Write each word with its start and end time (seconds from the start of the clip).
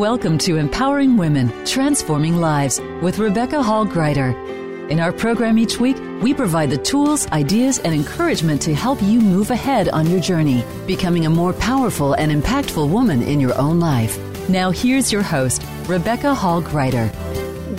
Welcome 0.00 0.38
to 0.38 0.56
Empowering 0.56 1.18
Women, 1.18 1.52
Transforming 1.66 2.36
Lives 2.36 2.80
with 3.02 3.18
Rebecca 3.18 3.62
Hall 3.62 3.84
Gruyter. 3.84 4.34
In 4.88 4.98
our 4.98 5.12
program 5.12 5.58
each 5.58 5.78
week, 5.78 5.98
we 6.22 6.32
provide 6.32 6.70
the 6.70 6.78
tools, 6.78 7.30
ideas, 7.32 7.80
and 7.80 7.94
encouragement 7.94 8.62
to 8.62 8.74
help 8.74 9.02
you 9.02 9.20
move 9.20 9.50
ahead 9.50 9.90
on 9.90 10.08
your 10.08 10.18
journey, 10.18 10.64
becoming 10.86 11.26
a 11.26 11.30
more 11.30 11.52
powerful 11.52 12.14
and 12.14 12.32
impactful 12.32 12.88
woman 12.88 13.20
in 13.20 13.40
your 13.40 13.54
own 13.58 13.78
life. 13.78 14.18
Now, 14.48 14.70
here's 14.70 15.12
your 15.12 15.20
host, 15.20 15.62
Rebecca 15.86 16.34
Hall 16.34 16.62
Gruyter. 16.62 17.12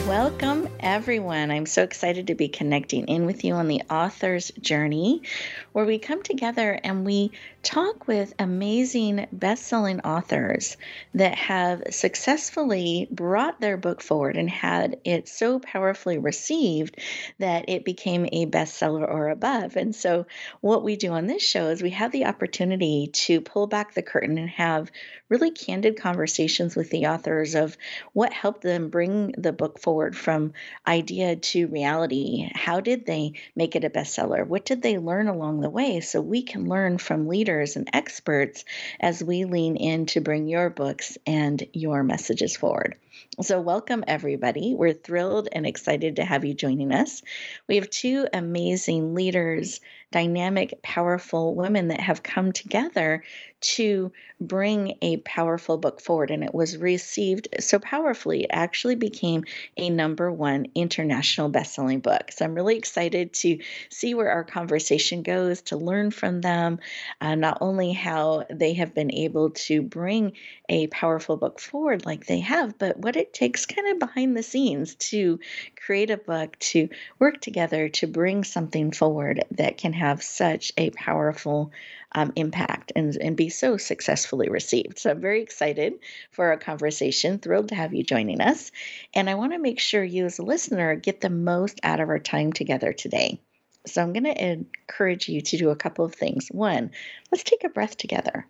Welcome, 0.07 0.69
everyone. 0.79 1.49
I'm 1.49 1.65
so 1.65 1.81
excited 1.81 2.27
to 2.27 2.35
be 2.35 2.49
connecting 2.49 3.07
in 3.07 3.25
with 3.25 3.43
you 3.43 3.55
on 3.55 3.67
the 3.67 3.81
author's 3.89 4.51
journey, 4.61 5.23
where 5.71 5.85
we 5.85 5.97
come 5.97 6.21
together 6.21 6.79
and 6.83 7.03
we 7.03 7.31
talk 7.63 8.07
with 8.07 8.33
amazing 8.39 9.27
best 9.31 9.63
selling 9.67 9.99
authors 10.01 10.77
that 11.13 11.35
have 11.35 11.83
successfully 11.91 13.07
brought 13.11 13.61
their 13.61 13.77
book 13.77 14.01
forward 14.01 14.35
and 14.35 14.49
had 14.49 14.99
it 15.03 15.27
so 15.27 15.59
powerfully 15.59 16.17
received 16.17 16.99
that 17.37 17.69
it 17.69 17.85
became 17.85 18.27
a 18.31 18.45
bestseller 18.47 19.07
or 19.07 19.29
above. 19.29 19.75
And 19.75 19.95
so, 19.95 20.25
what 20.61 20.83
we 20.83 20.95
do 20.95 21.11
on 21.11 21.27
this 21.27 21.43
show 21.43 21.69
is 21.69 21.81
we 21.81 21.91
have 21.91 22.11
the 22.11 22.25
opportunity 22.25 23.09
to 23.13 23.41
pull 23.41 23.67
back 23.67 23.93
the 23.93 24.01
curtain 24.01 24.37
and 24.37 24.49
have 24.49 24.91
really 25.29 25.51
candid 25.51 25.97
conversations 25.97 26.75
with 26.75 26.89
the 26.89 27.05
authors 27.05 27.55
of 27.55 27.77
what 28.11 28.33
helped 28.33 28.63
them 28.63 28.89
bring 28.89 29.33
the 29.37 29.53
book 29.53 29.79
forward 29.79 30.15
from 30.15 30.51
idea 30.85 31.35
to 31.37 31.67
reality. 31.67 32.49
How 32.53 32.81
did 32.81 33.05
they 33.05 33.33
make 33.55 33.75
it 33.75 33.85
a 33.85 33.89
bestseller? 33.89 34.45
What 34.45 34.65
did 34.65 34.81
they 34.81 34.97
learn 34.97 35.27
along 35.27 35.61
the 35.61 35.69
way 35.69 36.01
so 36.01 36.19
we 36.19 36.43
can 36.43 36.67
learn 36.67 36.97
from 36.97 37.27
leaders? 37.27 37.50
And 37.51 37.89
experts 37.93 38.63
as 38.99 39.23
we 39.23 39.45
lean 39.45 39.75
in 39.75 40.05
to 40.07 40.21
bring 40.21 40.47
your 40.47 40.69
books 40.69 41.17
and 41.27 41.63
your 41.73 42.03
messages 42.03 42.55
forward. 42.55 42.95
So, 43.41 43.59
welcome 43.59 44.03
everybody. 44.07 44.73
We're 44.73 44.93
thrilled 44.93 45.49
and 45.51 45.65
excited 45.65 46.15
to 46.15 46.23
have 46.23 46.45
you 46.45 46.53
joining 46.53 46.91
us. 46.91 47.21
We 47.67 47.75
have 47.75 47.89
two 47.89 48.27
amazing 48.33 49.15
leaders 49.15 49.79
dynamic, 50.11 50.81
powerful 50.83 51.55
women 51.55 51.87
that 51.87 52.01
have 52.01 52.21
come 52.21 52.51
together 52.51 53.23
to 53.61 54.11
bring 54.39 54.97
a 55.01 55.17
powerful 55.17 55.77
book 55.77 56.01
forward. 56.01 56.31
And 56.31 56.43
it 56.43 56.53
was 56.53 56.77
received 56.77 57.47
so 57.59 57.79
powerfully, 57.79 58.43
it 58.43 58.49
actually 58.51 58.95
became 58.95 59.45
a 59.77 59.89
number 59.89 60.31
one 60.31 60.67
international 60.73 61.49
best-selling 61.49 61.99
book. 61.99 62.31
So 62.31 62.45
I'm 62.45 62.55
really 62.55 62.77
excited 62.77 63.33
to 63.33 63.59
see 63.89 64.13
where 64.13 64.31
our 64.31 64.43
conversation 64.43 65.21
goes, 65.21 65.61
to 65.63 65.77
learn 65.77 66.11
from 66.11 66.41
them, 66.41 66.79
uh, 67.19 67.35
not 67.35 67.59
only 67.61 67.93
how 67.93 68.45
they 68.49 68.73
have 68.73 68.95
been 68.95 69.13
able 69.13 69.51
to 69.51 69.81
bring 69.81 70.33
a 70.67 70.87
powerful 70.87 71.37
book 71.37 71.59
forward 71.59 72.05
like 72.05 72.25
they 72.25 72.39
have, 72.39 72.77
but 72.79 72.97
what 72.97 73.15
it 73.15 73.33
takes 73.33 73.65
kind 73.65 73.89
of 73.89 73.99
behind 73.99 74.35
the 74.35 74.43
scenes 74.43 74.95
to 74.95 75.39
create 75.75 76.09
a 76.09 76.17
book, 76.17 76.57
to 76.59 76.89
work 77.19 77.39
together 77.41 77.89
to 77.89 78.07
bring 78.07 78.43
something 78.43 78.91
forward 78.91 79.43
that 79.51 79.77
can 79.77 79.93
have 79.93 80.23
such 80.23 80.71
a 80.77 80.89
powerful 80.91 81.71
um, 82.13 82.33
impact 82.35 82.91
and, 82.95 83.15
and 83.17 83.37
be 83.37 83.49
so 83.51 83.77
successfully 83.77 84.49
received. 84.49 84.99
So 84.99 85.11
I'm 85.11 85.21
very 85.21 85.41
excited 85.41 85.99
for 86.31 86.47
our 86.47 86.57
conversation, 86.57 87.39
thrilled 87.39 87.69
to 87.69 87.75
have 87.75 87.93
you 87.93 88.03
joining 88.03 88.41
us. 88.41 88.71
And 89.13 89.29
I 89.29 89.35
want 89.35 89.53
to 89.53 89.59
make 89.59 89.79
sure 89.79 90.03
you, 90.03 90.25
as 90.25 90.39
a 90.39 90.43
listener, 90.43 90.95
get 90.95 91.21
the 91.21 91.29
most 91.29 91.79
out 91.83 91.99
of 91.99 92.09
our 92.09 92.19
time 92.19 92.53
together 92.53 92.93
today. 92.93 93.39
So 93.85 94.01
I'm 94.01 94.13
going 94.13 94.25
to 94.25 94.51
encourage 94.51 95.27
you 95.27 95.41
to 95.41 95.57
do 95.57 95.69
a 95.69 95.75
couple 95.75 96.05
of 96.05 96.13
things. 96.13 96.47
One, 96.49 96.91
let's 97.31 97.43
take 97.43 97.63
a 97.63 97.69
breath 97.69 97.97
together. 97.97 98.45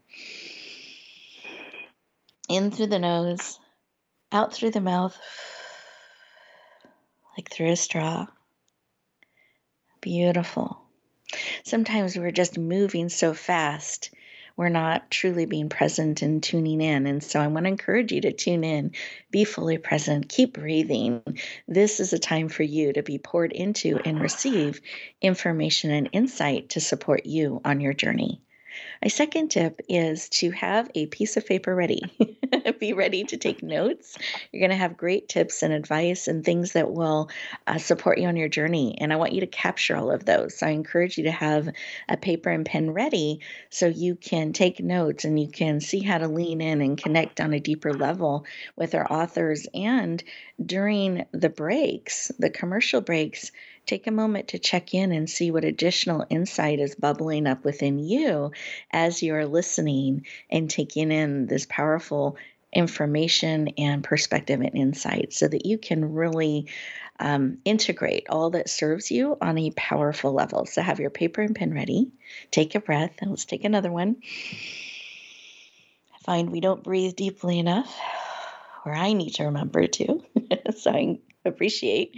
In 2.50 2.72
through 2.72 2.88
the 2.88 3.00
nose, 3.00 3.60
out 4.32 4.54
through 4.54 4.72
the 4.72 4.82
mouth, 4.82 5.18
like 7.38 7.50
through 7.50 7.72
a 7.72 7.76
straw. 7.76 8.28
Beautiful. 10.02 10.82
Sometimes 11.64 12.18
we're 12.18 12.32
just 12.32 12.58
moving 12.58 13.08
so 13.08 13.34
fast, 13.34 14.12
we're 14.56 14.70
not 14.70 15.10
truly 15.10 15.46
being 15.46 15.70
present 15.70 16.22
and 16.22 16.42
tuning 16.42 16.82
in. 16.82 17.08
And 17.08 17.24
so 17.24 17.40
I 17.40 17.48
want 17.48 17.66
to 17.66 17.70
encourage 17.70 18.12
you 18.12 18.22
to 18.22 18.32
tune 18.32 18.64
in, 18.64 18.92
be 19.32 19.44
fully 19.44 19.78
present, 19.78 20.30
keep 20.30 20.54
breathing. 20.54 21.22
This 21.68 22.00
is 22.00 22.14
a 22.14 22.20
time 22.20 22.50
for 22.50 22.64
you 22.64 22.94
to 22.94 23.04
be 23.04 23.18
poured 23.18 23.52
into 23.52 24.00
and 24.04 24.20
receive 24.20 24.82
information 25.22 25.92
and 25.92 26.10
insight 26.12 26.70
to 26.70 26.80
support 26.80 27.26
you 27.26 27.62
on 27.64 27.80
your 27.80 27.94
journey. 27.94 28.42
My 29.02 29.08
second 29.08 29.50
tip 29.50 29.82
is 29.90 30.30
to 30.30 30.52
have 30.52 30.90
a 30.96 31.08
piece 31.08 31.38
of 31.38 31.46
paper 31.46 31.76
ready. 31.76 32.02
Be 32.80 32.94
ready 32.94 33.24
to 33.26 33.38
take 33.38 33.64
notes. 33.64 34.18
You're 34.52 34.62
going 34.62 34.72
to 34.72 34.76
have 34.76 34.98
great 34.98 35.30
tips 35.30 35.64
and 35.64 35.74
advice 35.74 36.28
and 36.28 36.44
things 36.44 36.74
that 36.74 36.92
will 36.92 37.30
uh, 37.68 37.78
support 37.78 38.18
you 38.18 38.28
on 38.28 38.36
your 38.36 38.50
journey. 38.50 38.98
And 39.00 39.12
I 39.12 39.16
want 39.16 39.34
you 39.34 39.42
to 39.42 39.48
capture 39.48 39.96
all 39.96 40.12
of 40.12 40.26
those. 40.26 40.58
So 40.58 40.68
I 40.68 40.72
encourage 40.72 41.18
you 41.18 41.26
to 41.26 41.32
have 41.32 41.70
a 42.10 42.18
paper 42.18 42.50
and 42.50 42.66
pen 42.66 42.92
ready 42.92 43.40
so 43.70 43.88
you 43.88 44.16
can 44.16 44.54
take 44.54 44.80
notes 44.80 45.26
and 45.26 45.40
you 45.40 45.48
can 45.48 45.80
see 45.80 46.00
how 46.00 46.18
to 46.18 46.28
lean 46.28 46.62
in 46.62 46.82
and 46.82 46.98
connect 46.98 47.40
on 47.40 47.54
a 47.54 47.60
deeper 47.60 47.94
level 47.94 48.46
with 48.76 48.96
our 48.96 49.12
authors. 49.12 49.68
And 49.74 50.24
during 50.64 51.26
the 51.32 51.50
breaks, 51.50 52.32
the 52.40 52.50
commercial 52.50 53.02
breaks, 53.02 53.52
take 53.86 54.08
a 54.08 54.12
moment 54.12 54.50
to 54.50 54.60
check 54.60 54.94
in 54.94 55.12
and 55.12 55.30
see 55.30 55.52
what 55.52 55.66
additional 55.66 56.26
insight 56.30 56.80
is 56.80 56.96
bubbling 56.96 57.48
up 57.48 57.64
within 57.66 58.00
you 58.00 58.52
as 58.92 59.22
you're 59.22 59.46
listening 59.46 60.26
and 60.50 60.70
taking 60.70 61.12
in 61.12 61.48
this 61.48 61.66
powerful 61.70 62.38
information 62.74 63.70
and 63.78 64.04
perspective 64.04 64.62
and 64.62 64.76
insight 64.76 65.34
so 65.34 65.48
that 65.48 65.66
you 65.66 65.78
can 65.78 66.14
really 66.14 66.68
um, 67.20 67.58
integrate 67.66 68.28
all 68.30 68.52
that 68.52 68.70
serves 68.70 69.12
you 69.12 69.38
on 69.42 69.58
a 69.58 69.72
powerful 69.72 70.34
level. 70.34 70.66
So 70.66 70.82
have 70.82 71.00
your 71.00 71.10
paper 71.10 71.42
and 71.42 71.56
pen 71.56 71.74
ready. 71.74 72.12
Take 72.50 72.76
a 72.76 72.80
breath 72.80 73.16
and 73.20 73.30
let's 73.30 73.46
take 73.46 73.66
another 73.66 73.92
one. 73.92 74.18
I 76.14 76.24
find 76.24 76.50
we 76.50 76.62
don't 76.62 76.84
breathe 76.84 77.16
deeply 77.16 77.60
enough, 77.60 77.96
or 78.86 78.94
I 78.94 79.14
need 79.14 79.36
to 79.36 79.46
remember 79.46 79.86
to. 79.88 80.24
so 80.78 80.92
I 80.92 81.20
appreciate 81.46 82.16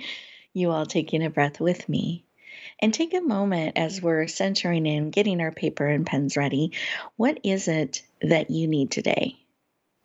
you 0.54 0.72
all 0.72 0.86
taking 0.86 1.24
a 1.24 1.30
breath 1.30 1.60
with 1.60 1.90
me. 1.90 2.24
And 2.80 2.94
take 2.94 3.14
a 3.14 3.22
moment 3.22 3.78
as 3.78 4.02
we're 4.02 4.28
centering 4.28 4.86
in, 4.86 5.10
getting 5.10 5.42
our 5.42 5.52
paper 5.52 5.86
and 5.86 6.06
pens 6.06 6.38
ready. 6.38 6.72
What 7.16 7.40
is 7.44 7.68
it 7.68 8.04
that 8.22 8.52
you 8.52 8.68
need 8.68 8.92
today? 8.92 9.36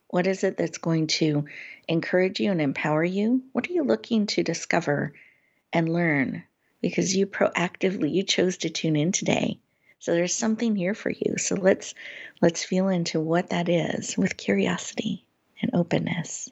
What 0.09 0.27
is 0.27 0.43
it 0.43 0.57
that's 0.57 0.79
going 0.79 1.07
to 1.07 1.45
encourage 1.87 2.39
you 2.39 2.51
and 2.51 2.61
empower 2.61 3.03
you? 3.03 3.43
What 3.51 3.69
are 3.69 3.73
you 3.73 3.83
looking 3.83 4.25
to 4.27 4.43
discover 4.43 5.13
and 5.71 5.87
learn? 5.87 6.43
Because 6.81 7.15
you 7.15 7.27
proactively 7.27 8.11
you 8.11 8.23
chose 8.23 8.57
to 8.59 8.69
tune 8.69 8.95
in 8.95 9.11
today. 9.11 9.59
So 9.99 10.13
there's 10.13 10.33
something 10.33 10.75
here 10.75 10.95
for 10.95 11.11
you. 11.11 11.37
So 11.37 11.55
let's 11.55 11.93
let's 12.41 12.63
feel 12.63 12.87
into 12.87 13.19
what 13.19 13.49
that 13.49 13.69
is 13.69 14.17
with 14.17 14.37
curiosity 14.37 15.25
and 15.61 15.71
openness 15.75 16.49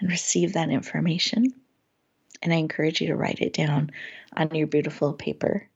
and 0.00 0.10
receive 0.10 0.54
that 0.54 0.70
information. 0.70 1.54
And 2.42 2.52
I 2.52 2.56
encourage 2.56 3.00
you 3.00 3.08
to 3.08 3.16
write 3.16 3.40
it 3.40 3.52
down 3.52 3.90
on 4.36 4.54
your 4.54 4.66
beautiful 4.66 5.14
paper 5.14 5.68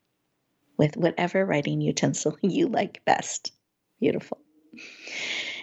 with 0.77 0.97
whatever 0.97 1.45
writing 1.45 1.81
utensil 1.81 2.37
you 2.43 2.69
like 2.69 3.05
best. 3.05 3.53
Beautiful. 4.01 4.39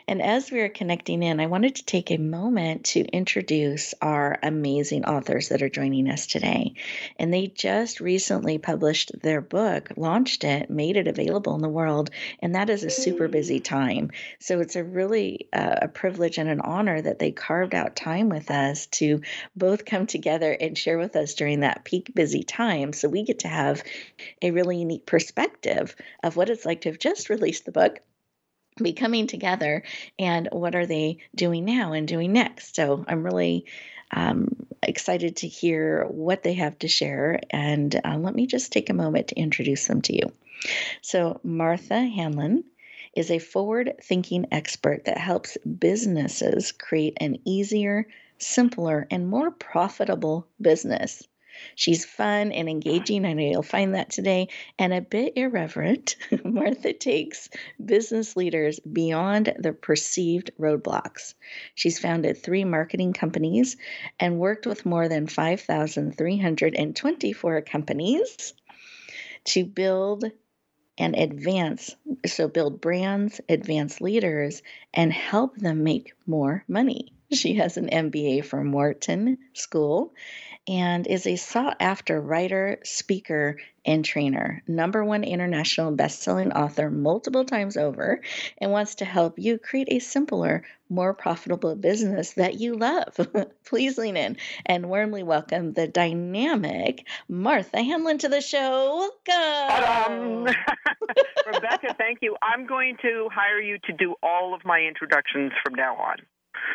And 0.09 0.21
as 0.21 0.49
we 0.49 0.61
are 0.61 0.69
connecting 0.69 1.21
in, 1.21 1.41
I 1.41 1.47
wanted 1.47 1.75
to 1.75 1.85
take 1.85 2.11
a 2.11 2.17
moment 2.17 2.85
to 2.85 3.01
introduce 3.01 3.93
our 4.01 4.39
amazing 4.41 5.03
authors 5.03 5.49
that 5.49 5.61
are 5.61 5.69
joining 5.69 6.09
us 6.09 6.27
today. 6.27 6.75
And 7.19 7.33
they 7.33 7.47
just 7.47 7.99
recently 7.99 8.57
published 8.57 9.11
their 9.21 9.41
book, 9.41 9.89
launched 9.97 10.45
it, 10.45 10.69
made 10.69 10.95
it 10.95 11.09
available 11.09 11.55
in 11.55 11.61
the 11.61 11.67
world, 11.67 12.09
and 12.39 12.55
that 12.55 12.69
is 12.69 12.85
a 12.85 12.89
super 12.89 13.27
busy 13.27 13.59
time. 13.59 14.11
So 14.39 14.61
it's 14.61 14.77
a 14.77 14.83
really 14.83 15.49
uh, 15.51 15.79
a 15.81 15.87
privilege 15.89 16.37
and 16.37 16.49
an 16.49 16.61
honor 16.61 17.01
that 17.01 17.19
they 17.19 17.31
carved 17.31 17.75
out 17.75 17.97
time 17.97 18.29
with 18.29 18.49
us 18.49 18.85
to 18.87 19.21
both 19.57 19.83
come 19.83 20.07
together 20.07 20.53
and 20.53 20.77
share 20.77 20.97
with 20.97 21.17
us 21.17 21.33
during 21.33 21.59
that 21.61 21.83
peak 21.83 22.15
busy 22.15 22.43
time. 22.43 22.93
So 22.93 23.09
we 23.09 23.23
get 23.23 23.39
to 23.39 23.49
have 23.49 23.83
a 24.41 24.51
really 24.51 24.77
unique 24.77 25.05
perspective 25.05 25.97
of 26.23 26.37
what 26.37 26.49
it's 26.49 26.65
like 26.65 26.81
to 26.81 26.89
have 26.89 26.99
just 26.99 27.29
released 27.29 27.65
the 27.65 27.73
book 27.73 27.99
be 28.83 28.93
coming 28.93 29.27
together 29.27 29.83
and 30.17 30.49
what 30.51 30.75
are 30.75 30.85
they 30.85 31.19
doing 31.35 31.65
now 31.65 31.93
and 31.93 32.07
doing 32.07 32.33
next? 32.33 32.75
So 32.75 33.03
i'm 33.07 33.23
really 33.23 33.65
um, 34.11 34.67
excited 34.81 35.37
to 35.37 35.47
hear 35.47 36.05
what 36.05 36.43
they 36.43 36.53
have 36.53 36.79
to 36.79 36.87
share 36.87 37.39
and 37.49 37.93
uh, 38.03 38.17
let 38.17 38.33
me 38.33 38.47
just 38.47 38.71
take 38.71 38.89
a 38.89 38.93
moment 38.93 39.29
to 39.29 39.39
introduce 39.39 39.85
them 39.87 40.01
to 40.03 40.15
you. 40.15 40.31
So 41.01 41.39
martha 41.43 42.05
hanlon 42.05 42.63
is 43.15 43.31
a 43.31 43.39
forward 43.39 43.95
thinking 44.03 44.45
expert 44.51 45.05
that 45.05 45.17
helps 45.17 45.57
businesses 45.57 46.71
create 46.71 47.17
an 47.19 47.39
easier 47.45 48.07
simpler 48.37 49.07
and 49.09 49.27
more 49.27 49.51
profitable 49.51 50.47
business 50.61 51.27
She's 51.75 52.05
fun 52.05 52.51
and 52.51 52.69
engaging. 52.69 53.25
I 53.25 53.33
know 53.33 53.43
you'll 53.43 53.63
find 53.63 53.95
that 53.95 54.09
today, 54.09 54.49
and 54.77 54.93
a 54.93 55.01
bit 55.01 55.33
irreverent. 55.35 56.15
Martha 56.43 56.93
takes 56.93 57.49
business 57.83 58.35
leaders 58.35 58.79
beyond 58.79 59.53
the 59.59 59.73
perceived 59.73 60.51
roadblocks. 60.59 61.33
She's 61.75 61.99
founded 61.99 62.37
three 62.37 62.65
marketing 62.65 63.13
companies 63.13 63.77
and 64.19 64.39
worked 64.39 64.65
with 64.65 64.85
more 64.85 65.07
than 65.07 65.27
5,324 65.27 67.61
companies 67.61 68.53
to 69.45 69.65
build 69.65 70.25
and 70.97 71.15
advance 71.15 71.95
so 72.25 72.47
build 72.47 72.81
brands 72.81 73.39
advance 73.47 74.01
leaders 74.01 74.63
and 74.93 75.13
help 75.13 75.55
them 75.57 75.83
make 75.83 76.13
more 76.25 76.63
money 76.67 77.13
she 77.31 77.55
has 77.55 77.77
an 77.77 77.89
mba 77.89 78.43
from 78.43 78.71
wharton 78.71 79.37
school 79.53 80.13
and 80.67 81.07
is 81.07 81.25
a 81.25 81.37
sought 81.37 81.77
after 81.79 82.19
writer, 82.19 82.79
speaker, 82.83 83.57
and 83.85 84.03
trainer, 84.03 84.61
number 84.67 85.03
one 85.03 85.23
international 85.23 85.91
best-selling 85.91 86.51
author 86.51 86.91
multiple 86.91 87.45
times 87.45 87.77
over, 87.77 88.21
and 88.57 88.69
wants 88.69 88.95
to 88.95 89.05
help 89.05 89.39
you 89.39 89.57
create 89.57 89.87
a 89.89 89.99
simpler, 89.99 90.63
more 90.89 91.13
profitable 91.13 91.73
business 91.75 92.33
that 92.33 92.55
you 92.55 92.75
love. 92.75 93.17
Please 93.65 93.97
lean 93.97 94.17
in 94.17 94.35
and 94.65 94.89
warmly 94.89 95.23
welcome 95.23 95.71
the 95.71 95.87
dynamic 95.87 97.07
Martha 97.29 97.81
Hanlon 97.81 98.17
to 98.17 98.29
the 98.29 98.41
show. 98.41 99.09
Welcome. 99.25 100.43
Rebecca, 101.47 101.95
thank 101.97 102.19
you. 102.21 102.35
I'm 102.41 102.67
going 102.67 102.97
to 103.03 103.29
hire 103.33 103.61
you 103.61 103.77
to 103.85 103.93
do 103.93 104.15
all 104.21 104.53
of 104.53 104.65
my 104.65 104.81
introductions 104.81 105.53
from 105.63 105.75
now 105.75 105.95
on. 105.95 106.17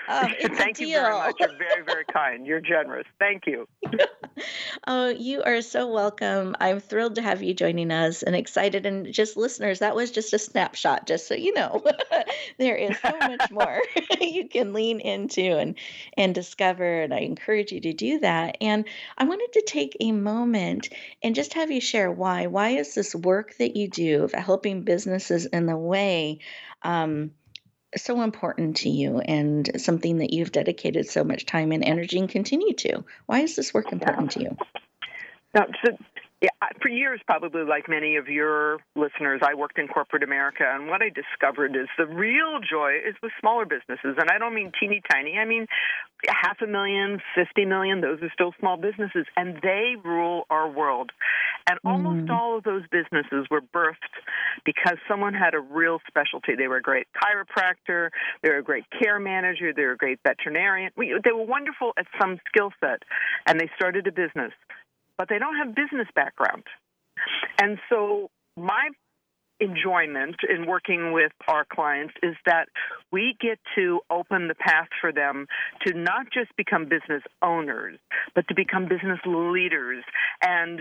Oh, 0.09 0.29
Thank 0.55 0.81
you 0.81 0.89
very 0.89 1.13
much. 1.13 1.37
You're 1.39 1.57
very, 1.57 1.85
very 1.85 2.05
kind. 2.05 2.47
You're 2.47 2.61
generous. 2.61 3.07
Thank 3.19 3.47
you. 3.47 3.67
oh, 4.87 5.09
you 5.09 5.43
are 5.43 5.63
so 5.63 5.91
welcome. 5.91 6.57
I'm 6.61 6.81
thrilled 6.81 7.17
to 7.17 7.23
have 7.23 7.43
you 7.43 7.55
joining 7.55 7.91
us 7.91 8.23
and 8.23 8.35
excited. 8.35 8.87
And 8.87 9.13
just 9.13 9.37
listeners, 9.37 9.79
that 9.79 9.95
was 9.95 10.11
just 10.11 10.33
a 10.33 10.39
snapshot, 10.39 11.07
just 11.07 11.29
so 11.29 11.35
you 11.35 11.55
know. 11.55 11.83
there 12.59 12.77
is 12.77 12.99
so 13.01 13.13
much 13.21 13.51
more 13.51 13.81
you 14.21 14.49
can 14.49 14.73
lean 14.73 15.01
into 15.01 15.59
and 15.59 15.77
and 16.17 16.35
discover. 16.35 17.03
And 17.03 17.15
I 17.15 17.21
encourage 17.21 17.73
you 17.73 17.81
to 17.81 17.93
do 17.93 18.21
that. 18.21 18.57
And 18.61 18.85
I 19.19 19.25
wanted 19.25 19.53
to 19.55 19.63
take 19.67 19.97
a 20.01 20.13
moment 20.13 20.89
and 21.23 21.35
just 21.35 21.55
have 21.55 21.71
you 21.71 21.81
share 21.81 22.11
why. 22.11 22.47
Why 22.47 22.71
is 22.71 22.95
this 22.95 23.15
work 23.15 23.57
that 23.59 23.77
you 23.77 23.89
do 23.89 24.25
of 24.25 24.33
helping 24.33 24.83
businesses 24.83 25.47
in 25.47 25.67
the 25.67 25.77
way? 25.77 26.41
Um, 26.83 27.33
so 27.97 28.23
important 28.23 28.79
to 28.79 28.89
you 28.89 29.19
and 29.21 29.71
something 29.81 30.19
that 30.19 30.33
you've 30.33 30.53
dedicated 30.53 31.09
so 31.09 31.25
much 31.25 31.47
time 31.47 31.73
and 31.73 31.85
energy 31.85 32.19
and 32.19 32.29
continue 32.29 32.75
to? 32.75 33.05
Why 33.27 33.41
is 33.41 33.57
this 33.57 33.75
work 33.75 33.93
important 33.93 34.33
to 34.33 34.41
you? 34.41 34.57
Now, 35.55 35.67
yeah, 36.43 36.51
for 36.83 36.89
years, 36.89 37.21
probably 37.25 37.63
like 37.63 37.89
many 37.89 38.17
of 38.17 38.27
your 38.27 38.79
listeners, 38.97 39.41
I 39.47 39.55
worked 39.55 39.79
in 39.79 39.87
corporate 39.87 40.25
America, 40.25 40.65
and 40.67 40.89
what 40.89 41.01
I 41.01 41.09
discovered 41.09 41.77
is 41.77 41.87
the 41.97 42.07
real 42.07 42.59
joy 42.59 42.97
is 42.97 43.15
with 43.23 43.31
smaller 43.39 43.65
businesses. 43.65 44.17
And 44.19 44.29
I 44.29 44.39
don't 44.39 44.53
mean 44.53 44.73
teeny 44.79 45.01
tiny, 45.09 45.39
I 45.39 45.45
mean 45.45 45.69
half 46.27 46.57
a 46.61 46.67
million, 46.67 47.21
50 47.37 47.65
million, 47.65 48.01
those 48.01 48.21
are 48.23 48.31
still 48.35 48.53
small 48.59 48.77
businesses, 48.77 49.25
and 49.37 49.59
they 49.63 49.95
rule 50.05 50.45
our 50.51 50.69
world. 50.69 51.13
And 51.71 51.79
almost 51.85 52.27
mm. 52.27 52.35
all 52.37 52.59
of 52.59 52.65
those 52.65 52.83
businesses 52.91 53.47
were 53.49 53.61
birthed 53.61 54.11
because 54.65 54.99
someone 55.09 55.35
had 55.35 55.55
a 55.55 55.61
real 55.61 56.01
specialty. 56.09 56.57
They 56.57 56.67
were 56.67 56.79
a 56.79 56.83
great 56.83 57.07
chiropractor, 57.15 58.11
they 58.43 58.51
were 58.51 58.59
a 58.59 58.65
great 58.65 58.85
care 59.01 59.21
manager, 59.21 59.73
they 59.73 59.83
were 59.83 59.93
a 59.93 59.97
great 59.97 60.19
veterinarian. 60.27 60.91
We, 60.97 61.15
they 61.23 61.31
were 61.31 61.47
wonderful 61.47 61.93
at 61.97 62.07
some 62.21 62.41
skill 62.49 62.73
set, 62.81 63.03
and 63.47 63.61
they 63.61 63.71
started 63.77 64.09
a 64.09 64.13
business 64.13 64.53
but 65.23 65.29
they 65.29 65.39
don't 65.39 65.55
have 65.55 65.73
business 65.73 66.09
background. 66.17 66.65
And 67.57 67.79
so 67.89 68.29
my 68.57 68.89
enjoyment 69.61 70.35
in 70.53 70.67
working 70.67 71.13
with 71.13 71.31
our 71.47 71.65
clients 71.65 72.13
is 72.25 72.35
that 72.45 72.67
we 73.13 73.37
get 73.41 73.61
to 73.77 74.01
open 74.11 74.49
the 74.49 74.57
path 74.57 74.89
for 75.01 75.13
them 75.13 75.47
to 75.87 75.95
not 75.95 76.27
just 76.35 76.51
become 76.57 76.89
business 76.89 77.23
owners, 77.41 78.01
but 78.35 78.49
to 78.49 78.55
become 78.57 78.89
business 78.89 79.21
leaders. 79.25 80.03
And 80.43 80.81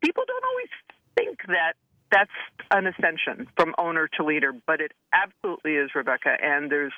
people 0.00 0.22
don't 0.28 0.44
always 0.44 0.70
think 1.16 1.38
that 1.48 1.72
that's 2.12 2.30
an 2.70 2.86
ascension 2.86 3.48
from 3.56 3.74
owner 3.78 4.08
to 4.16 4.24
leader, 4.24 4.52
but 4.64 4.80
it 4.80 4.92
absolutely 5.12 5.72
is, 5.72 5.90
Rebecca. 5.96 6.36
And 6.40 6.70
there's 6.70 6.92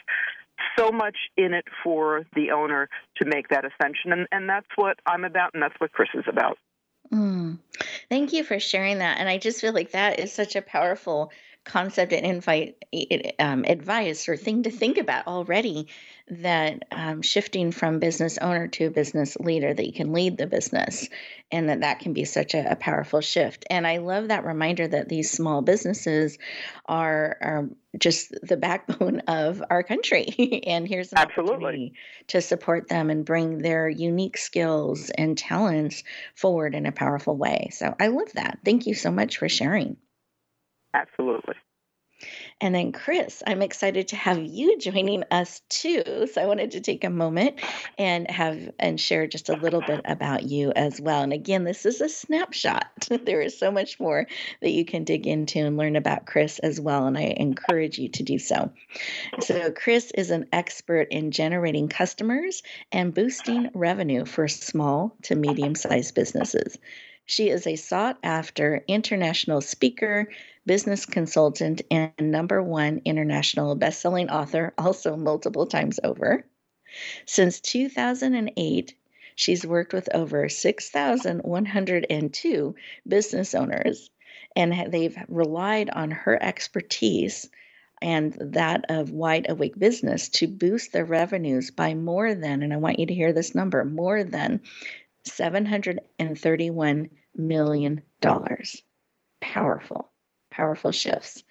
so 0.77 0.91
much 0.91 1.17
in 1.37 1.55
it 1.55 1.65
for 1.83 2.25
the 2.35 2.51
owner 2.51 2.89
to 3.17 3.25
make 3.25 3.49
that 3.49 3.65
ascension. 3.65 4.13
And, 4.13 4.27
and 4.33 4.49
that's 4.49 4.67
what 4.77 4.99
I'm 5.07 5.25
about, 5.25 5.51
and 5.55 5.63
that's 5.63 5.79
what 5.79 5.93
Chris 5.93 6.09
is 6.15 6.25
about. 6.29 6.59
Mm. 7.13 7.59
Thank 8.09 8.33
you 8.33 8.45
for 8.45 8.59
sharing 8.59 8.99
that. 8.99 9.19
And 9.19 9.29
I 9.29 9.39
just 9.39 9.61
feel 9.61 9.73
like 9.73 9.93
that 9.93 10.19
is 10.21 10.33
such 10.33 10.57
a 10.57 10.63
powerful 10.63 11.31
concept 11.65 12.13
and 12.13 12.27
invite 12.27 12.85
um, 13.39 13.65
advice 13.65 14.29
or 14.29 14.37
thing 14.37 14.65
to 14.65 14.71
think 14.71 14.99
about 14.99 15.27
already 15.27 15.89
that 16.29 16.85
um, 16.91 17.23
shifting 17.23 17.73
from 17.73 17.99
business 17.99 18.39
owner 18.39 18.69
to 18.69 18.91
business 18.91 19.37
leader 19.39 19.73
that 19.73 19.87
you 19.87 19.93
can 19.93 20.13
lead 20.13 20.39
the 20.39 20.47
business 20.47 21.09
and 21.51 21.69
that 21.69 21.81
that 21.81 22.01
can 22.01 22.13
be 22.13 22.25
such 22.25 22.55
a, 22.55 22.73
a 22.73 22.77
powerful 22.77 23.21
shift. 23.21 23.65
And 23.71 23.87
i 23.87 23.99
love 23.99 24.29
that 24.29 24.45
reminder 24.45 24.87
that 24.89 25.09
these 25.09 25.31
small 25.31 25.63
businesses 25.63 26.39
are, 26.87 27.37
are 27.41 27.69
just 27.99 28.35
the 28.43 28.57
backbone 28.57 29.21
of 29.29 29.63
our 29.71 29.83
country. 29.83 30.61
And 30.67 30.87
here's 30.89 31.13
an 31.13 31.19
Absolutely. 31.19 31.53
opportunity 31.53 31.95
to 32.29 32.41
support 32.41 32.89
them 32.89 33.11
and 33.11 33.25
bring 33.25 33.59
their 33.59 33.89
unique 33.89 34.39
skills 34.39 35.11
and 35.11 35.37
talents 35.37 36.03
forward 36.35 36.75
in 36.75 36.87
a 36.87 36.93
powerful 36.93 37.37
way. 37.37 37.69
So 37.73 37.95
i 38.01 38.09
love 38.09 38.33
that. 38.35 38.59
Thank 38.65 38.87
you 38.87 38.95
so 38.95 39.11
much 39.11 39.39
for 39.39 39.49
sharing 39.49 39.97
Absolutely. 40.95 41.55
And 42.61 42.75
then, 42.75 42.93
Chris, 42.93 43.43
I'm 43.47 43.63
excited 43.63 44.09
to 44.09 44.17
have 44.17 44.41
you 44.41 44.79
joining 44.79 45.25
us 45.31 45.61
too. 45.69 46.29
So 46.33 46.41
I 46.41 46.47
wanted 46.47 46.73
to 46.73 46.81
take 46.81 47.05
a 47.05 47.11
moment 47.11 47.61
and 47.99 48.31
have 48.31 48.71
and 48.79 49.01
share 49.01 49.27
just 49.27 49.49
a 49.49 49.57
little 49.57 49.81
bit 49.81 50.03
about 50.05 50.45
you 50.45 50.73
as 50.75 51.01
well. 51.01 51.23
And 51.23 51.33
again, 51.33 51.65
this 51.65 51.85
is 51.85 52.01
a 52.01 52.09
snapshot. 52.09 52.87
there 53.25 53.41
is 53.41 53.59
so 53.59 53.71
much 53.71 53.99
more 53.99 54.27
that 54.61 54.71
you 54.71 54.85
can 54.85 55.05
dig 55.05 55.27
into 55.27 55.59
and 55.59 55.77
learn 55.77 55.97
about 55.97 56.27
Chris 56.27 56.59
as 56.61 56.81
well. 56.81 57.07
And 57.07 57.19
I 57.19 57.35
encourage 57.37 57.99
you 57.99 58.09
to 58.11 58.23
do 58.23 58.39
so. 58.39 58.71
So, 59.41 59.73
Chris 59.73 60.13
is 60.13 60.31
an 60.31 60.47
expert 60.53 61.09
in 61.11 61.31
generating 61.31 61.89
customers 61.89 62.63
and 62.93 63.15
boosting 63.15 63.71
revenue 63.75 64.25
for 64.25 64.47
small 64.49 65.17
to 65.23 65.35
medium 65.35 65.75
sized 65.75 66.15
businesses. 66.15 66.79
She 67.25 67.49
is 67.49 67.67
a 67.67 67.77
sought 67.77 68.19
after 68.23 68.85
international 68.87 69.63
speaker, 69.63 70.29
business 70.67 71.07
consultant, 71.07 71.81
and 71.91 72.13
number 72.21 72.63
one 72.63 73.01
international 73.07 73.75
best-selling 73.75 74.29
author, 74.29 74.75
also 74.77 75.17
multiple 75.17 75.67
times 75.67 75.99
over. 76.05 76.45
Since 77.25 77.61
2008, 77.61 78.95
she's 79.35 79.67
worked 79.67 79.95
with 79.95 80.15
over 80.15 80.51
6,102 80.51 82.75
business 83.09 83.55
owners, 83.55 84.11
and 84.55 84.93
they've 84.93 85.17
relied 85.29 85.89
on 85.89 86.11
her 86.11 86.43
expertise 86.43 87.49
and 88.03 88.37
that 88.41 88.85
of 88.91 89.11
wide 89.11 89.47
awake 89.49 89.79
business 89.79 90.29
to 90.29 90.49
boost 90.49 90.93
their 90.93 91.07
revenues 91.07 91.71
by 91.71 91.95
more 91.95 92.35
than, 92.35 92.63
and 92.63 92.75
I 92.75 92.77
want 92.77 92.99
you 92.99 93.07
to 93.07 93.15
hear 93.15 93.33
this 93.33 93.55
number, 93.55 93.87
more 93.87 94.23
than 94.23 94.61
$731 95.25 97.09
million. 97.37 98.03
dollars, 98.21 98.83
Powerful, 99.41 100.11
powerful 100.51 100.93
shifts. 100.93 101.43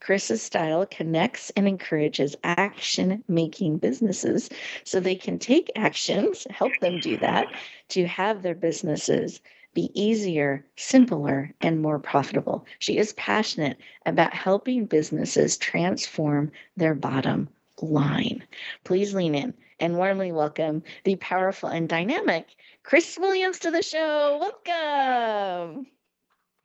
Chris's 0.00 0.42
style 0.42 0.86
connects 0.86 1.50
and 1.56 1.66
encourages 1.68 2.36
action 2.44 3.24
making 3.28 3.78
businesses 3.78 4.48
so 4.84 5.00
they 5.00 5.14
can 5.16 5.38
take 5.38 5.70
actions, 5.76 6.46
help 6.50 6.78
them 6.80 7.00
do 7.00 7.16
that, 7.18 7.48
to 7.90 8.06
have 8.06 8.42
their 8.42 8.54
businesses 8.54 9.40
be 9.74 9.90
easier, 9.94 10.64
simpler, 10.76 11.54
and 11.60 11.80
more 11.80 11.98
profitable. 11.98 12.66
She 12.78 12.98
is 12.98 13.12
passionate 13.14 13.78
about 14.06 14.34
helping 14.34 14.86
businesses 14.86 15.56
transform 15.56 16.50
their 16.76 16.94
bottom 16.94 17.48
line. 17.80 18.42
Please 18.84 19.14
lean 19.14 19.34
in 19.34 19.54
and 19.80 19.96
warmly 19.96 20.32
welcome 20.32 20.82
the 21.04 21.16
powerful 21.16 21.68
and 21.68 21.88
dynamic 21.88 22.46
Chris 22.82 23.18
Williams 23.18 23.60
to 23.60 23.70
the 23.70 23.82
show. 23.82 24.38
Welcome. 24.40 25.86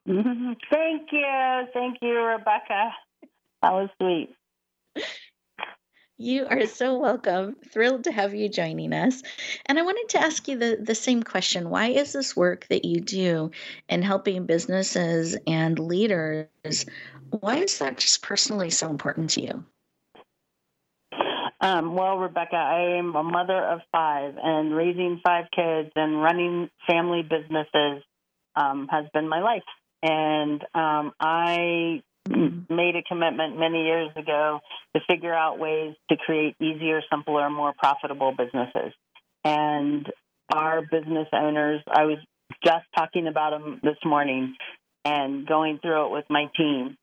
Thank 0.70 1.12
you. 1.12 1.66
Thank 1.72 1.98
you, 2.02 2.14
Rebecca. 2.20 2.90
That 3.62 3.72
was 3.72 3.88
sweet. 4.00 4.34
You 6.16 6.46
are 6.46 6.66
so 6.66 6.98
welcome. 6.98 7.56
Thrilled 7.72 8.04
to 8.04 8.12
have 8.12 8.34
you 8.34 8.48
joining 8.48 8.92
us. 8.92 9.20
And 9.66 9.78
I 9.78 9.82
wanted 9.82 10.10
to 10.10 10.20
ask 10.22 10.46
you 10.46 10.56
the, 10.56 10.78
the 10.80 10.94
same 10.94 11.24
question. 11.24 11.70
Why 11.70 11.88
is 11.88 12.12
this 12.12 12.36
work 12.36 12.68
that 12.68 12.84
you 12.84 13.00
do 13.00 13.50
in 13.88 14.02
helping 14.02 14.46
businesses 14.46 15.36
and 15.46 15.76
leaders, 15.76 16.86
why 17.30 17.56
is 17.56 17.78
that 17.78 17.98
just 17.98 18.22
personally 18.22 18.70
so 18.70 18.90
important 18.90 19.30
to 19.30 19.42
you? 19.42 19.64
Um, 21.64 21.94
well, 21.94 22.18
Rebecca, 22.18 22.56
I 22.56 22.98
am 22.98 23.16
a 23.16 23.22
mother 23.22 23.56
of 23.56 23.80
five, 23.90 24.34
and 24.36 24.76
raising 24.76 25.22
five 25.24 25.46
kids 25.50 25.90
and 25.96 26.22
running 26.22 26.68
family 26.86 27.22
businesses 27.22 28.02
um, 28.54 28.86
has 28.90 29.06
been 29.14 29.30
my 29.30 29.40
life. 29.40 29.62
And 30.02 30.60
um, 30.74 31.12
I 31.18 32.02
made 32.28 32.96
a 32.96 33.02
commitment 33.08 33.58
many 33.58 33.84
years 33.86 34.10
ago 34.14 34.60
to 34.94 35.00
figure 35.08 35.32
out 35.32 35.58
ways 35.58 35.94
to 36.10 36.18
create 36.18 36.54
easier, 36.60 37.00
simpler, 37.10 37.48
more 37.48 37.72
profitable 37.78 38.34
businesses. 38.36 38.92
And 39.42 40.06
our 40.52 40.82
business 40.82 41.28
owners, 41.32 41.80
I 41.90 42.04
was 42.04 42.18
just 42.62 42.84
talking 42.94 43.26
about 43.26 43.58
them 43.58 43.80
this 43.82 43.96
morning 44.04 44.54
and 45.06 45.46
going 45.46 45.78
through 45.78 46.08
it 46.08 46.12
with 46.12 46.26
my 46.28 46.44
team. 46.58 46.98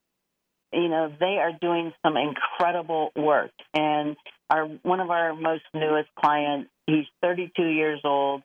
You 0.72 0.88
know, 0.88 1.12
they 1.20 1.40
are 1.40 1.52
doing 1.60 1.94
some 2.06 2.16
incredible 2.16 3.10
work. 3.16 3.52
And 3.74 4.16
our 4.52 4.66
one 4.84 5.00
of 5.00 5.10
our 5.10 5.34
most 5.34 5.64
newest 5.74 6.10
clients, 6.20 6.70
he's 6.86 7.06
32 7.22 7.64
years 7.64 8.02
old. 8.04 8.44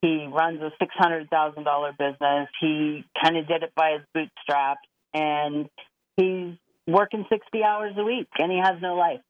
He 0.00 0.28
runs 0.32 0.60
a 0.62 0.70
$600,000 0.80 1.98
business. 1.98 2.48
He 2.60 3.04
kind 3.20 3.36
of 3.36 3.48
did 3.48 3.64
it 3.64 3.72
by 3.74 3.98
his 3.98 4.02
bootstraps 4.14 4.86
and 5.12 5.68
he's 6.16 6.54
working 6.86 7.26
60 7.28 7.64
hours 7.64 7.94
a 7.98 8.04
week 8.04 8.28
and 8.38 8.52
he 8.52 8.58
has 8.58 8.80
no 8.80 8.94
life. 8.94 9.20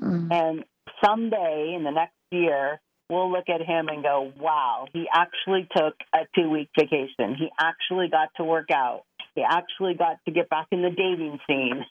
Mm. 0.00 0.32
And 0.32 0.64
someday 1.04 1.74
in 1.76 1.84
the 1.84 1.90
next 1.90 2.14
year, 2.30 2.80
we'll 3.10 3.30
look 3.30 3.50
at 3.50 3.60
him 3.60 3.88
and 3.88 4.02
go, 4.02 4.32
wow, 4.38 4.86
he 4.94 5.06
actually 5.12 5.68
took 5.76 5.94
a 6.14 6.20
two 6.34 6.48
week 6.48 6.70
vacation. 6.78 7.36
He 7.38 7.50
actually 7.60 8.08
got 8.08 8.30
to 8.36 8.44
work 8.44 8.70
out. 8.72 9.02
He 9.34 9.42
actually 9.42 9.94
got 9.94 10.16
to 10.24 10.32
get 10.32 10.48
back 10.48 10.68
in 10.72 10.80
the 10.80 10.90
dating 10.90 11.38
scene. 11.46 11.84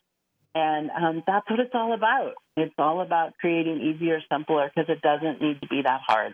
And 0.56 0.90
um, 0.92 1.24
that's 1.28 1.50
what 1.50 1.60
it's 1.60 1.74
all 1.74 1.94
about. 1.94 2.34
It's 2.58 2.74
all 2.78 3.02
about 3.02 3.34
creating 3.40 3.82
easier, 3.82 4.20
simpler, 4.32 4.72
because 4.74 4.90
it 4.90 5.02
doesn't 5.02 5.42
need 5.42 5.62
to 5.62 5.68
be 5.68 5.82
that 5.84 6.02
hard. 6.06 6.34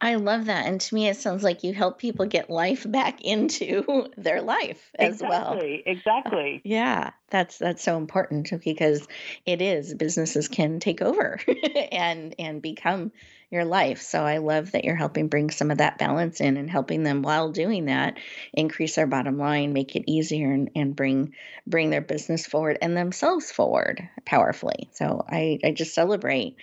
I 0.00 0.14
love 0.14 0.46
that. 0.46 0.66
And 0.66 0.80
to 0.80 0.94
me, 0.94 1.08
it 1.08 1.16
sounds 1.16 1.42
like 1.42 1.64
you 1.64 1.74
help 1.74 1.98
people 1.98 2.26
get 2.26 2.48
life 2.50 2.90
back 2.90 3.20
into 3.22 4.08
their 4.16 4.40
life 4.42 4.90
as 4.98 5.14
exactly, 5.14 5.28
well. 5.28 5.52
Exactly. 5.54 5.82
Exactly. 5.86 6.60
Yeah, 6.64 7.10
that's 7.30 7.58
that's 7.58 7.82
so 7.82 7.96
important 7.96 8.50
because 8.64 9.06
it 9.46 9.62
is 9.62 9.94
businesses 9.94 10.48
can 10.48 10.80
take 10.80 11.02
over 11.02 11.40
and 11.92 12.34
and 12.38 12.62
become 12.62 13.12
your 13.50 13.64
life. 13.64 14.02
So 14.02 14.22
I 14.22 14.38
love 14.38 14.72
that 14.72 14.84
you're 14.84 14.94
helping 14.94 15.28
bring 15.28 15.50
some 15.50 15.70
of 15.70 15.78
that 15.78 15.98
balance 15.98 16.40
in 16.40 16.56
and 16.56 16.70
helping 16.70 17.02
them 17.02 17.22
while 17.22 17.50
doing 17.50 17.86
that 17.86 18.18
increase 18.52 18.94
their 18.94 19.06
bottom 19.06 19.38
line, 19.38 19.72
make 19.72 19.96
it 19.96 20.10
easier 20.10 20.52
and, 20.52 20.70
and 20.74 20.94
bring 20.94 21.34
bring 21.66 21.90
their 21.90 22.02
business 22.02 22.46
forward 22.46 22.78
and 22.82 22.96
themselves 22.96 23.50
forward 23.50 24.08
powerfully. 24.24 24.88
So 24.92 25.24
I, 25.26 25.58
I 25.64 25.72
just 25.72 25.94
celebrate 25.94 26.56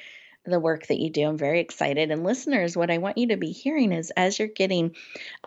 the 0.46 0.60
work 0.60 0.88
that 0.88 1.00
you 1.00 1.10
do. 1.10 1.28
I'm 1.28 1.38
very 1.38 1.60
excited. 1.60 2.12
And 2.12 2.24
listeners, 2.24 2.78
what 2.78 2.92
I 2.92 3.00
want 3.00 3.18
you 3.18 3.30
to 3.30 3.38
be 3.38 3.52
hearing 3.52 3.92
is 3.92 4.12
as 4.12 4.38
you're 4.38 4.48
getting 4.48 4.96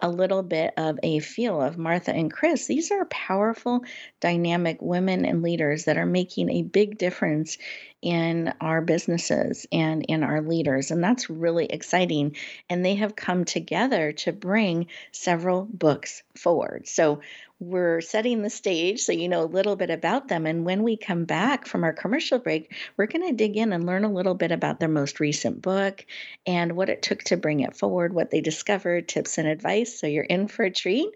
a 0.02 0.08
little 0.08 0.42
bit 0.42 0.74
of 0.76 0.98
a 1.02 1.20
feel 1.20 1.62
of 1.62 1.78
Martha 1.78 2.12
and 2.12 2.32
Chris, 2.32 2.66
these 2.66 2.90
are 2.90 3.04
powerful, 3.04 3.84
dynamic 4.20 4.78
women 4.80 5.24
and 5.24 5.42
leaders 5.42 5.84
that 5.84 5.98
are 5.98 6.06
making 6.06 6.50
a 6.50 6.62
big 6.62 6.98
difference 6.98 7.58
in 8.00 8.52
our 8.60 8.80
businesses 8.80 9.66
and 9.72 10.04
in 10.04 10.22
our 10.22 10.40
leaders. 10.40 10.90
And 10.90 11.02
that's 11.02 11.28
really 11.28 11.66
exciting. 11.66 12.36
And 12.70 12.84
they 12.84 12.96
have 12.96 13.16
come 13.16 13.44
together 13.44 14.12
to 14.12 14.32
bring 14.32 14.86
several 15.10 15.64
books 15.64 16.22
forward. 16.36 16.86
So 16.86 17.20
we're 17.60 18.00
setting 18.00 18.42
the 18.42 18.50
stage 18.50 19.00
so 19.00 19.10
you 19.10 19.28
know 19.28 19.42
a 19.42 19.44
little 19.44 19.74
bit 19.74 19.90
about 19.90 20.28
them. 20.28 20.46
And 20.46 20.64
when 20.64 20.84
we 20.84 20.96
come 20.96 21.24
back 21.24 21.66
from 21.66 21.82
our 21.82 21.92
commercial 21.92 22.38
break, 22.38 22.72
we're 22.96 23.06
going 23.06 23.26
to 23.26 23.34
dig 23.34 23.56
in 23.56 23.72
and 23.72 23.84
learn 23.84 24.04
a 24.04 24.12
little 24.12 24.34
bit 24.34 24.52
about 24.52 24.78
their 24.78 24.88
most 24.88 25.18
recent 25.18 25.60
book 25.60 26.06
and 26.46 26.76
what 26.76 26.88
it 26.88 27.02
took 27.02 27.24
to 27.24 27.36
bring 27.36 27.60
it 27.60 27.76
forward, 27.76 28.12
what 28.12 28.30
they 28.30 28.40
discovered, 28.40 29.08
tips 29.08 29.38
and 29.38 29.48
advice. 29.48 29.98
So 29.98 30.06
you're 30.06 30.22
in 30.22 30.46
for 30.46 30.64
a 30.64 30.70
treat. 30.70 31.08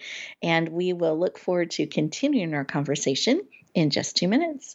And 0.42 0.68
we 0.70 0.92
will 0.92 1.16
look 1.16 1.38
forward 1.38 1.70
to 1.72 1.86
continuing 1.86 2.54
our 2.54 2.64
conversation 2.64 3.42
in 3.72 3.90
just 3.90 4.16
two 4.16 4.26
minutes. 4.26 4.74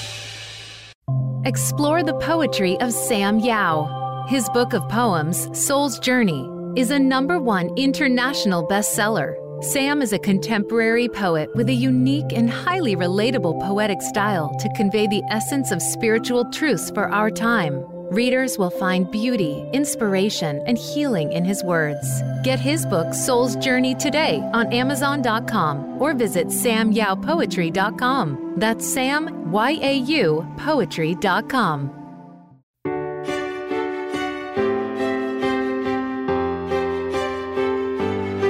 Explore 1.43 2.03
the 2.03 2.13
poetry 2.13 2.79
of 2.81 2.93
Sam 2.93 3.39
Yau. 3.39 4.25
His 4.27 4.47
book 4.49 4.73
of 4.73 4.87
poems, 4.89 5.49
Soul's 5.59 5.97
Journey, 5.97 6.47
is 6.75 6.91
a 6.91 6.99
number 6.99 7.39
one 7.39 7.75
international 7.77 8.67
bestseller. 8.67 9.33
Sam 9.63 10.03
is 10.03 10.13
a 10.13 10.19
contemporary 10.19 11.09
poet 11.09 11.49
with 11.55 11.67
a 11.67 11.73
unique 11.73 12.31
and 12.31 12.47
highly 12.47 12.95
relatable 12.95 13.59
poetic 13.59 14.03
style 14.03 14.55
to 14.59 14.69
convey 14.75 15.07
the 15.07 15.23
essence 15.31 15.71
of 15.71 15.81
spiritual 15.81 16.45
truths 16.51 16.91
for 16.91 17.09
our 17.09 17.31
time. 17.31 17.83
Readers 18.11 18.57
will 18.57 18.71
find 18.71 19.09
beauty, 19.09 19.65
inspiration, 19.71 20.61
and 20.67 20.77
healing 20.77 21.31
in 21.31 21.45
his 21.45 21.63
words. 21.63 22.21
Get 22.43 22.59
his 22.59 22.85
book, 22.85 23.13
Soul's 23.13 23.55
Journey, 23.55 23.95
today 23.95 24.41
on 24.51 24.69
Amazon.com 24.73 25.97
or 25.97 26.13
visit 26.13 26.47
samyaupoetry.com. 26.47 28.55
That's 28.57 28.85
Sam, 28.85 29.49
Y 29.53 29.79
A 29.81 29.95
U, 29.95 30.45
poetry.com. 30.57 31.89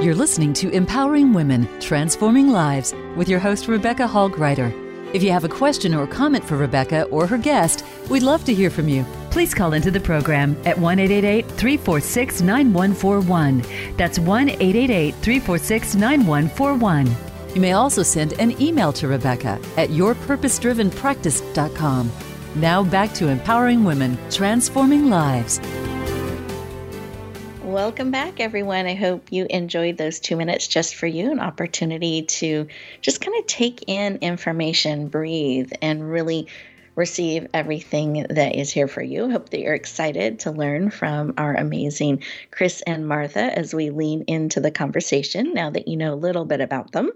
You're 0.04 0.16
listening 0.16 0.54
to 0.54 0.72
Empowering 0.72 1.34
Women, 1.34 1.70
Transforming 1.80 2.50
Lives 2.50 2.96
with 3.16 3.30
your 3.30 3.38
host, 3.38 3.68
Rebecca 3.68 4.08
Hall 4.08 4.28
Gruyter. 4.28 4.74
If 5.14 5.22
you 5.22 5.30
have 5.30 5.44
a 5.44 5.50
question 5.50 5.94
or 5.94 6.08
comment 6.08 6.44
for 6.44 6.58
Rebecca 6.58 7.04
or 7.12 7.28
her 7.28 7.38
guest, 7.38 7.86
we'd 8.10 8.24
love 8.24 8.44
to 8.46 8.56
hear 8.56 8.72
from 8.72 8.90
you 8.90 9.06
please 9.32 9.54
call 9.54 9.74
into 9.74 9.90
the 9.90 10.00
program 10.00 10.56
at 10.66 10.78
1 10.78 10.98
346 10.98 12.42
9141. 12.42 13.64
That's 13.98 14.20
1 14.20 14.50
346 14.50 15.96
9141. 15.96 17.16
You 17.56 17.62
may 17.62 17.74
also 17.74 18.04
send 18.04 18.34
an 18.34 18.62
email 18.62 18.94
to 18.94 19.08
Rebecca 19.08 19.60
at 19.78 19.90
yourpurposedrivenpractice.com. 19.90 22.12
Now 22.56 22.84
back 22.84 23.14
to 23.14 23.30
empowering 23.30 23.86
women, 23.86 24.18
transforming 24.30 25.10
lives. 25.10 25.62
Welcome 27.64 28.12
back, 28.12 28.42
everyone. 28.42 28.86
I 28.86 28.96
hope 28.96 29.32
you 29.32 29.48
enjoyed 29.50 29.98
those 29.98 30.20
two 30.20 30.36
minutes 30.36 30.68
just 30.68 30.96
for 30.96 31.08
you, 31.08 31.32
an 31.32 31.40
opportunity 31.40 32.24
to 32.24 32.68
just 33.00 33.22
kind 33.22 33.40
of 33.40 33.48
take 33.48 33.86
in 33.88 34.18
information, 34.18 35.08
breathe, 35.08 35.72
and 35.82 36.12
really 36.12 36.50
receive 36.96 37.48
everything 37.54 38.26
that 38.30 38.56
is 38.56 38.72
here 38.72 38.88
for 38.88 39.02
you. 39.02 39.30
Hope 39.30 39.50
that 39.50 39.60
you're 39.60 39.74
excited 39.74 40.40
to 40.40 40.52
learn 40.52 40.90
from 40.90 41.34
our 41.38 41.56
amazing 41.56 42.24
Chris 42.52 42.82
and 42.86 43.08
Martha 43.08 43.58
as 43.58 43.74
we 43.74 43.90
lean 43.90 44.24
into 44.28 44.60
the 44.60 44.72
conversation 44.72 45.54
now 45.54 45.70
that 45.70 45.88
you 45.88 45.98
know 45.98 46.14
a 46.14 46.16
little 46.16 46.46
bit 46.46 46.62
about 46.62 46.92
them. 46.92 47.12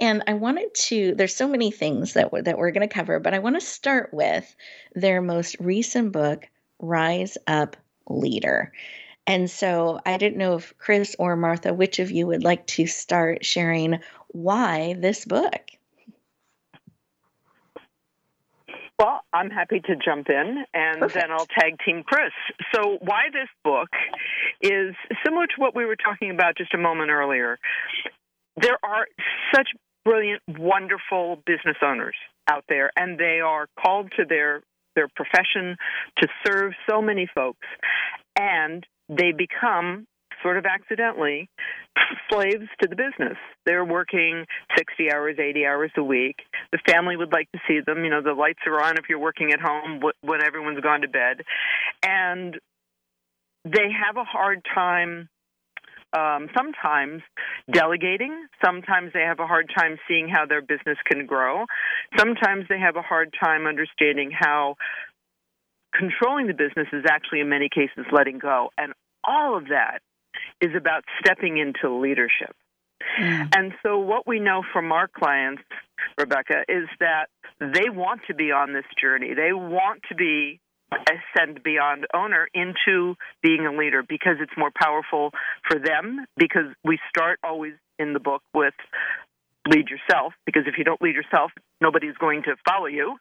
And 0.00 0.22
I 0.26 0.34
wanted 0.34 0.74
to, 0.74 1.14
there's 1.14 1.36
so 1.36 1.48
many 1.48 1.70
things 1.70 2.14
that, 2.14 2.32
we're, 2.32 2.42
that 2.42 2.58
we're 2.58 2.72
going 2.72 2.88
to 2.88 2.94
cover, 2.94 3.20
but 3.20 3.34
I 3.34 3.38
want 3.38 3.56
to 3.56 3.64
start 3.64 4.10
with 4.12 4.54
their 4.94 5.20
most 5.20 5.56
recent 5.60 6.12
book, 6.12 6.48
Rise 6.80 7.38
Up 7.46 7.76
Leader. 8.08 8.72
And 9.26 9.50
so 9.50 10.00
I 10.06 10.18
didn't 10.18 10.38
know 10.38 10.56
if 10.56 10.76
Chris 10.78 11.16
or 11.18 11.36
Martha, 11.36 11.74
which 11.74 11.98
of 11.98 12.10
you 12.10 12.26
would 12.28 12.44
like 12.44 12.66
to 12.68 12.86
start 12.86 13.44
sharing 13.44 14.00
why 14.28 14.94
this 14.98 15.24
book? 15.24 15.75
Well, 18.98 19.20
I'm 19.32 19.50
happy 19.50 19.80
to 19.80 19.96
jump 19.96 20.28
in 20.30 20.64
and 20.72 21.00
Perfect. 21.00 21.14
then 21.14 21.30
I'll 21.30 21.46
tag 21.46 21.76
team 21.84 22.02
Chris. 22.06 22.32
So, 22.74 22.98
why 23.02 23.24
this 23.32 23.48
book 23.62 23.88
is 24.62 24.94
similar 25.24 25.46
to 25.46 25.54
what 25.58 25.76
we 25.76 25.84
were 25.84 25.96
talking 25.96 26.30
about 26.30 26.56
just 26.56 26.72
a 26.72 26.78
moment 26.78 27.10
earlier. 27.10 27.58
There 28.56 28.78
are 28.82 29.06
such 29.54 29.68
brilliant, 30.04 30.40
wonderful 30.48 31.42
business 31.44 31.76
owners 31.82 32.14
out 32.48 32.64
there, 32.68 32.90
and 32.96 33.18
they 33.18 33.40
are 33.40 33.66
called 33.78 34.12
to 34.16 34.24
their 34.26 34.62
their 34.94 35.08
profession 35.14 35.76
to 36.22 36.28
serve 36.46 36.72
so 36.88 37.02
many 37.02 37.28
folks, 37.34 37.66
and 38.38 38.86
they 39.10 39.32
become 39.36 40.06
sort 40.46 40.58
of 40.58 40.64
accidentally 40.64 41.50
slaves 42.30 42.68
to 42.80 42.88
the 42.88 42.94
business. 42.94 43.36
They're 43.64 43.84
working 43.84 44.44
60 44.78 45.12
hours, 45.12 45.36
80 45.40 45.66
hours 45.66 45.90
a 45.96 46.04
week. 46.04 46.36
The 46.70 46.78
family 46.88 47.16
would 47.16 47.32
like 47.32 47.50
to 47.50 47.58
see 47.66 47.80
them. 47.84 48.04
You 48.04 48.10
know, 48.10 48.22
the 48.22 48.32
lights 48.32 48.60
are 48.66 48.80
on 48.80 48.96
if 48.96 49.06
you're 49.08 49.18
working 49.18 49.50
at 49.52 49.58
home 49.60 50.00
when 50.20 50.44
everyone's 50.44 50.80
gone 50.80 51.00
to 51.00 51.08
bed. 51.08 51.42
And 52.04 52.54
they 53.64 53.90
have 54.06 54.16
a 54.16 54.22
hard 54.22 54.64
time 54.72 55.28
um, 56.16 56.48
sometimes 56.56 57.22
delegating. 57.72 58.46
Sometimes 58.64 59.12
they 59.12 59.22
have 59.22 59.40
a 59.40 59.46
hard 59.46 59.68
time 59.76 59.98
seeing 60.06 60.28
how 60.28 60.46
their 60.46 60.62
business 60.62 60.96
can 61.10 61.26
grow. 61.26 61.64
Sometimes 62.16 62.66
they 62.68 62.78
have 62.78 62.94
a 62.94 63.02
hard 63.02 63.34
time 63.42 63.66
understanding 63.66 64.30
how 64.32 64.76
controlling 65.92 66.46
the 66.46 66.54
business 66.54 66.86
is 66.92 67.04
actually, 67.10 67.40
in 67.40 67.48
many 67.48 67.68
cases, 67.68 68.06
letting 68.12 68.38
go. 68.38 68.70
And 68.78 68.92
all 69.26 69.56
of 69.56 69.68
that 69.68 70.00
is 70.60 70.70
about 70.76 71.04
stepping 71.20 71.58
into 71.58 71.94
leadership. 71.98 72.54
Mm. 73.20 73.56
And 73.56 73.72
so, 73.82 73.98
what 73.98 74.26
we 74.26 74.40
know 74.40 74.62
from 74.72 74.92
our 74.92 75.08
clients, 75.08 75.62
Rebecca, 76.18 76.64
is 76.68 76.88
that 77.00 77.26
they 77.60 77.88
want 77.88 78.22
to 78.28 78.34
be 78.34 78.52
on 78.52 78.72
this 78.72 78.84
journey. 79.00 79.34
They 79.34 79.52
want 79.52 80.02
to 80.08 80.14
be 80.14 80.60
ascend 80.92 81.62
beyond 81.62 82.06
owner 82.14 82.48
into 82.54 83.16
being 83.42 83.66
a 83.66 83.76
leader 83.76 84.02
because 84.08 84.36
it's 84.40 84.52
more 84.56 84.70
powerful 84.80 85.30
for 85.68 85.78
them. 85.78 86.26
Because 86.36 86.74
we 86.84 86.98
start 87.08 87.38
always 87.44 87.74
in 87.98 88.12
the 88.12 88.20
book 88.20 88.42
with 88.54 88.74
lead 89.66 89.88
yourself, 89.88 90.32
because 90.44 90.62
if 90.66 90.78
you 90.78 90.84
don't 90.84 91.00
lead 91.02 91.14
yourself, 91.14 91.50
nobody's 91.80 92.16
going 92.18 92.42
to 92.44 92.56
follow 92.68 92.86
you. 92.86 93.16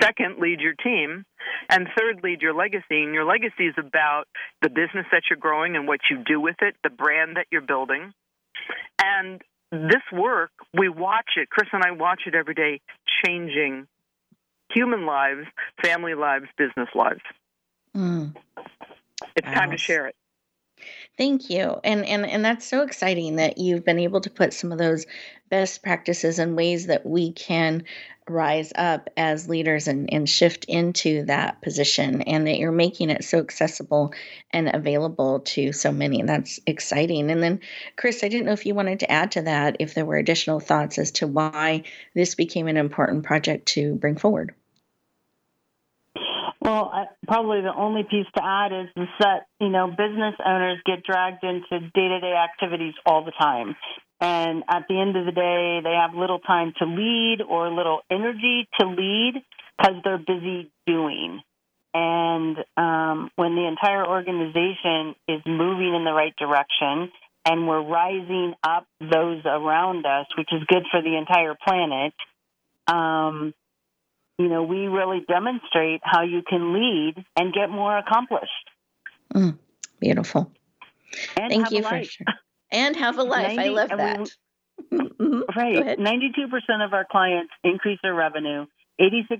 Second, 0.00 0.38
lead 0.38 0.60
your 0.60 0.74
team. 0.74 1.24
And 1.70 1.88
third, 1.96 2.20
lead 2.22 2.42
your 2.42 2.54
legacy. 2.54 3.02
And 3.02 3.14
your 3.14 3.24
legacy 3.24 3.66
is 3.66 3.74
about 3.78 4.24
the 4.62 4.68
business 4.68 5.06
that 5.12 5.22
you're 5.28 5.38
growing 5.38 5.76
and 5.76 5.86
what 5.86 6.00
you 6.10 6.22
do 6.24 6.40
with 6.40 6.56
it, 6.60 6.74
the 6.82 6.90
brand 6.90 7.36
that 7.36 7.46
you're 7.50 7.60
building. 7.60 8.12
And 9.02 9.42
this 9.70 10.02
work, 10.12 10.50
we 10.72 10.88
watch 10.88 11.30
it, 11.36 11.50
Chris 11.50 11.68
and 11.72 11.82
I 11.82 11.90
watch 11.90 12.22
it 12.26 12.34
every 12.34 12.54
day, 12.54 12.80
changing 13.24 13.86
human 14.72 15.06
lives, 15.06 15.46
family 15.82 16.14
lives, 16.14 16.46
business 16.56 16.88
lives. 16.94 17.20
Mm. 17.96 18.34
It's 19.36 19.46
time 19.46 19.70
to 19.70 19.78
share 19.78 20.06
it. 20.06 20.16
Thank 21.16 21.50
you. 21.50 21.80
And 21.84 22.04
and 22.04 22.26
and 22.26 22.44
that's 22.44 22.66
so 22.66 22.82
exciting 22.82 23.36
that 23.36 23.58
you've 23.58 23.84
been 23.84 23.98
able 23.98 24.20
to 24.22 24.30
put 24.30 24.52
some 24.52 24.72
of 24.72 24.78
those 24.78 25.06
best 25.48 25.82
practices 25.82 26.38
and 26.38 26.56
ways 26.56 26.86
that 26.86 27.06
we 27.06 27.32
can 27.32 27.84
rise 28.28 28.72
up 28.74 29.10
as 29.16 29.48
leaders 29.48 29.86
and, 29.86 30.12
and 30.12 30.28
shift 30.28 30.64
into 30.64 31.24
that 31.26 31.60
position 31.60 32.22
and 32.22 32.46
that 32.46 32.56
you're 32.56 32.72
making 32.72 33.10
it 33.10 33.22
so 33.22 33.38
accessible 33.38 34.14
and 34.50 34.74
available 34.74 35.40
to 35.40 35.72
so 35.72 35.92
many. 35.92 36.22
That's 36.22 36.58
exciting. 36.66 37.30
And 37.30 37.42
then 37.42 37.60
Chris, 37.96 38.24
I 38.24 38.28
didn't 38.28 38.46
know 38.46 38.52
if 38.52 38.66
you 38.66 38.74
wanted 38.74 39.00
to 39.00 39.10
add 39.10 39.32
to 39.32 39.42
that 39.42 39.76
if 39.78 39.94
there 39.94 40.06
were 40.06 40.16
additional 40.16 40.60
thoughts 40.60 40.98
as 40.98 41.10
to 41.12 41.26
why 41.26 41.82
this 42.14 42.34
became 42.34 42.66
an 42.66 42.76
important 42.78 43.24
project 43.24 43.66
to 43.66 43.94
bring 43.94 44.16
forward. 44.16 44.54
Well, 46.64 46.90
I, 46.94 47.04
probably 47.26 47.60
the 47.60 47.74
only 47.76 48.04
piece 48.04 48.26
to 48.36 48.42
add 48.42 48.72
is 48.72 48.88
that 49.20 49.46
you 49.60 49.68
know 49.68 49.88
business 49.88 50.34
owners 50.44 50.78
get 50.86 51.04
dragged 51.04 51.44
into 51.44 51.90
day-to-day 51.92 52.32
activities 52.32 52.94
all 53.04 53.22
the 53.22 53.32
time, 53.38 53.76
and 54.18 54.64
at 54.68 54.88
the 54.88 54.98
end 54.98 55.14
of 55.14 55.26
the 55.26 55.32
day, 55.32 55.80
they 55.84 55.92
have 55.92 56.18
little 56.18 56.38
time 56.38 56.72
to 56.78 56.86
lead 56.86 57.42
or 57.46 57.70
little 57.70 58.00
energy 58.10 58.66
to 58.80 58.86
lead 58.86 59.34
because 59.76 59.96
they're 60.04 60.16
busy 60.16 60.70
doing. 60.86 61.42
And 61.92 62.56
um, 62.76 63.30
when 63.36 63.54
the 63.54 63.66
entire 63.68 64.06
organization 64.06 65.14
is 65.28 65.42
moving 65.46 65.94
in 65.94 66.04
the 66.04 66.12
right 66.12 66.34
direction 66.36 67.12
and 67.44 67.68
we're 67.68 67.82
rising 67.82 68.54
up 68.64 68.86
those 69.00 69.42
around 69.44 70.04
us, 70.06 70.26
which 70.36 70.48
is 70.50 70.62
good 70.66 70.84
for 70.90 71.02
the 71.02 71.16
entire 71.16 71.54
planet, 71.54 72.14
um, 72.88 73.54
you 74.38 74.48
know, 74.48 74.62
we 74.64 74.86
really 74.86 75.20
demonstrate 75.26 76.00
how 76.02 76.22
you 76.22 76.42
can 76.48 76.72
lead 76.74 77.24
and 77.36 77.52
get 77.52 77.70
more 77.70 77.96
accomplished. 77.96 78.50
Mm, 79.32 79.58
beautiful. 80.00 80.50
And 81.36 81.50
Thank 81.50 81.70
you 81.70 81.82
for 81.82 82.02
sure. 82.02 82.26
And 82.72 82.96
have 82.96 83.18
a 83.18 83.22
life. 83.22 83.56
90, 83.56 83.62
I 83.62 83.68
love 83.68 83.88
that. 83.90 84.30
We, 84.90 84.98
mm-hmm. 84.98 85.40
right. 85.56 85.98
92% 85.98 86.84
of 86.84 86.92
our 86.92 87.06
clients 87.10 87.52
increase 87.62 88.00
their 88.02 88.14
revenue. 88.14 88.66
86% 89.00 89.38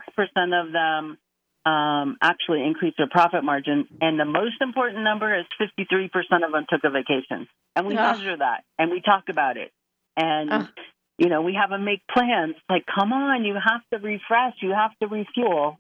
of 0.66 0.72
them 0.72 1.18
um, 1.66 2.16
actually 2.22 2.64
increase 2.64 2.94
their 2.96 3.08
profit 3.08 3.42
margin. 3.42 3.88
And 4.00 4.18
the 4.18 4.24
most 4.24 4.56
important 4.60 5.02
number 5.02 5.36
is 5.36 5.46
53% 5.60 6.10
of 6.44 6.52
them 6.52 6.66
took 6.68 6.84
a 6.84 6.90
vacation. 6.90 7.48
And 7.74 7.86
we 7.86 7.94
oh. 7.94 7.96
measure 7.96 8.36
that 8.36 8.64
and 8.78 8.90
we 8.90 9.00
talk 9.00 9.24
about 9.28 9.56
it. 9.56 9.72
And 10.16 10.52
oh 10.52 10.68
you 11.18 11.28
know, 11.28 11.42
we 11.42 11.54
have 11.54 11.70
to 11.70 11.78
make 11.78 12.02
plans. 12.08 12.54
Like, 12.68 12.84
come 12.92 13.12
on, 13.12 13.44
you 13.44 13.54
have 13.54 13.82
to 13.92 13.98
refresh, 14.06 14.54
you 14.60 14.72
have 14.72 14.90
to 15.00 15.06
refuel. 15.06 15.78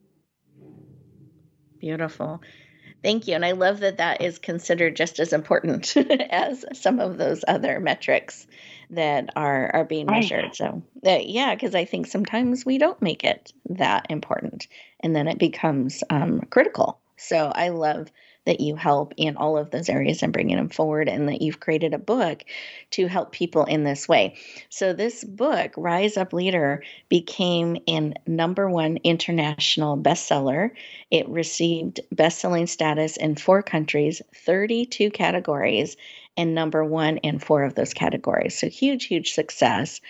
Beautiful. 1.80 2.40
Thank 3.02 3.28
you. 3.28 3.34
And 3.34 3.44
I 3.44 3.52
love 3.52 3.80
that 3.80 3.98
that 3.98 4.22
is 4.22 4.38
considered 4.38 4.96
just 4.96 5.18
as 5.18 5.34
important 5.34 5.94
as 6.30 6.64
some 6.72 7.00
of 7.00 7.18
those 7.18 7.44
other 7.46 7.78
metrics 7.78 8.46
that 8.90 9.28
are, 9.36 9.70
are 9.74 9.84
being 9.84 10.06
right. 10.06 10.22
measured. 10.22 10.56
So, 10.56 10.82
uh, 11.06 11.18
yeah, 11.20 11.54
because 11.54 11.74
I 11.74 11.84
think 11.84 12.06
sometimes 12.06 12.64
we 12.64 12.78
don't 12.78 13.00
make 13.02 13.22
it 13.22 13.52
that 13.68 14.06
important 14.08 14.68
and 15.00 15.14
then 15.14 15.28
it 15.28 15.38
becomes 15.38 16.02
um, 16.08 16.40
critical. 16.48 16.98
So, 17.18 17.52
I 17.54 17.68
love 17.68 18.10
that 18.46 18.60
you 18.60 18.76
help 18.76 19.14
in 19.16 19.36
all 19.36 19.56
of 19.56 19.70
those 19.70 19.88
areas 19.88 20.22
and 20.22 20.32
bringing 20.32 20.56
them 20.56 20.68
forward, 20.68 21.08
and 21.08 21.28
that 21.28 21.42
you've 21.42 21.60
created 21.60 21.94
a 21.94 21.98
book 21.98 22.44
to 22.90 23.06
help 23.06 23.32
people 23.32 23.64
in 23.64 23.84
this 23.84 24.08
way. 24.08 24.36
So, 24.68 24.92
this 24.92 25.24
book, 25.24 25.72
Rise 25.76 26.16
Up 26.16 26.32
Leader, 26.32 26.82
became 27.08 27.78
a 27.88 28.12
number 28.26 28.68
one 28.68 28.98
international 29.04 29.96
bestseller. 29.96 30.70
It 31.10 31.28
received 31.28 32.00
best-selling 32.12 32.66
status 32.66 33.16
in 33.16 33.36
four 33.36 33.62
countries, 33.62 34.20
32 34.34 35.10
categories, 35.10 35.96
and 36.36 36.54
number 36.54 36.84
one 36.84 37.18
in 37.18 37.38
four 37.38 37.64
of 37.64 37.74
those 37.74 37.94
categories. 37.94 38.58
So, 38.58 38.68
huge, 38.68 39.06
huge 39.06 39.32
success 39.32 40.00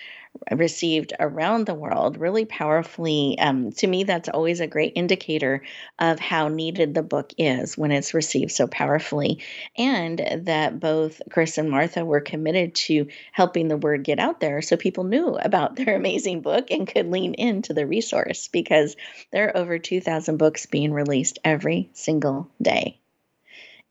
received 0.51 1.13
around 1.19 1.65
the 1.65 1.73
world 1.73 2.17
really 2.17 2.45
powerfully. 2.45 3.37
Um, 3.39 3.71
to 3.73 3.87
me, 3.87 4.03
that's 4.03 4.29
always 4.29 4.59
a 4.59 4.67
great 4.67 4.93
indicator 4.95 5.63
of 5.99 6.19
how 6.19 6.47
needed 6.47 6.93
the 6.93 7.03
book 7.03 7.33
is 7.37 7.77
when 7.77 7.91
it's 7.91 8.13
received 8.13 8.51
so 8.51 8.67
powerfully. 8.67 9.39
And 9.77 10.43
that 10.43 10.79
both 10.79 11.21
Chris 11.29 11.57
and 11.57 11.69
Martha 11.69 12.03
were 12.03 12.21
committed 12.21 12.75
to 12.75 13.07
helping 13.31 13.67
the 13.67 13.77
word 13.77 14.03
get 14.03 14.19
out 14.19 14.39
there 14.39 14.61
so 14.61 14.77
people 14.77 15.03
knew 15.03 15.35
about 15.35 15.75
their 15.75 15.95
amazing 15.95 16.41
book 16.41 16.71
and 16.71 16.87
could 16.87 17.09
lean 17.09 17.33
into 17.35 17.73
the 17.73 17.87
resource 17.87 18.49
because 18.49 18.95
there 19.31 19.47
are 19.47 19.57
over 19.57 19.79
2,000 19.79 20.37
books 20.37 20.65
being 20.65 20.93
released 20.93 21.39
every 21.43 21.89
single 21.93 22.49
day. 22.61 22.99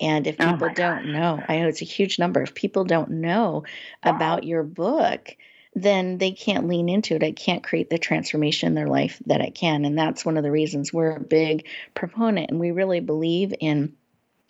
And 0.00 0.26
if 0.26 0.36
oh 0.40 0.52
people 0.52 0.68
oh 0.70 0.74
don't 0.74 1.12
know, 1.12 1.42
I 1.48 1.58
know 1.58 1.68
it's 1.68 1.82
a 1.82 1.86
huge 1.86 2.18
number. 2.18 2.42
If 2.42 2.54
people 2.54 2.84
don't 2.84 3.10
know 3.10 3.64
wow. 4.04 4.16
about 4.16 4.44
your 4.44 4.62
book, 4.62 5.36
then 5.74 6.18
they 6.18 6.32
can't 6.32 6.68
lean 6.68 6.88
into 6.88 7.14
it. 7.14 7.22
It 7.22 7.36
can't 7.36 7.64
create 7.64 7.90
the 7.90 7.98
transformation 7.98 8.68
in 8.68 8.74
their 8.74 8.88
life 8.88 9.20
that 9.26 9.40
it 9.40 9.54
can. 9.54 9.84
And 9.84 9.98
that's 9.98 10.24
one 10.24 10.36
of 10.36 10.42
the 10.42 10.50
reasons 10.50 10.92
we're 10.92 11.16
a 11.16 11.20
big 11.20 11.66
proponent 11.94 12.50
and 12.50 12.60
we 12.60 12.70
really 12.70 13.00
believe 13.00 13.54
in 13.60 13.96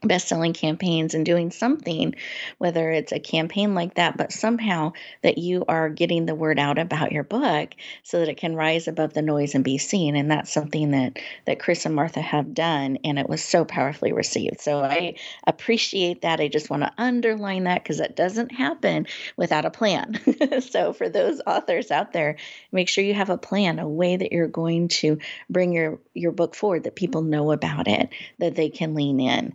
best 0.09 0.29
selling 0.29 0.53
campaigns 0.53 1.15
and 1.15 1.25
doing 1.25 1.51
something, 1.51 2.15
whether 2.59 2.91
it's 2.91 3.13
a 3.13 3.21
campaign 3.21 3.75
like 3.75 3.95
that, 3.95 4.17
but 4.17 4.33
somehow 4.33 4.93
that 5.23 5.39
you 5.39 5.65
are 5.69 5.89
getting 5.89 6.27
the 6.27 6.35
word 6.35 6.59
out 6.59 6.79
about 6.79 7.13
your 7.13 7.25
book 7.25 7.75
so 8.03 8.21
that 8.21 8.29
it 8.29 8.37
can 8.37 8.57
rise 8.57 8.89
above 8.89 9.13
the 9.15 9.23
noise 9.23 9.55
and 9.55 9.65
be 9.65 9.79
seen. 9.79 10.17
And 10.17 10.31
that's 10.31 10.53
something 10.53 10.91
that, 10.93 11.19
that 11.47 11.61
Chris 11.61 11.87
and 11.87 11.95
Martha 11.95 12.21
have 12.21 12.55
done. 12.55 12.99
And 13.05 13.19
it 13.19 13.29
was 13.29 13.43
so 13.43 13.65
powerfully 13.65 14.13
received. 14.13 14.61
So 14.61 14.83
I 14.83 15.17
appreciate 15.47 16.23
that. 16.23 16.41
I 16.41 16.49
just 16.49 16.71
want 16.71 16.83
to 16.83 16.93
underline 16.99 17.65
that 17.65 17.83
because 17.83 17.99
that 17.99 18.17
doesn't 18.17 18.53
happen 18.53 19.07
without 19.37 19.65
a 19.65 19.71
plan. 19.71 20.21
so 20.61 20.93
for 20.93 21.09
those 21.09 21.41
authors 21.47 21.91
out 21.91 22.13
there, 22.13 22.37
make 22.73 22.89
sure 22.89 23.05
you 23.05 23.15
have 23.15 23.31
a 23.31 23.39
plan, 23.39 23.79
a 23.79 23.89
way 23.89 24.17
that 24.17 24.33
you're 24.33 24.49
going 24.49 24.89
to 24.89 25.19
bring 25.49 25.73
your, 25.73 26.01
your 26.15 26.33
book 26.33 26.55
forward, 26.55 26.85
that 26.85 26.97
people 26.97 27.23
know 27.23 27.53
about 27.53 27.89
it, 27.89 28.11
that 28.39 28.55
they 28.55 28.69
can 28.69 28.95
lean 28.95 29.21
in. 29.21 29.55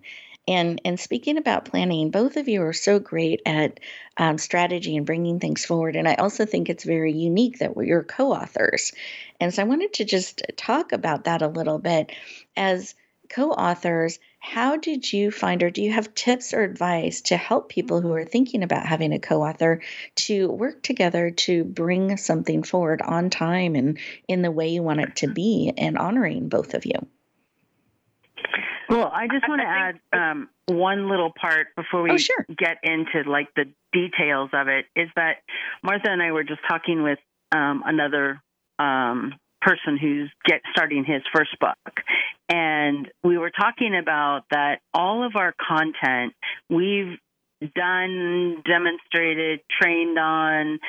And 0.49 0.81
and 0.83 0.99
speaking 0.99 1.38
about 1.38 1.65
planning, 1.65 2.09
both 2.09 2.35
of 2.35 2.47
you 2.47 2.63
are 2.63 2.73
so 2.73 2.97
great 2.97 3.43
at 3.45 3.79
um, 4.17 4.39
strategy 4.39 4.97
and 4.97 5.05
bringing 5.05 5.39
things 5.39 5.63
forward. 5.63 5.95
And 5.95 6.07
I 6.07 6.15
also 6.15 6.45
think 6.45 6.69
it's 6.69 6.83
very 6.83 7.13
unique 7.13 7.59
that 7.59 7.77
we're 7.77 8.03
co-authors. 8.03 8.91
And 9.39 9.53
so 9.53 9.62
I 9.62 9.65
wanted 9.65 9.93
to 9.93 10.05
just 10.05 10.41
talk 10.57 10.91
about 10.91 11.25
that 11.25 11.43
a 11.43 11.47
little 11.47 11.77
bit 11.77 12.12
as 12.57 12.95
co-authors 13.29 14.17
how 14.39 14.77
did 14.77 15.13
you 15.13 15.29
find, 15.29 15.62
or 15.62 15.69
do 15.69 15.83
you 15.83 15.91
have 15.91 16.15
tips 16.15 16.53
or 16.53 16.63
advice 16.63 17.21
to 17.21 17.38
help 17.38 17.69
people 17.69 18.01
who 18.01 18.13
are 18.13 18.25
thinking 18.25 18.63
about 18.63 18.88
having 18.88 19.13
a 19.13 19.19
co 19.19 19.43
author 19.43 19.81
to 20.15 20.49
work 20.49 20.81
together 20.81 21.29
to 21.29 21.63
bring 21.63 22.17
something 22.17 22.63
forward 22.63 23.03
on 23.03 23.29
time 23.29 23.75
and 23.75 23.99
in 24.27 24.41
the 24.41 24.49
way 24.51 24.69
you 24.69 24.81
want 24.81 25.01
it 25.01 25.17
to 25.17 25.27
be 25.27 25.71
and 25.77 25.97
honoring 25.97 26.49
both 26.49 26.73
of 26.73 26.88
you? 26.88 27.07
Well, 28.89 29.12
I 29.13 29.28
just 29.28 29.47
want 29.47 29.62
to 29.62 29.67
add 29.67 29.99
um, 30.32 30.49
one 30.65 31.10
little 31.10 31.32
part 31.39 31.67
before 31.75 32.02
we 32.02 32.12
oh, 32.12 32.17
sure. 32.17 32.45
get 32.58 32.78
into 32.84 33.30
like 33.30 33.49
the 33.56 33.65
details 33.93 34.49
of 34.52 34.67
it. 34.67 34.86
Is 34.95 35.10
that 35.15 35.38
Martha 35.84 36.10
and 36.10 36.21
I 36.21 36.32
were 36.32 36.43
just 36.43 36.62
talking 36.67 37.04
with 37.04 37.19
um, 37.52 37.84
another 37.86 38.41
um, 38.80 39.36
person 39.62 39.97
who's 40.02 40.32
get 40.45 40.62
starting 40.71 41.06
his 41.06 41.21
first 41.34 41.52
book, 41.60 42.02
and 42.49 43.08
we 43.23 43.38
were 43.38 43.52
talking 43.52 43.95
about 43.95 44.45
that 44.49 44.80
all 44.93 45.23
of 45.25 45.36
our 45.36 45.54
content 45.67 46.34
we've 46.69 47.19
done, 47.75 48.63
demonstrated, 48.65 49.60
trained 49.82 50.17
on, 50.17 50.80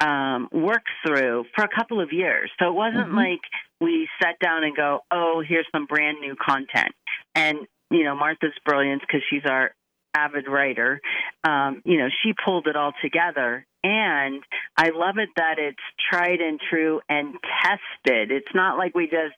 um, 0.00 0.48
worked 0.50 0.88
through 1.06 1.44
for 1.54 1.64
a 1.64 1.68
couple 1.68 2.00
of 2.00 2.12
years. 2.12 2.50
So 2.58 2.68
it 2.68 2.74
wasn't 2.74 3.08
mm-hmm. 3.08 3.16
like 3.16 3.40
we 3.80 4.08
sat 4.22 4.38
down 4.42 4.64
and 4.64 4.74
go, 4.74 5.00
oh, 5.10 5.42
here's 5.46 5.66
some 5.72 5.86
brand 5.86 6.18
new 6.20 6.36
content. 6.36 6.94
And, 7.34 7.58
you 7.90 8.04
know, 8.04 8.16
Martha's 8.16 8.52
brilliant 8.64 9.02
because 9.02 9.22
she's 9.28 9.44
our 9.44 9.70
avid 10.14 10.46
writer. 10.48 11.00
Um, 11.44 11.82
you 11.84 11.98
know, 11.98 12.08
she 12.22 12.32
pulled 12.44 12.66
it 12.66 12.76
all 12.76 12.92
together. 13.02 13.66
And 13.82 14.42
I 14.76 14.90
love 14.94 15.16
it 15.16 15.30
that 15.36 15.58
it's 15.58 15.78
tried 16.10 16.40
and 16.40 16.60
true 16.70 17.00
and 17.08 17.34
tested. 17.62 18.30
It's 18.30 18.54
not 18.54 18.76
like 18.76 18.94
we 18.94 19.04
just 19.04 19.34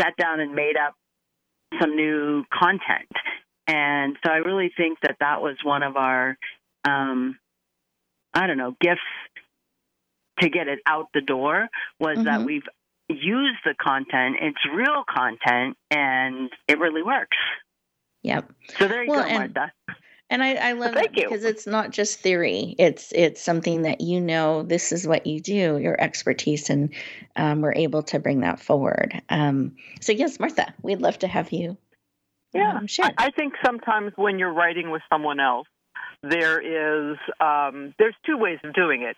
sat 0.00 0.16
down 0.16 0.40
and 0.40 0.54
made 0.54 0.76
up 0.76 0.94
some 1.80 1.94
new 1.94 2.44
content. 2.52 3.10
And 3.68 4.16
so 4.24 4.32
I 4.32 4.38
really 4.38 4.72
think 4.76 4.98
that 5.02 5.16
that 5.20 5.40
was 5.40 5.56
one 5.62 5.84
of 5.84 5.96
our, 5.96 6.36
um, 6.84 7.38
I 8.34 8.48
don't 8.48 8.58
know, 8.58 8.74
gifts 8.80 9.00
to 10.40 10.48
get 10.48 10.68
it 10.68 10.80
out 10.86 11.08
the 11.14 11.20
door 11.20 11.68
was 11.98 12.16
mm-hmm. 12.16 12.24
that 12.24 12.42
we've 12.42 12.66
used 13.08 13.58
the 13.64 13.74
content. 13.80 14.36
It's 14.40 14.58
real 14.72 15.04
content 15.08 15.76
and 15.90 16.50
it 16.68 16.78
really 16.78 17.02
works. 17.02 17.36
Yep. 18.22 18.52
So 18.78 18.88
there 18.88 19.02
you 19.02 19.10
well, 19.10 19.22
go, 19.22 19.28
and, 19.28 19.54
Martha. 19.54 19.72
And 20.28 20.44
I, 20.44 20.54
I 20.54 20.72
love 20.72 20.94
well, 20.94 21.02
that 21.02 21.14
because 21.14 21.44
it's 21.44 21.66
not 21.66 21.90
just 21.90 22.20
theory. 22.20 22.76
It's 22.78 23.12
it's 23.12 23.42
something 23.42 23.82
that 23.82 24.00
you 24.00 24.20
know. 24.20 24.62
This 24.62 24.92
is 24.92 25.06
what 25.06 25.26
you 25.26 25.40
do. 25.40 25.78
Your 25.78 26.00
expertise, 26.00 26.70
and 26.70 26.94
um, 27.34 27.62
we're 27.62 27.74
able 27.74 28.04
to 28.04 28.20
bring 28.20 28.40
that 28.40 28.60
forward. 28.60 29.20
Um, 29.28 29.76
so 30.00 30.12
yes, 30.12 30.38
Martha, 30.38 30.72
we'd 30.82 31.00
love 31.00 31.18
to 31.20 31.26
have 31.26 31.50
you. 31.50 31.76
Yeah, 32.52 32.76
um. 32.76 32.86
I, 33.00 33.12
I 33.18 33.30
think 33.30 33.54
sometimes 33.64 34.12
when 34.14 34.38
you're 34.38 34.52
writing 34.52 34.90
with 34.90 35.02
someone 35.12 35.40
else, 35.40 35.66
there 36.22 36.60
is 36.60 37.16
um, 37.40 37.94
there's 37.98 38.14
two 38.26 38.36
ways 38.36 38.58
of 38.64 38.74
doing 38.74 39.02
it. 39.02 39.16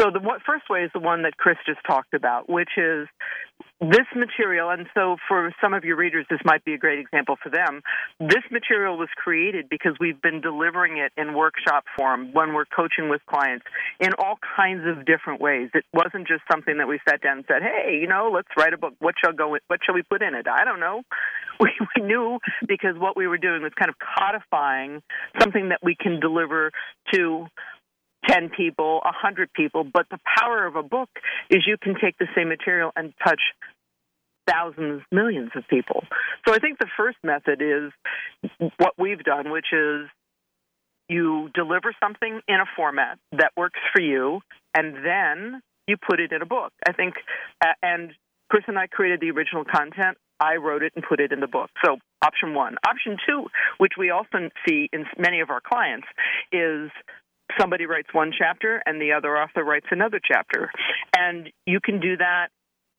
So 0.00 0.10
the 0.10 0.20
first 0.46 0.70
way 0.70 0.84
is 0.84 0.90
the 0.92 1.00
one 1.00 1.22
that 1.22 1.36
Chris 1.36 1.56
just 1.66 1.80
talked 1.86 2.14
about, 2.14 2.48
which 2.48 2.70
is 2.76 3.08
this 3.90 4.06
material, 4.14 4.70
and 4.70 4.86
so 4.94 5.16
for 5.28 5.52
some 5.60 5.74
of 5.74 5.84
your 5.84 5.96
readers, 5.96 6.26
this 6.30 6.40
might 6.44 6.64
be 6.64 6.74
a 6.74 6.78
great 6.78 6.98
example 6.98 7.36
for 7.42 7.50
them. 7.50 7.82
This 8.18 8.42
material 8.50 8.96
was 8.96 9.08
created 9.16 9.68
because 9.68 9.92
we've 10.00 10.20
been 10.20 10.40
delivering 10.40 10.98
it 10.98 11.12
in 11.16 11.34
workshop 11.34 11.84
form 11.96 12.32
when 12.32 12.54
we're 12.54 12.64
coaching 12.64 13.08
with 13.08 13.20
clients 13.26 13.64
in 14.00 14.10
all 14.18 14.38
kinds 14.56 14.82
of 14.86 15.04
different 15.04 15.40
ways. 15.40 15.70
It 15.74 15.84
wasn't 15.92 16.26
just 16.26 16.42
something 16.50 16.78
that 16.78 16.88
we 16.88 16.98
sat 17.08 17.20
down 17.20 17.38
and 17.38 17.46
said, 17.46 17.62
"Hey, 17.62 17.98
you 18.00 18.06
know, 18.06 18.30
let's 18.32 18.48
write 18.56 18.72
a 18.72 18.78
book. 18.78 18.94
What 19.00 19.14
shall 19.22 19.32
go? 19.32 19.56
What 19.66 19.80
shall 19.84 19.94
we 19.94 20.02
put 20.02 20.22
in 20.22 20.34
it?" 20.34 20.46
I 20.48 20.64
don't 20.64 20.80
know. 20.80 21.02
We, 21.60 21.70
we 21.96 22.02
knew 22.02 22.40
because 22.66 22.98
what 22.98 23.16
we 23.16 23.28
were 23.28 23.38
doing 23.38 23.62
was 23.62 23.70
kind 23.78 23.88
of 23.88 23.94
codifying 24.18 25.04
something 25.40 25.68
that 25.68 25.78
we 25.84 25.94
can 25.94 26.18
deliver 26.18 26.72
to 27.12 27.46
10 28.28 28.50
people, 28.56 29.00
100 29.04 29.52
people, 29.52 29.84
but 29.84 30.06
the 30.10 30.18
power 30.38 30.66
of 30.66 30.76
a 30.76 30.82
book 30.82 31.08
is 31.50 31.62
you 31.66 31.76
can 31.80 31.94
take 32.00 32.18
the 32.18 32.26
same 32.36 32.48
material 32.48 32.90
and 32.96 33.12
touch 33.24 33.40
thousands, 34.46 35.02
millions 35.10 35.50
of 35.56 35.64
people. 35.68 36.04
So 36.46 36.54
I 36.54 36.58
think 36.58 36.78
the 36.78 36.88
first 36.96 37.18
method 37.22 37.62
is 37.62 37.92
what 38.78 38.94
we've 38.98 39.22
done, 39.22 39.50
which 39.50 39.72
is 39.72 40.08
you 41.08 41.50
deliver 41.54 41.94
something 42.02 42.40
in 42.48 42.54
a 42.56 42.66
format 42.76 43.18
that 43.32 43.52
works 43.56 43.80
for 43.94 44.00
you, 44.00 44.40
and 44.74 44.96
then 45.04 45.60
you 45.86 45.96
put 45.96 46.20
it 46.20 46.32
in 46.32 46.42
a 46.42 46.46
book. 46.46 46.72
I 46.86 46.92
think, 46.92 47.14
uh, 47.62 47.72
and 47.82 48.12
Chris 48.50 48.64
and 48.66 48.78
I 48.78 48.86
created 48.86 49.20
the 49.20 49.30
original 49.30 49.64
content. 49.64 50.16
I 50.40 50.56
wrote 50.56 50.82
it 50.82 50.92
and 50.96 51.04
put 51.06 51.20
it 51.20 51.32
in 51.32 51.40
the 51.40 51.46
book. 51.46 51.70
So, 51.84 51.98
option 52.22 52.54
one. 52.54 52.76
Option 52.86 53.16
two, 53.26 53.46
which 53.78 53.92
we 53.98 54.10
often 54.10 54.50
see 54.66 54.88
in 54.92 55.04
many 55.18 55.40
of 55.40 55.50
our 55.50 55.60
clients, 55.60 56.06
is 56.52 56.90
somebody 57.60 57.86
writes 57.86 58.08
one 58.12 58.32
chapter 58.36 58.82
and 58.86 59.00
the 59.00 59.12
other 59.12 59.36
author 59.36 59.62
writes 59.62 59.86
another 59.90 60.20
chapter. 60.24 60.70
And 61.16 61.50
you 61.66 61.80
can 61.80 62.00
do 62.00 62.16
that 62.16 62.48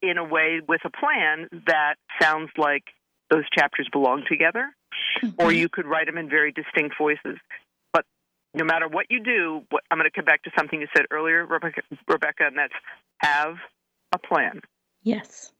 in 0.09 0.17
a 0.17 0.23
way 0.23 0.61
with 0.67 0.81
a 0.85 0.89
plan 0.89 1.49
that 1.67 1.95
sounds 2.21 2.49
like 2.57 2.83
those 3.29 3.43
chapters 3.57 3.87
belong 3.91 4.23
together, 4.27 4.69
mm-hmm. 5.23 5.29
or 5.39 5.51
you 5.51 5.69
could 5.69 5.85
write 5.85 6.07
them 6.07 6.17
in 6.17 6.29
very 6.29 6.51
distinct 6.51 6.95
voices. 6.97 7.37
But 7.91 8.05
no 8.53 8.63
matter 8.63 8.87
what 8.87 9.07
you 9.09 9.23
do, 9.23 9.61
what, 9.69 9.83
I'm 9.89 9.97
going 9.97 10.09
to 10.09 10.15
come 10.15 10.25
back 10.25 10.43
to 10.43 10.51
something 10.57 10.79
you 10.79 10.87
said 10.95 11.05
earlier, 11.11 11.45
Rebecca, 11.45 11.81
Rebecca, 12.07 12.45
and 12.47 12.57
that's 12.57 12.73
have 13.19 13.55
a 14.11 14.17
plan. 14.17 14.61
Yes. 15.03 15.51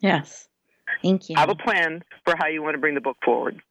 Yes. 0.00 0.48
Thank 1.02 1.28
you. 1.28 1.36
Have 1.36 1.50
a 1.50 1.54
plan 1.54 2.02
for 2.24 2.34
how 2.36 2.48
you 2.48 2.62
want 2.62 2.74
to 2.74 2.78
bring 2.78 2.94
the 2.94 3.00
book 3.00 3.16
forward. 3.24 3.62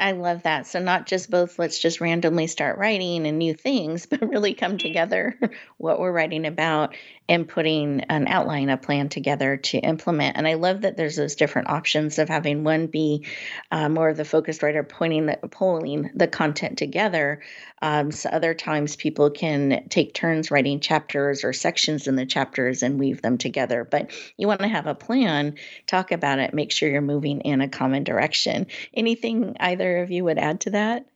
I 0.00 0.12
love 0.12 0.42
that. 0.42 0.66
So 0.66 0.80
not 0.80 1.06
just 1.06 1.30
both 1.30 1.58
let's 1.58 1.78
just 1.78 2.00
randomly 2.00 2.46
start 2.46 2.78
writing 2.78 3.26
and 3.26 3.38
new 3.38 3.54
things, 3.54 4.06
but 4.10 4.28
really 4.28 4.54
come 4.54 4.78
together 4.78 5.38
what 5.76 6.00
we're 6.00 6.12
writing 6.12 6.46
about 6.46 6.94
and 7.28 7.46
putting 7.46 8.00
an 8.02 8.26
outline, 8.26 8.70
a 8.70 8.76
plan 8.76 9.08
together 9.08 9.58
to 9.58 9.78
implement. 9.78 10.36
And 10.36 10.48
I 10.48 10.54
love 10.54 10.80
that 10.82 10.96
there's 10.96 11.16
those 11.16 11.34
different 11.34 11.68
options 11.68 12.18
of 12.18 12.28
having 12.28 12.64
one 12.64 12.86
be 12.86 13.26
uh, 13.70 13.88
more 13.88 14.08
of 14.08 14.16
the 14.16 14.24
focused 14.24 14.62
writer 14.62 14.82
pointing 14.82 15.26
the 15.26 15.36
pulling 15.50 16.10
the 16.14 16.26
content 16.26 16.78
together. 16.78 17.42
Um, 17.82 18.10
so 18.10 18.30
other 18.30 18.54
times 18.54 18.96
people 18.96 19.30
can 19.30 19.88
take 19.88 20.14
turns 20.14 20.50
writing 20.50 20.80
chapters 20.80 21.44
or 21.44 21.52
sections 21.52 22.06
in 22.06 22.16
the 22.16 22.26
chapters 22.26 22.82
and 22.82 22.98
weave 22.98 23.20
them 23.20 23.36
together. 23.38 23.84
But 23.84 24.10
you 24.36 24.46
want 24.46 24.60
to 24.60 24.68
have 24.68 24.86
a 24.86 24.94
plan, 24.94 25.56
talk 25.86 26.12
about 26.12 26.38
it, 26.38 26.54
make 26.54 26.72
sure 26.72 26.88
you're 26.88 27.02
moving 27.02 27.42
in 27.42 27.60
a 27.60 27.68
common 27.68 28.04
direction. 28.04 28.66
Anything 28.94 29.56
either 29.60 29.98
of 29.98 30.10
you 30.10 30.24
would 30.24 30.38
add 30.38 30.62
to 30.62 30.70
that? 30.70 31.06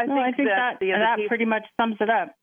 I 0.00 0.06
think, 0.06 0.18
I 0.18 0.32
think 0.32 0.48
that, 0.48 0.76
that, 0.80 1.16
that 1.18 1.28
pretty 1.28 1.44
much 1.44 1.64
sums 1.76 1.96
it 2.00 2.08
up. 2.08 2.34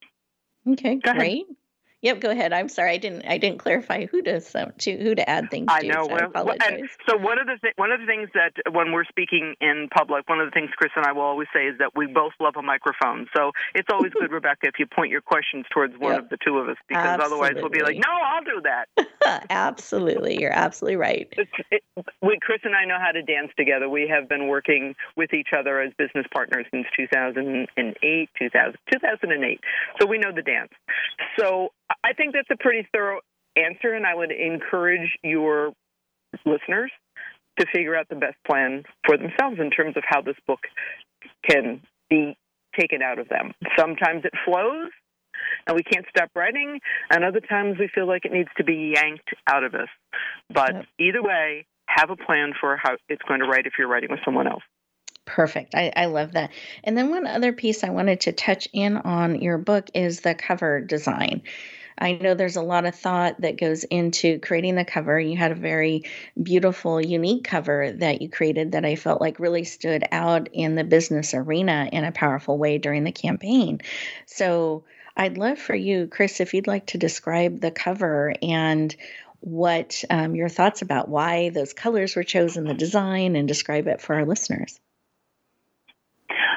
Okay, 0.67 0.95
Go 0.95 1.13
great. 1.13 1.43
Ahead. 1.45 1.55
Yep, 2.05 2.19
go 2.19 2.29
ahead. 2.29 2.53
I'm 2.53 2.69
sorry, 2.69 2.91
I 2.91 2.97
didn't 2.97 3.25
I 3.25 3.39
didn't 3.39 3.57
clarify 3.57 4.05
who 4.05 4.21
to 4.21 4.39
to 4.39 4.97
who 4.97 5.15
to 5.15 5.27
add 5.27 5.49
things 5.49 5.65
I 5.69 5.81
to. 5.81 5.87
know. 5.87 6.07
So 6.07 6.29
well, 6.35 6.55
I 6.61 6.67
and 6.67 6.89
so 7.09 7.17
one 7.17 7.39
of 7.39 7.47
the 7.47 7.57
th- 7.59 7.73
one 7.77 7.91
of 7.91 7.99
the 7.99 8.05
things 8.05 8.29
that 8.35 8.53
when 8.71 8.91
we're 8.91 9.05
speaking 9.05 9.55
in 9.59 9.89
public, 9.89 10.29
one 10.29 10.39
of 10.39 10.45
the 10.45 10.51
things 10.51 10.69
Chris 10.77 10.91
and 10.95 11.03
I 11.03 11.13
will 11.13 11.23
always 11.23 11.47
say 11.51 11.65
is 11.65 11.79
that 11.79 11.95
we 11.95 12.05
both 12.05 12.33
love 12.39 12.57
a 12.57 12.61
microphone. 12.61 13.25
So 13.35 13.53
it's 13.73 13.87
always 13.91 14.13
good, 14.13 14.31
Rebecca, 14.39 14.67
if 14.67 14.75
you 14.77 14.85
point 14.85 15.09
your 15.09 15.21
questions 15.21 15.65
towards 15.73 15.97
one 15.97 16.13
yep. 16.13 16.23
of 16.25 16.29
the 16.29 16.37
two 16.45 16.59
of 16.59 16.69
us, 16.69 16.77
because 16.87 17.03
absolutely. 17.03 17.25
otherwise 17.25 17.59
we'll 17.59 17.73
be 17.73 17.81
like, 17.81 17.97
"No, 17.97 18.13
I'll 18.13 18.43
do 18.43 18.61
that." 18.61 19.47
absolutely, 19.49 20.39
you're 20.39 20.53
absolutely 20.53 20.97
right. 20.97 21.33
It, 21.71 21.83
we, 22.21 22.37
Chris 22.39 22.59
and 22.65 22.75
I 22.75 22.85
know 22.85 22.99
how 23.01 23.13
to 23.13 23.23
dance 23.23 23.49
together. 23.57 23.89
We 23.89 24.07
have 24.13 24.29
been 24.29 24.47
working 24.47 24.93
with 25.17 25.33
each 25.33 25.49
other 25.57 25.81
as 25.81 25.91
business 25.97 26.27
partners 26.31 26.67
since 26.69 26.85
2008, 26.95 28.29
2000, 28.37 28.77
2008. 28.93 29.59
So 29.99 30.05
we 30.05 30.19
know 30.19 30.31
the 30.31 30.43
dance. 30.43 30.69
So 31.39 31.71
I 32.03 32.13
think 32.13 32.33
that's 32.33 32.49
a 32.51 32.57
pretty 32.61 32.87
thorough 32.93 33.19
answer, 33.55 33.93
and 33.93 34.05
I 34.05 34.15
would 34.15 34.31
encourage 34.31 35.17
your 35.23 35.73
listeners 36.45 36.91
to 37.59 37.65
figure 37.73 37.95
out 37.95 38.09
the 38.09 38.15
best 38.15 38.35
plan 38.45 38.83
for 39.05 39.17
themselves 39.17 39.57
in 39.59 39.69
terms 39.71 39.95
of 39.95 40.03
how 40.05 40.21
this 40.21 40.35
book 40.45 40.59
can 41.49 41.81
be 42.09 42.37
taken 42.77 43.01
out 43.01 43.19
of 43.19 43.29
them. 43.29 43.53
Sometimes 43.77 44.25
it 44.25 44.33
flows 44.45 44.91
and 45.67 45.75
we 45.75 45.83
can't 45.83 46.05
stop 46.09 46.29
writing, 46.35 46.79
and 47.09 47.23
other 47.23 47.39
times 47.39 47.77
we 47.79 47.89
feel 47.93 48.07
like 48.07 48.25
it 48.25 48.31
needs 48.31 48.49
to 48.57 48.63
be 48.63 48.93
yanked 48.95 49.29
out 49.47 49.63
of 49.63 49.73
us. 49.73 49.89
But 50.53 50.73
yep. 50.73 50.85
either 50.99 51.23
way, 51.23 51.65
have 51.87 52.09
a 52.09 52.15
plan 52.15 52.53
for 52.59 52.77
how 52.81 52.95
it's 53.09 53.21
going 53.27 53.39
to 53.39 53.47
write 53.47 53.65
if 53.65 53.73
you're 53.77 53.87
writing 53.87 54.09
with 54.11 54.19
someone 54.25 54.47
else. 54.47 54.63
Perfect. 55.25 55.73
I, 55.73 55.91
I 55.95 56.05
love 56.05 56.33
that. 56.33 56.51
And 56.83 56.97
then 56.97 57.09
one 57.09 57.25
other 57.25 57.51
piece 57.51 57.83
I 57.83 57.89
wanted 57.89 58.21
to 58.21 58.31
touch 58.31 58.67
in 58.73 58.97
on 58.97 59.41
your 59.41 59.57
book 59.57 59.89
is 59.93 60.21
the 60.21 60.35
cover 60.35 60.81
design. 60.81 61.41
I 61.97 62.13
know 62.13 62.33
there's 62.33 62.57
a 62.57 62.61
lot 62.61 62.85
of 62.85 62.93
thought 62.93 63.41
that 63.41 63.57
goes 63.57 63.85
into 63.85 64.39
creating 64.39 64.75
the 64.75 64.85
cover. 64.85 65.19
You 65.19 65.37
had 65.37 65.51
a 65.51 65.55
very 65.55 66.03
beautiful, 66.41 67.01
unique 67.01 67.45
cover 67.45 67.91
that 67.93 68.21
you 68.21 68.29
created 68.29 68.73
that 68.73 68.85
I 68.85 68.95
felt 68.95 69.21
like 69.21 69.39
really 69.39 69.63
stood 69.63 70.03
out 70.11 70.49
in 70.51 70.75
the 70.75 70.83
business 70.83 71.33
arena 71.33 71.89
in 71.91 72.03
a 72.03 72.11
powerful 72.11 72.57
way 72.57 72.77
during 72.77 73.05
the 73.05 73.13
campaign. 73.13 73.79
So 74.25 74.83
I'd 75.15 75.37
love 75.37 75.57
for 75.57 75.75
you, 75.75 76.07
Chris, 76.07 76.41
if 76.41 76.53
you'd 76.53 76.67
like 76.67 76.87
to 76.87 76.97
describe 76.97 77.61
the 77.61 77.71
cover 77.71 78.33
and 78.41 78.93
what 79.39 80.03
um, 80.09 80.35
your 80.35 80.49
thoughts 80.49 80.81
about 80.81 81.07
why 81.07 81.49
those 81.49 81.73
colors 81.73 82.15
were 82.15 82.23
chosen, 82.23 82.65
the 82.65 82.73
design, 82.73 83.35
and 83.35 83.47
describe 83.47 83.87
it 83.87 84.01
for 84.01 84.15
our 84.15 84.25
listeners. 84.25 84.79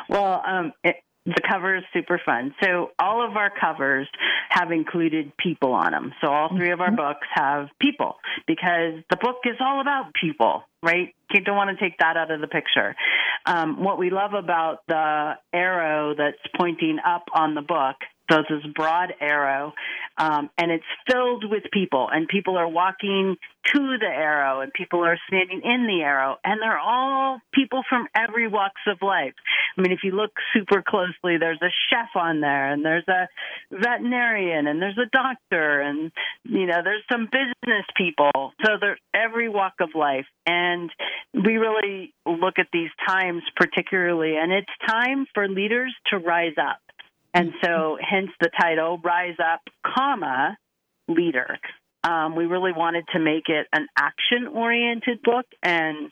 Well, 0.08 0.42
um, 0.46 0.72
it, 0.84 0.96
the 1.26 1.42
cover 1.46 1.76
is 1.76 1.84
super 1.92 2.20
fun. 2.24 2.54
So 2.62 2.90
all 2.98 3.26
of 3.26 3.36
our 3.36 3.50
covers 3.50 4.08
have 4.48 4.72
included 4.72 5.32
people 5.36 5.72
on 5.72 5.92
them. 5.92 6.12
So 6.20 6.28
all 6.28 6.48
three 6.56 6.70
of 6.70 6.80
our 6.80 6.88
mm-hmm. 6.88 6.96
books 6.96 7.26
have 7.34 7.68
people 7.80 8.16
because 8.46 8.94
the 9.10 9.16
book 9.16 9.36
is 9.44 9.56
all 9.60 9.80
about 9.80 10.14
people, 10.18 10.62
right? 10.82 11.14
You 11.32 11.40
don't 11.42 11.56
want 11.56 11.76
to 11.76 11.84
take 11.84 11.98
that 11.98 12.16
out 12.16 12.30
of 12.30 12.40
the 12.40 12.46
picture. 12.46 12.96
Um, 13.44 13.82
what 13.82 13.98
we 13.98 14.10
love 14.10 14.32
about 14.32 14.78
the 14.88 15.34
arrow 15.52 16.14
that's 16.16 16.38
pointing 16.56 16.98
up 17.04 17.24
on 17.34 17.54
the 17.54 17.62
book 17.62 17.96
it's 18.30 18.48
this 18.48 18.72
broad 18.74 19.12
arrow, 19.20 19.72
um, 20.16 20.50
and 20.58 20.70
it's 20.70 20.84
filled 21.10 21.44
with 21.48 21.64
people, 21.72 22.08
and 22.10 22.28
people 22.28 22.56
are 22.56 22.68
walking 22.68 23.36
to 23.74 23.98
the 23.98 24.06
arrow, 24.06 24.60
and 24.60 24.72
people 24.72 25.04
are 25.04 25.18
standing 25.28 25.60
in 25.62 25.86
the 25.86 26.02
arrow, 26.02 26.36
and 26.44 26.60
they're 26.60 26.78
all 26.78 27.40
people 27.52 27.82
from 27.88 28.06
every 28.14 28.48
walks 28.48 28.80
of 28.86 28.98
life. 29.02 29.34
I 29.76 29.82
mean, 29.82 29.92
if 29.92 30.00
you 30.02 30.12
look 30.12 30.30
super 30.54 30.82
closely, 30.86 31.38
there's 31.38 31.60
a 31.62 31.72
chef 31.90 32.08
on 32.14 32.40
there, 32.40 32.72
and 32.72 32.84
there's 32.84 33.06
a 33.08 33.28
veterinarian, 33.70 34.66
and 34.66 34.80
there's 34.80 34.98
a 34.98 35.08
doctor, 35.12 35.80
and 35.80 36.10
you 36.44 36.66
know, 36.66 36.80
there's 36.82 37.04
some 37.10 37.26
business 37.30 37.84
people. 37.96 38.52
So 38.64 38.72
there's 38.80 38.98
every 39.14 39.48
walk 39.48 39.74
of 39.80 39.90
life, 39.94 40.26
and 40.46 40.90
we 41.34 41.56
really 41.56 42.14
look 42.26 42.58
at 42.58 42.68
these 42.72 42.90
times 43.06 43.42
particularly, 43.56 44.36
and 44.36 44.52
it's 44.52 44.66
time 44.86 45.26
for 45.34 45.48
leaders 45.48 45.94
to 46.10 46.18
rise 46.18 46.54
up 46.58 46.78
and 47.34 47.52
so, 47.62 47.98
hence 48.00 48.30
the 48.40 48.50
title, 48.58 48.98
Rise 49.04 49.36
Up, 49.38 49.60
comma, 49.84 50.56
Leader. 51.08 51.58
Um, 52.04 52.36
we 52.36 52.46
really 52.46 52.72
wanted 52.72 53.04
to 53.12 53.18
make 53.18 53.48
it 53.48 53.66
an 53.72 53.86
action 53.96 54.46
oriented 54.52 55.20
book 55.22 55.46
and 55.62 56.10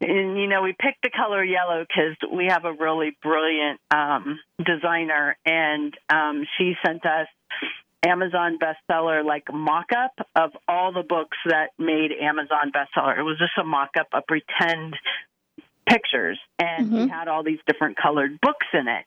and 0.00 0.38
you 0.38 0.46
know 0.48 0.62
we 0.62 0.72
picked 0.72 1.02
the 1.02 1.10
color 1.10 1.42
yellow 1.42 1.84
because 1.86 2.16
we 2.30 2.46
have 2.50 2.64
a 2.64 2.72
really 2.72 3.16
brilliant 3.22 3.80
um, 3.90 4.38
designer 4.64 5.36
and 5.46 5.94
um, 6.10 6.44
she 6.58 6.74
sent 6.84 7.06
us 7.06 7.28
amazon 8.04 8.58
bestseller 8.58 9.24
like 9.24 9.44
mock-up 9.52 10.12
of 10.34 10.50
all 10.68 10.92
the 10.92 11.02
books 11.02 11.38
that 11.46 11.70
made 11.78 12.10
amazon 12.12 12.70
bestseller 12.74 13.18
it 13.18 13.22
was 13.22 13.38
just 13.38 13.52
a 13.58 13.64
mock-up 13.64 14.08
a 14.12 14.20
pretend 14.20 14.94
pictures 15.88 16.38
and 16.58 16.86
mm-hmm. 16.86 16.96
he 17.02 17.08
had 17.08 17.28
all 17.28 17.42
these 17.42 17.58
different 17.66 17.96
colored 17.96 18.38
books 18.40 18.66
in 18.72 18.88
it 18.88 19.04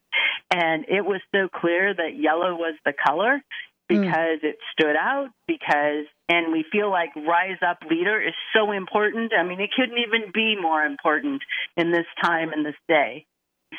and 0.51 0.85
it 0.87 1.05
was 1.05 1.21
so 1.33 1.47
clear 1.47 1.93
that 1.93 2.17
yellow 2.17 2.55
was 2.55 2.75
the 2.85 2.93
color 2.93 3.37
mm. 3.37 3.41
because 3.87 4.39
mm. 4.41 4.49
it 4.49 4.57
stood 4.73 4.95
out 4.95 5.29
because 5.47 6.05
and 6.29 6.51
we 6.51 6.65
feel 6.71 6.89
like 6.89 7.09
rise 7.15 7.57
up 7.67 7.79
leader 7.89 8.21
is 8.21 8.33
so 8.55 8.71
important 8.71 9.33
i 9.37 9.43
mean 9.43 9.59
it 9.59 9.69
couldn't 9.75 9.97
even 9.97 10.31
be 10.33 10.55
more 10.59 10.83
important 10.83 11.41
in 11.77 11.91
this 11.91 12.07
time 12.21 12.51
and 12.53 12.65
this 12.65 12.79
day 12.87 13.25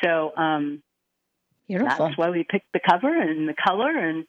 so 0.03 0.31
um 0.37 0.81
Beautiful. 1.67 2.07
that's 2.07 2.17
why 2.17 2.29
we 2.29 2.45
picked 2.49 2.71
the 2.73 2.81
cover 2.87 3.21
and 3.21 3.47
the 3.47 3.55
color 3.55 3.89
and 3.89 4.25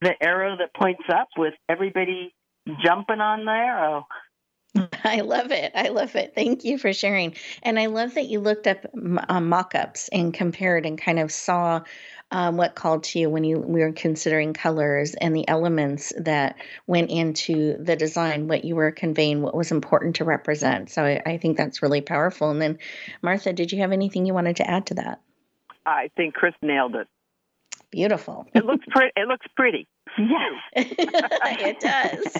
the 0.00 0.14
arrow 0.22 0.56
that 0.56 0.74
points 0.74 1.04
up 1.12 1.28
with 1.36 1.54
everybody 1.68 2.32
jumping 2.84 3.20
on 3.20 3.44
the 3.44 3.50
arrow 3.50 4.06
I 5.04 5.20
love 5.20 5.50
it. 5.50 5.72
I 5.74 5.88
love 5.88 6.14
it. 6.16 6.34
Thank 6.34 6.64
you 6.64 6.78
for 6.78 6.92
sharing. 6.92 7.34
And 7.62 7.78
I 7.78 7.86
love 7.86 8.14
that 8.14 8.26
you 8.26 8.40
looked 8.40 8.66
up 8.66 8.86
uh, 9.28 9.40
mock 9.40 9.74
ups 9.74 10.08
and 10.08 10.32
compared 10.32 10.86
and 10.86 11.00
kind 11.00 11.18
of 11.18 11.32
saw 11.32 11.82
um, 12.30 12.56
what 12.56 12.74
called 12.74 13.04
to 13.04 13.18
you 13.18 13.30
when 13.30 13.44
you 13.44 13.58
we 13.58 13.80
were 13.80 13.92
considering 13.92 14.52
colors 14.52 15.14
and 15.14 15.34
the 15.34 15.48
elements 15.48 16.12
that 16.18 16.56
went 16.86 17.10
into 17.10 17.82
the 17.82 17.96
design, 17.96 18.48
what 18.48 18.64
you 18.64 18.76
were 18.76 18.90
conveying, 18.90 19.40
what 19.40 19.54
was 19.54 19.72
important 19.72 20.16
to 20.16 20.24
represent. 20.24 20.90
So 20.90 21.04
I, 21.04 21.22
I 21.24 21.38
think 21.38 21.56
that's 21.56 21.82
really 21.82 22.02
powerful. 22.02 22.50
And 22.50 22.60
then, 22.60 22.78
Martha, 23.22 23.52
did 23.52 23.72
you 23.72 23.80
have 23.80 23.92
anything 23.92 24.26
you 24.26 24.34
wanted 24.34 24.56
to 24.56 24.70
add 24.70 24.86
to 24.86 24.94
that? 24.94 25.20
I 25.86 26.10
think 26.16 26.34
Chris 26.34 26.54
nailed 26.60 26.96
it. 26.96 27.08
Beautiful. 27.90 28.46
it 28.54 28.66
looks 28.66 28.84
pretty. 28.90 29.12
It 29.16 29.26
looks 29.26 29.46
pretty. 29.56 29.88
Yes, 30.16 30.52
it 30.74 31.80
does. 31.80 32.36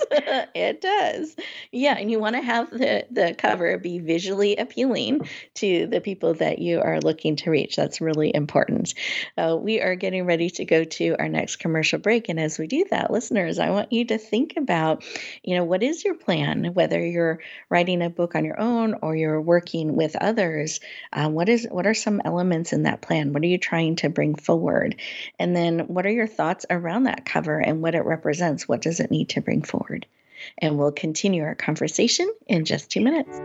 it 0.54 0.80
does. 0.80 1.36
Yeah, 1.72 1.96
and 1.98 2.10
you 2.10 2.18
want 2.18 2.36
to 2.36 2.42
have 2.42 2.70
the 2.70 3.06
the 3.10 3.34
cover 3.36 3.78
be 3.78 3.98
visually 3.98 4.56
appealing 4.56 5.28
to 5.54 5.86
the 5.86 6.00
people 6.00 6.34
that 6.34 6.58
you 6.58 6.80
are 6.80 7.00
looking 7.00 7.36
to 7.36 7.50
reach. 7.50 7.76
That's 7.76 8.00
really 8.00 8.34
important. 8.34 8.94
Uh, 9.36 9.56
we 9.60 9.80
are 9.80 9.94
getting 9.94 10.26
ready 10.26 10.50
to 10.50 10.64
go 10.64 10.84
to 10.84 11.16
our 11.18 11.28
next 11.28 11.56
commercial 11.56 11.98
break, 11.98 12.28
and 12.28 12.40
as 12.40 12.58
we 12.58 12.66
do 12.66 12.84
that, 12.90 13.10
listeners, 13.10 13.58
I 13.58 13.70
want 13.70 13.92
you 13.92 14.04
to 14.06 14.18
think 14.18 14.54
about, 14.56 15.04
you 15.42 15.56
know, 15.56 15.64
what 15.64 15.82
is 15.82 16.04
your 16.04 16.14
plan? 16.14 16.72
Whether 16.74 17.04
you're 17.04 17.40
writing 17.68 18.02
a 18.02 18.10
book 18.10 18.34
on 18.34 18.44
your 18.44 18.60
own 18.60 18.94
or 19.02 19.14
you're 19.14 19.40
working 19.40 19.94
with 19.96 20.16
others, 20.16 20.80
uh, 21.12 21.28
what 21.28 21.48
is 21.48 21.66
what 21.70 21.86
are 21.86 21.94
some 21.94 22.20
elements 22.24 22.72
in 22.72 22.84
that 22.84 23.02
plan? 23.02 23.32
What 23.32 23.42
are 23.42 23.46
you 23.46 23.58
trying 23.58 23.96
to 23.96 24.08
bring 24.08 24.34
forward? 24.34 24.96
And 25.38 25.54
then, 25.54 25.80
what 25.80 26.06
are 26.06 26.10
your 26.10 26.26
thoughts 26.26 26.66
around 26.70 27.04
that 27.04 27.24
cover? 27.24 27.57
And 27.60 27.82
what 27.82 27.94
it 27.94 28.04
represents. 28.04 28.68
What 28.68 28.82
does 28.82 29.00
it 29.00 29.10
need 29.10 29.30
to 29.30 29.40
bring 29.40 29.62
forward? 29.62 30.06
And 30.58 30.78
we'll 30.78 30.92
continue 30.92 31.42
our 31.42 31.54
conversation 31.54 32.32
in 32.46 32.64
just 32.64 32.90
two 32.90 33.00
minutes. 33.00 33.40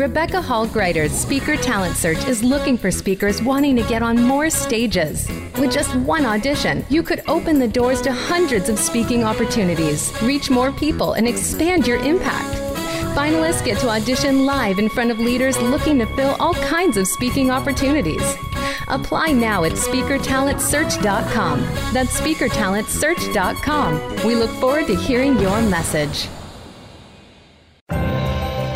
Rebecca 0.00 0.40
Hall 0.40 0.66
Gruyter's 0.66 1.12
Speaker 1.12 1.56
Talent 1.56 1.96
Search 1.96 2.24
is 2.26 2.42
looking 2.42 2.78
for 2.78 2.90
speakers 2.90 3.42
wanting 3.42 3.76
to 3.76 3.82
get 3.82 4.02
on 4.02 4.22
more 4.22 4.48
stages. 4.48 5.28
With 5.58 5.72
just 5.72 5.94
one 5.94 6.24
audition, 6.24 6.86
you 6.88 7.02
could 7.02 7.22
open 7.28 7.58
the 7.58 7.68
doors 7.68 8.00
to 8.02 8.12
hundreds 8.12 8.68
of 8.68 8.78
speaking 8.78 9.24
opportunities, 9.24 10.10
reach 10.22 10.48
more 10.48 10.72
people, 10.72 11.14
and 11.14 11.28
expand 11.28 11.86
your 11.86 11.98
impact. 11.98 12.56
Finalists 13.14 13.64
get 13.64 13.78
to 13.80 13.88
audition 13.88 14.46
live 14.46 14.78
in 14.78 14.88
front 14.88 15.10
of 15.10 15.18
leaders 15.18 15.60
looking 15.60 15.98
to 15.98 16.06
fill 16.16 16.36
all 16.40 16.54
kinds 16.54 16.96
of 16.96 17.06
speaking 17.06 17.50
opportunities. 17.50 18.22
Apply 18.88 19.32
now 19.32 19.64
at 19.64 19.72
speakertalentsearch.com. 19.72 21.60
That's 21.92 22.20
speakertalentsearch.com. 22.20 24.26
We 24.26 24.34
look 24.34 24.50
forward 24.52 24.86
to 24.88 24.96
hearing 24.96 25.38
your 25.38 25.62
message. 25.62 26.28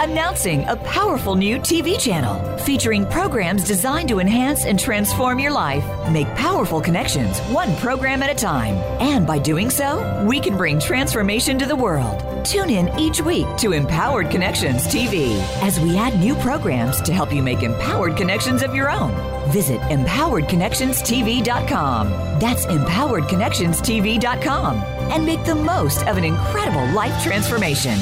Announcing 0.04 0.64
a 0.68 0.76
powerful 0.76 1.34
new 1.34 1.58
TV 1.58 1.98
channel 1.98 2.58
featuring 2.58 3.06
programs 3.06 3.64
designed 3.64 4.08
to 4.10 4.20
enhance 4.20 4.64
and 4.64 4.78
transform 4.78 5.38
your 5.38 5.50
life. 5.50 5.84
Make 6.10 6.28
powerful 6.34 6.80
connections, 6.80 7.40
one 7.48 7.74
program 7.76 8.22
at 8.22 8.30
a 8.30 8.34
time. 8.34 8.74
And 9.00 9.26
by 9.26 9.38
doing 9.38 9.70
so, 9.70 10.24
we 10.28 10.40
can 10.40 10.56
bring 10.56 10.78
transformation 10.78 11.58
to 11.58 11.66
the 11.66 11.74
world. 11.74 12.22
Tune 12.44 12.68
in 12.68 12.90
each 12.98 13.22
week 13.22 13.46
to 13.56 13.72
Empowered 13.72 14.30
Connections 14.30 14.86
TV 14.86 15.40
as 15.62 15.80
we 15.80 15.96
add 15.96 16.20
new 16.20 16.34
programs 16.34 17.00
to 17.00 17.14
help 17.14 17.32
you 17.32 17.42
make 17.42 17.62
empowered 17.62 18.18
connections 18.18 18.62
of 18.62 18.74
your 18.74 18.90
own. 18.90 19.12
Visit 19.50 19.80
empoweredconnectionstv.com. 19.80 22.10
That's 22.38 22.66
empoweredconnectionstv.com 22.66 24.76
and 25.10 25.24
make 25.24 25.42
the 25.44 25.54
most 25.54 26.06
of 26.06 26.18
an 26.18 26.24
incredible 26.24 26.86
life 26.88 27.22
transformation. 27.22 27.98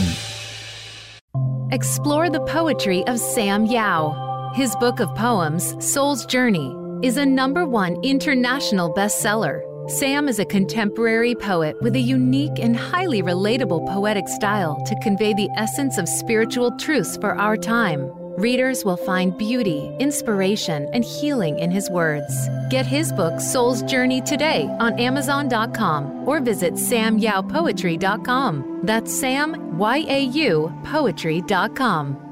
Explore 1.70 2.28
the 2.28 2.40
poetry 2.40 3.07
of 3.07 3.20
Sam 3.20 3.64
Yau. 3.64 4.50
His 4.55 4.74
book 4.76 4.98
of 4.98 5.14
poems, 5.14 5.76
Soul's 5.78 6.26
Journey, 6.26 6.74
is 7.02 7.16
a 7.16 7.24
number 7.24 7.64
one 7.64 7.94
international 8.02 8.92
bestseller. 8.92 9.62
Sam 9.88 10.28
is 10.28 10.38
a 10.38 10.44
contemporary 10.44 11.34
poet 11.34 11.74
with 11.82 11.96
a 11.96 12.00
unique 12.00 12.60
and 12.60 12.76
highly 12.76 13.20
relatable 13.20 13.84
poetic 13.92 14.28
style 14.28 14.80
to 14.86 14.94
convey 15.00 15.34
the 15.34 15.50
essence 15.56 15.98
of 15.98 16.08
spiritual 16.08 16.70
truths 16.78 17.16
for 17.16 17.34
our 17.34 17.56
time. 17.56 18.08
Readers 18.36 18.84
will 18.84 18.96
find 18.96 19.36
beauty, 19.36 19.92
inspiration, 19.98 20.88
and 20.92 21.04
healing 21.04 21.58
in 21.58 21.72
his 21.72 21.90
words. 21.90 22.48
Get 22.70 22.86
his 22.86 23.12
book, 23.12 23.40
Soul's 23.40 23.82
Journey, 23.82 24.22
today 24.22 24.68
on 24.78 24.96
Amazon.com 24.98 26.28
or 26.28 26.40
visit 26.40 26.74
samyaupoetry.com. 26.74 28.80
That's 28.84 29.12
Sam, 29.12 29.78
Y 29.78 30.04
A 30.08 30.22
U, 30.22 30.72
poetry.com. 30.84 32.31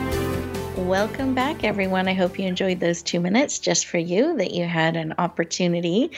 Welcome 0.91 1.35
back, 1.35 1.63
everyone. 1.63 2.09
I 2.09 2.13
hope 2.13 2.37
you 2.37 2.45
enjoyed 2.45 2.81
those 2.81 3.01
two 3.01 3.21
minutes 3.21 3.59
just 3.59 3.85
for 3.85 3.97
you, 3.97 4.35
that 4.35 4.51
you 4.51 4.65
had 4.65 4.97
an 4.97 5.13
opportunity 5.17 6.11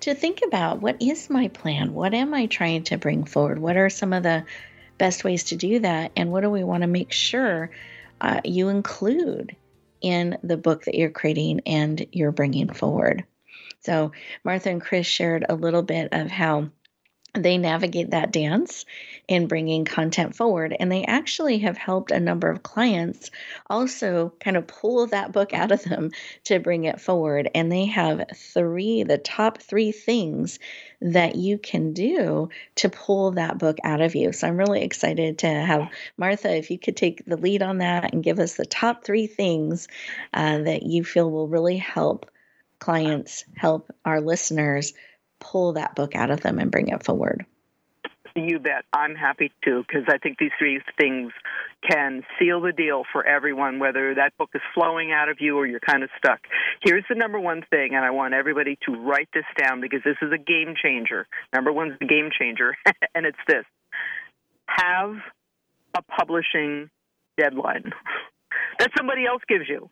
to 0.00 0.14
think 0.14 0.40
about 0.42 0.80
what 0.80 1.02
is 1.02 1.28
my 1.28 1.48
plan? 1.48 1.92
What 1.92 2.14
am 2.14 2.32
I 2.32 2.46
trying 2.46 2.84
to 2.84 2.96
bring 2.96 3.24
forward? 3.26 3.58
What 3.58 3.76
are 3.76 3.90
some 3.90 4.14
of 4.14 4.22
the 4.22 4.46
best 4.96 5.24
ways 5.24 5.44
to 5.44 5.56
do 5.56 5.80
that? 5.80 6.12
And 6.16 6.32
what 6.32 6.40
do 6.40 6.48
we 6.48 6.64
want 6.64 6.84
to 6.84 6.86
make 6.86 7.12
sure 7.12 7.70
uh, 8.18 8.40
you 8.46 8.70
include 8.70 9.56
in 10.00 10.38
the 10.42 10.56
book 10.56 10.84
that 10.84 10.94
you're 10.94 11.10
creating 11.10 11.60
and 11.66 12.06
you're 12.10 12.32
bringing 12.32 12.72
forward? 12.72 13.24
So, 13.80 14.12
Martha 14.42 14.70
and 14.70 14.80
Chris 14.80 15.06
shared 15.06 15.44
a 15.46 15.54
little 15.54 15.82
bit 15.82 16.08
of 16.12 16.30
how 16.30 16.70
they 17.34 17.58
navigate 17.58 18.12
that 18.12 18.32
dance 18.32 18.86
in 19.26 19.46
bringing 19.46 19.84
content 19.84 20.36
forward. 20.36 20.76
And 20.78 20.90
they 20.90 21.04
actually 21.04 21.58
have 21.58 21.76
helped 21.76 22.10
a 22.10 22.20
number 22.20 22.50
of 22.50 22.62
clients 22.62 23.30
also 23.68 24.32
kind 24.40 24.56
of 24.56 24.66
pull 24.66 25.06
that 25.08 25.32
book 25.32 25.54
out 25.54 25.72
of 25.72 25.82
them 25.82 26.10
to 26.44 26.58
bring 26.58 26.84
it 26.84 27.00
forward. 27.00 27.50
And 27.54 27.70
they 27.70 27.86
have 27.86 28.24
three, 28.34 29.02
the 29.02 29.18
top 29.18 29.58
three 29.62 29.92
things 29.92 30.58
that 31.00 31.36
you 31.36 31.58
can 31.58 31.92
do 31.92 32.50
to 32.76 32.88
pull 32.88 33.32
that 33.32 33.58
book 33.58 33.78
out 33.82 34.00
of 34.00 34.14
you. 34.14 34.32
So 34.32 34.46
I'm 34.46 34.56
really 34.56 34.82
excited 34.82 35.38
to 35.38 35.48
have 35.48 35.90
Martha, 36.16 36.54
if 36.54 36.70
you 36.70 36.78
could 36.78 36.96
take 36.96 37.24
the 37.24 37.36
lead 37.36 37.62
on 37.62 37.78
that 37.78 38.12
and 38.12 38.22
give 38.22 38.38
us 38.38 38.54
the 38.54 38.66
top 38.66 39.04
three 39.04 39.26
things 39.26 39.88
uh, 40.32 40.58
that 40.58 40.82
you 40.82 41.04
feel 41.04 41.30
will 41.30 41.48
really 41.48 41.76
help 41.76 42.30
clients, 42.78 43.44
help 43.56 43.90
our 44.04 44.20
listeners 44.20 44.92
pull 45.40 45.74
that 45.74 45.94
book 45.94 46.14
out 46.14 46.30
of 46.30 46.40
them 46.40 46.58
and 46.58 46.70
bring 46.70 46.88
it 46.88 47.04
forward. 47.04 47.46
You 48.36 48.58
bet. 48.58 48.84
I'm 48.92 49.14
happy 49.14 49.52
to 49.64 49.84
because 49.86 50.08
I 50.08 50.18
think 50.18 50.38
these 50.38 50.50
three 50.58 50.80
things 50.98 51.32
can 51.88 52.22
seal 52.38 52.60
the 52.60 52.72
deal 52.72 53.04
for 53.12 53.24
everyone, 53.24 53.78
whether 53.78 54.16
that 54.16 54.36
book 54.36 54.50
is 54.54 54.62
flowing 54.74 55.12
out 55.12 55.28
of 55.28 55.36
you 55.38 55.56
or 55.56 55.66
you're 55.66 55.78
kind 55.78 56.02
of 56.02 56.10
stuck. 56.18 56.40
Here's 56.82 57.04
the 57.08 57.14
number 57.14 57.38
one 57.38 57.62
thing, 57.70 57.94
and 57.94 58.04
I 58.04 58.10
want 58.10 58.34
everybody 58.34 58.76
to 58.86 58.92
write 58.92 59.28
this 59.32 59.44
down 59.56 59.80
because 59.80 60.00
this 60.04 60.16
is 60.20 60.32
a 60.32 60.38
game 60.38 60.74
changer. 60.80 61.28
Number 61.52 61.72
one's 61.72 61.96
the 62.00 62.06
game 62.06 62.30
changer, 62.36 62.76
and 63.14 63.24
it's 63.24 63.38
this 63.46 63.64
have 64.66 65.16
a 65.96 66.02
publishing 66.02 66.90
deadline 67.38 67.92
that 68.78 68.90
somebody 68.96 69.26
else 69.26 69.42
gives 69.48 69.68
you 69.68 69.88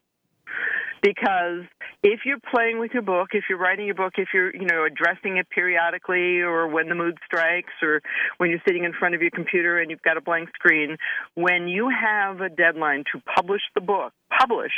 because 1.02 1.64
if 2.02 2.20
you're 2.24 2.40
playing 2.52 2.80
with 2.80 2.90
your 2.92 3.02
book, 3.02 3.28
if 3.32 3.44
you're 3.48 3.58
writing 3.58 3.86
your 3.86 3.94
book, 3.94 4.14
if 4.18 4.28
you're, 4.34 4.52
you 4.54 4.66
know, 4.66 4.84
addressing 4.84 5.36
it 5.36 5.48
periodically 5.50 6.40
or 6.40 6.66
when 6.66 6.88
the 6.88 6.96
mood 6.96 7.16
strikes 7.24 7.72
or 7.80 8.02
when 8.38 8.50
you're 8.50 8.62
sitting 8.66 8.82
in 8.82 8.92
front 8.92 9.14
of 9.14 9.22
your 9.22 9.30
computer 9.30 9.78
and 9.78 9.88
you've 9.88 10.02
got 10.02 10.16
a 10.16 10.20
blank 10.20 10.48
screen, 10.54 10.96
when 11.34 11.68
you 11.68 11.88
have 11.88 12.40
a 12.40 12.48
deadline 12.48 13.04
to 13.12 13.20
publish 13.36 13.60
the 13.76 13.80
book, 13.80 14.12
publish. 14.36 14.72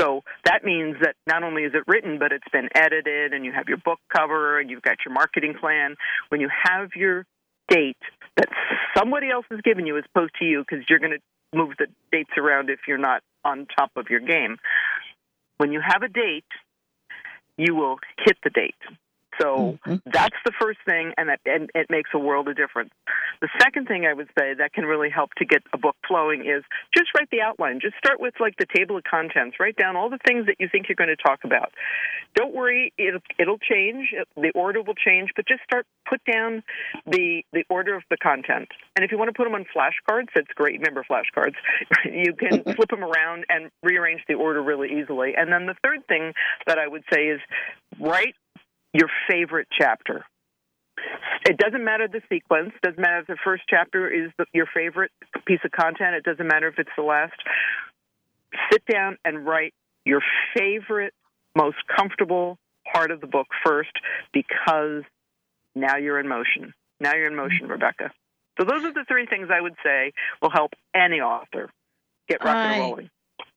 So 0.00 0.22
that 0.44 0.64
means 0.64 0.96
that 1.00 1.14
not 1.28 1.44
only 1.44 1.62
is 1.62 1.72
it 1.74 1.84
written, 1.86 2.18
but 2.18 2.32
it's 2.32 2.48
been 2.52 2.68
edited 2.74 3.32
and 3.32 3.44
you 3.44 3.52
have 3.52 3.68
your 3.68 3.78
book 3.78 4.00
cover 4.14 4.58
and 4.58 4.68
you've 4.68 4.82
got 4.82 4.96
your 5.06 5.14
marketing 5.14 5.54
plan. 5.60 5.94
When 6.28 6.40
you 6.40 6.50
have 6.64 6.90
your 6.96 7.24
date 7.68 7.96
that 8.36 8.48
somebody 8.96 9.30
else 9.30 9.46
has 9.48 9.60
given 9.60 9.86
you 9.86 9.96
as 9.96 10.04
opposed 10.12 10.32
to 10.40 10.44
you 10.44 10.64
because 10.68 10.84
you're 10.88 10.98
going 10.98 11.12
to 11.12 11.56
move 11.56 11.70
the 11.78 11.86
dates 12.10 12.32
around 12.36 12.68
if 12.68 12.80
you're 12.88 12.98
not 12.98 13.22
on 13.44 13.68
top 13.78 13.92
of 13.94 14.06
your 14.10 14.18
game 14.18 14.56
when 15.58 15.72
you 15.72 15.80
have 15.80 16.02
a 16.02 16.08
date, 16.08 16.44
you 17.56 17.74
will 17.74 17.98
hit 18.24 18.36
the 18.42 18.50
date. 18.50 18.74
So 19.40 19.78
mm-hmm. 19.86 19.96
that's 20.06 20.36
the 20.44 20.52
first 20.60 20.78
thing, 20.84 21.12
and, 21.16 21.28
that, 21.28 21.40
and 21.44 21.70
it 21.74 21.88
makes 21.90 22.10
a 22.14 22.18
world 22.18 22.48
of 22.48 22.56
difference. 22.56 22.90
The 23.40 23.48
second 23.60 23.86
thing 23.86 24.06
I 24.06 24.14
would 24.14 24.28
say 24.38 24.54
that 24.54 24.72
can 24.72 24.84
really 24.84 25.10
help 25.10 25.30
to 25.38 25.44
get 25.44 25.62
a 25.72 25.78
book 25.78 25.96
flowing 26.06 26.40
is 26.40 26.62
just 26.96 27.10
write 27.16 27.30
the 27.30 27.40
outline. 27.40 27.80
Just 27.80 27.96
start 27.98 28.20
with 28.20 28.34
like 28.40 28.56
the 28.58 28.66
table 28.74 28.96
of 28.96 29.04
contents. 29.04 29.56
Write 29.60 29.76
down 29.76 29.96
all 29.96 30.10
the 30.10 30.18
things 30.26 30.46
that 30.46 30.56
you 30.58 30.68
think 30.70 30.86
you're 30.88 30.96
going 30.96 31.14
to 31.14 31.22
talk 31.22 31.40
about. 31.44 31.72
Don't 32.34 32.54
worry, 32.54 32.92
it'll, 32.98 33.20
it'll 33.38 33.58
change. 33.58 34.14
The 34.36 34.50
order 34.54 34.82
will 34.82 34.94
change, 34.94 35.30
but 35.36 35.46
just 35.46 35.62
start 35.62 35.86
put 36.08 36.20
down 36.30 36.62
the 37.06 37.42
the 37.52 37.64
order 37.68 37.94
of 37.96 38.02
the 38.10 38.16
content. 38.16 38.68
And 38.96 39.04
if 39.04 39.10
you 39.10 39.18
want 39.18 39.28
to 39.28 39.32
put 39.32 39.44
them 39.44 39.54
on 39.54 39.64
flashcards, 39.74 40.28
that's 40.34 40.52
great. 40.54 40.80
Remember 40.80 41.04
flashcards? 41.08 41.54
you 42.04 42.34
can 42.34 42.62
flip 42.62 42.90
them 42.90 43.04
around 43.04 43.44
and 43.48 43.70
rearrange 43.82 44.22
the 44.28 44.34
order 44.34 44.62
really 44.62 45.00
easily. 45.00 45.34
And 45.36 45.52
then 45.52 45.66
the 45.66 45.74
third 45.82 46.06
thing 46.06 46.32
that 46.66 46.78
I 46.78 46.88
would 46.88 47.04
say 47.12 47.26
is 47.26 47.40
write 48.00 48.34
your 48.94 49.10
favorite 49.28 49.68
chapter. 49.76 50.24
It 51.44 51.58
doesn't 51.58 51.84
matter 51.84 52.08
the 52.08 52.22
sequence. 52.30 52.72
Doesn't 52.82 52.98
matter 52.98 53.18
if 53.18 53.26
the 53.26 53.36
first 53.44 53.64
chapter 53.68 54.08
is 54.08 54.30
the, 54.38 54.46
your 54.54 54.66
favorite 54.72 55.10
piece 55.44 55.60
of 55.64 55.72
content. 55.72 56.14
It 56.14 56.24
doesn't 56.24 56.46
matter 56.46 56.68
if 56.68 56.78
it's 56.78 56.90
the 56.96 57.02
last. 57.02 57.34
Sit 58.72 58.82
down 58.86 59.18
and 59.24 59.44
write 59.44 59.74
your 60.06 60.22
favorite, 60.56 61.12
most 61.54 61.76
comfortable 61.94 62.56
part 62.90 63.10
of 63.10 63.20
the 63.20 63.26
book 63.26 63.48
first, 63.64 63.92
because 64.32 65.02
now 65.74 65.96
you're 65.96 66.20
in 66.20 66.28
motion. 66.28 66.72
Now 67.00 67.14
you're 67.14 67.26
in 67.26 67.36
motion, 67.36 67.66
Rebecca. 67.66 68.12
So 68.58 68.64
those 68.64 68.84
are 68.84 68.92
the 68.92 69.04
three 69.08 69.26
things 69.26 69.48
I 69.52 69.60
would 69.60 69.74
say 69.84 70.12
will 70.40 70.50
help 70.50 70.72
any 70.94 71.20
author 71.20 71.70
get 72.28 72.44
rock 72.44 72.56
and 72.56 72.80
rolling. 72.80 73.10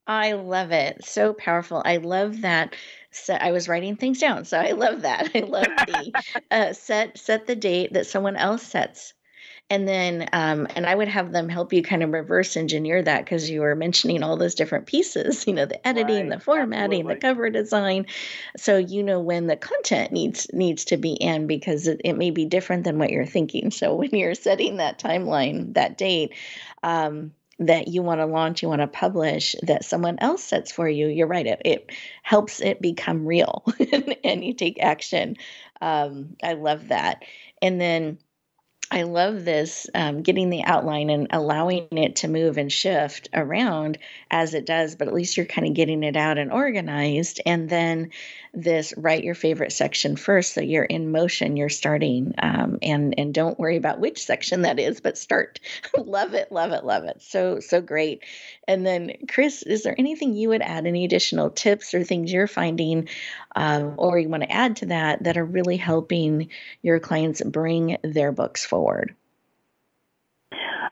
I 0.08 0.34
love 0.34 0.72
it. 0.72 1.04
So 1.04 1.34
powerful. 1.34 1.82
I 1.84 1.98
love 1.98 2.41
that. 2.41 2.76
So 3.12 3.34
I 3.34 3.52
was 3.52 3.67
writing 3.67 3.98
things 3.98 4.20
down. 4.20 4.46
So 4.46 4.58
I 4.58 4.72
love 4.72 5.02
that. 5.02 5.32
I 5.36 5.39
love 5.39 5.65
the 5.65 6.13
uh, 6.52 6.74
set 6.74 7.17
set 7.17 7.46
the 7.46 7.56
date 7.56 7.93
that 7.93 8.08
someone 8.08 8.38
else 8.38 8.63
sets. 8.63 9.13
And 9.70 9.86
then, 9.86 10.30
um, 10.32 10.65
and 10.78 10.86
I 10.86 10.96
would 10.96 11.10
have 11.10 11.34
them 11.34 11.50
help 11.50 11.74
you 11.74 11.84
kind 11.84 12.02
of 12.02 12.12
reverse 12.12 12.56
engineer 12.56 13.04
that 13.04 13.26
because 13.26 13.50
you 13.50 13.60
were 13.60 13.76
mentioning 13.76 14.24
all 14.24 14.38
those 14.38 14.56
different 14.56 14.86
pieces, 14.86 15.43
you 15.48 15.52
know, 15.52 15.65
the 15.65 15.86
editing, 15.86 16.30
right, 16.30 16.38
the 16.38 16.43
formatting, 16.43 17.02
absolutely. 17.02 17.13
the 17.15 17.20
cover 17.20 17.50
design. 17.50 18.06
So 18.56 18.78
you 18.78 19.04
know 19.04 19.20
when 19.20 19.48
the 19.48 19.58
content 19.58 20.13
needs 20.13 20.48
needs 20.54 20.86
to 20.86 20.98
be 20.98 21.12
in 21.12 21.48
because 21.48 21.88
it, 21.88 22.00
it 22.06 22.13
may 22.13 22.32
be 22.32 22.46
different 22.46 22.86
than 22.86 22.98
what 22.98 23.10
you're 23.10 23.26
thinking. 23.26 23.72
So 23.72 23.93
when 23.96 24.12
you're 24.12 24.36
setting 24.36 24.78
that 24.78 25.00
timeline, 25.00 25.74
that 25.74 25.98
date, 25.98 26.34
um, 26.82 27.34
that 27.60 27.88
you 27.88 28.04
want 28.04 28.22
to 28.22 28.26
launch, 28.26 28.62
you 28.62 28.70
want 28.70 28.82
to 28.82 28.88
publish, 28.88 29.56
that 29.63 29.84
someone 29.84 30.20
else 30.20 30.43
sets 30.43 30.72
for 30.72 30.88
you, 30.88 31.08
you're 31.08 31.28
right. 31.28 31.48
It, 31.48 31.62
it 31.65 31.91
helps 32.24 32.62
it 32.62 32.82
become 32.82 33.26
real 33.26 33.65
and 34.24 34.43
you 34.43 34.54
take 34.54 34.82
action. 34.82 35.38
Um, 35.82 36.36
I 36.43 36.54
love 36.54 36.89
that. 36.89 37.24
And 37.62 37.82
then 37.82 38.20
I 38.89 39.04
love 39.04 39.43
this 39.43 39.88
um, 39.93 40.22
getting 40.22 40.50
the 40.50 40.63
outline 40.63 41.10
and 41.10 41.28
allowing 41.32 41.88
it 41.91 42.17
to 42.17 42.30
move 42.30 42.58
and 42.58 42.72
shift 42.72 43.28
around 43.34 43.98
as 44.32 44.54
it 44.54 44.65
does, 44.65 44.96
but 44.96 45.10
at 45.10 45.13
least 45.13 45.36
you're 45.36 45.46
kind 45.46 45.67
of 45.67 45.74
getting 45.74 46.04
it 46.04 46.15
out 46.15 46.38
and 46.38 46.54
organized. 46.54 47.41
And 47.46 47.70
then 47.70 48.12
this 48.54 48.94
write 48.98 49.24
your 49.24 49.36
favorite 49.36 49.72
section 49.72 50.16
first 50.16 50.54
so 50.54 50.62
you're 50.62 50.84
in 50.84 51.12
motion, 51.12 51.58
you're 51.58 51.70
starting. 51.70 52.34
Um, 52.40 52.80
and, 52.82 53.16
and 53.18 53.34
don't 53.34 53.60
worry 53.60 53.78
about 53.78 54.00
which 54.00 54.24
section 54.24 54.64
that 54.64 54.80
is, 54.80 55.00
but 55.00 55.18
start. 55.18 55.60
love 55.98 56.34
it, 56.34 56.52
love 56.52 56.72
it, 56.72 56.84
love 56.84 57.04
it. 57.04 57.22
So, 57.22 57.60
so 57.60 57.82
great. 57.82 58.24
And 58.68 58.86
then, 58.86 59.14
Chris, 59.30 59.64
is 59.64 59.84
there 59.84 59.96
anything 59.98 60.34
you 60.34 60.50
would 60.50 60.62
add, 60.62 60.86
any 60.86 61.06
additional 61.06 61.50
tips 61.50 61.94
or 61.94 62.04
things 62.04 62.32
you're 62.32 62.48
finding 62.48 63.10
um, 63.56 63.96
or 63.98 64.20
you 64.20 64.30
want 64.30 64.44
to 64.44 64.52
add 64.52 64.78
to 64.78 64.88
that 64.88 65.24
that 65.24 65.38
are 65.38 65.46
really 65.46 65.78
helping 65.78 66.50
your 66.82 67.00
clients 67.00 67.42
bring 67.42 67.98
their 68.04 68.32
books 68.32 68.66
forward? 68.66 69.16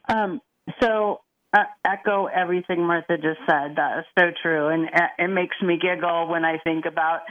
Um, 0.08 0.42
so 0.80 1.22
uh, 1.56 1.64
echo 1.86 2.26
everything 2.26 2.86
Martha 2.86 3.16
just 3.18 3.40
said. 3.48 3.78
That 3.78 4.00
is 4.00 4.06
so 4.20 4.26
true, 4.42 4.68
and 4.68 4.90
it 5.18 5.30
makes 5.30 5.56
me 5.62 5.80
giggle 5.82 6.28
when 6.28 6.44
I 6.44 6.58
think 6.64 6.86
about 6.86 7.22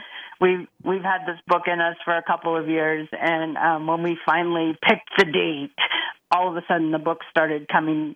we've 0.41 0.67
we've 0.83 1.03
had 1.03 1.25
this 1.27 1.39
book 1.47 1.63
in 1.67 1.79
us 1.79 1.95
for 2.03 2.17
a 2.17 2.23
couple 2.23 2.57
of 2.57 2.67
years, 2.67 3.07
and 3.11 3.55
um, 3.57 3.87
when 3.87 4.01
we 4.01 4.17
finally 4.25 4.75
picked 4.81 5.11
the 5.17 5.25
date, 5.25 5.75
all 6.31 6.49
of 6.49 6.57
a 6.57 6.65
sudden 6.67 6.91
the 6.91 6.99
book 6.99 7.19
started 7.29 7.67
coming 7.67 8.15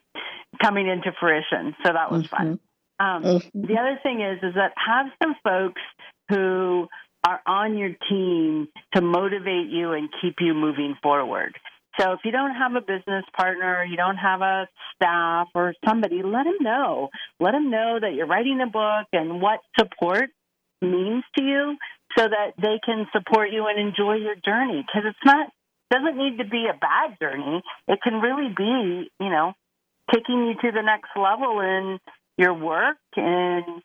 coming 0.61 0.87
into 0.87 1.11
fruition. 1.19 1.75
So 1.85 1.93
that 1.93 2.11
was 2.11 2.23
mm-hmm. 2.23 2.35
fun. 2.35 2.59
Um, 2.99 3.23
mm-hmm. 3.23 3.61
The 3.61 3.77
other 3.79 3.99
thing 4.01 4.21
is 4.21 4.39
is 4.41 4.55
that 4.55 4.73
have 4.75 5.07
some 5.21 5.35
folks 5.43 5.81
who 6.29 6.87
are 7.23 7.41
on 7.45 7.77
your 7.77 7.91
team 8.09 8.67
to 8.95 9.01
motivate 9.01 9.69
you 9.69 9.91
and 9.91 10.09
keep 10.21 10.35
you 10.39 10.53
moving 10.53 10.95
forward. 11.03 11.55
So 11.99 12.13
if 12.13 12.19
you 12.23 12.31
don't 12.31 12.55
have 12.55 12.75
a 12.75 12.81
business 12.81 13.25
partner, 13.35 13.83
you 13.83 13.97
don't 13.97 14.17
have 14.17 14.41
a 14.41 14.67
staff 14.95 15.47
or 15.53 15.73
somebody, 15.85 16.21
let 16.23 16.45
them 16.45 16.57
know. 16.61 17.09
Let 17.39 17.51
them 17.51 17.69
know 17.69 17.99
that 17.99 18.13
you're 18.13 18.27
writing 18.27 18.61
a 18.61 18.67
book 18.67 19.07
and 19.11 19.41
what 19.41 19.59
support 19.77 20.29
means 20.81 21.23
to 21.37 21.43
you 21.43 21.75
so 22.17 22.23
that 22.23 22.53
they 22.57 22.79
can 22.85 23.05
support 23.11 23.49
you 23.51 23.67
and 23.67 23.79
enjoy 23.79 24.15
your 24.15 24.35
journey 24.35 24.85
because 24.85 25.03
it's 25.09 25.25
not 25.25 25.49
doesn't 25.91 26.17
need 26.17 26.37
to 26.37 26.45
be 26.45 26.67
a 26.69 26.77
bad 26.77 27.17
journey. 27.19 27.63
It 27.87 27.99
can 28.03 28.21
really 28.21 28.53
be, 28.55 29.09
you 29.19 29.29
know, 29.29 29.53
taking 30.13 30.45
you 30.45 30.53
to 30.61 30.71
the 30.71 30.83
next 30.83 31.09
level 31.15 31.59
in 31.61 31.99
your 32.37 32.53
work 32.53 32.97
and 33.15 33.81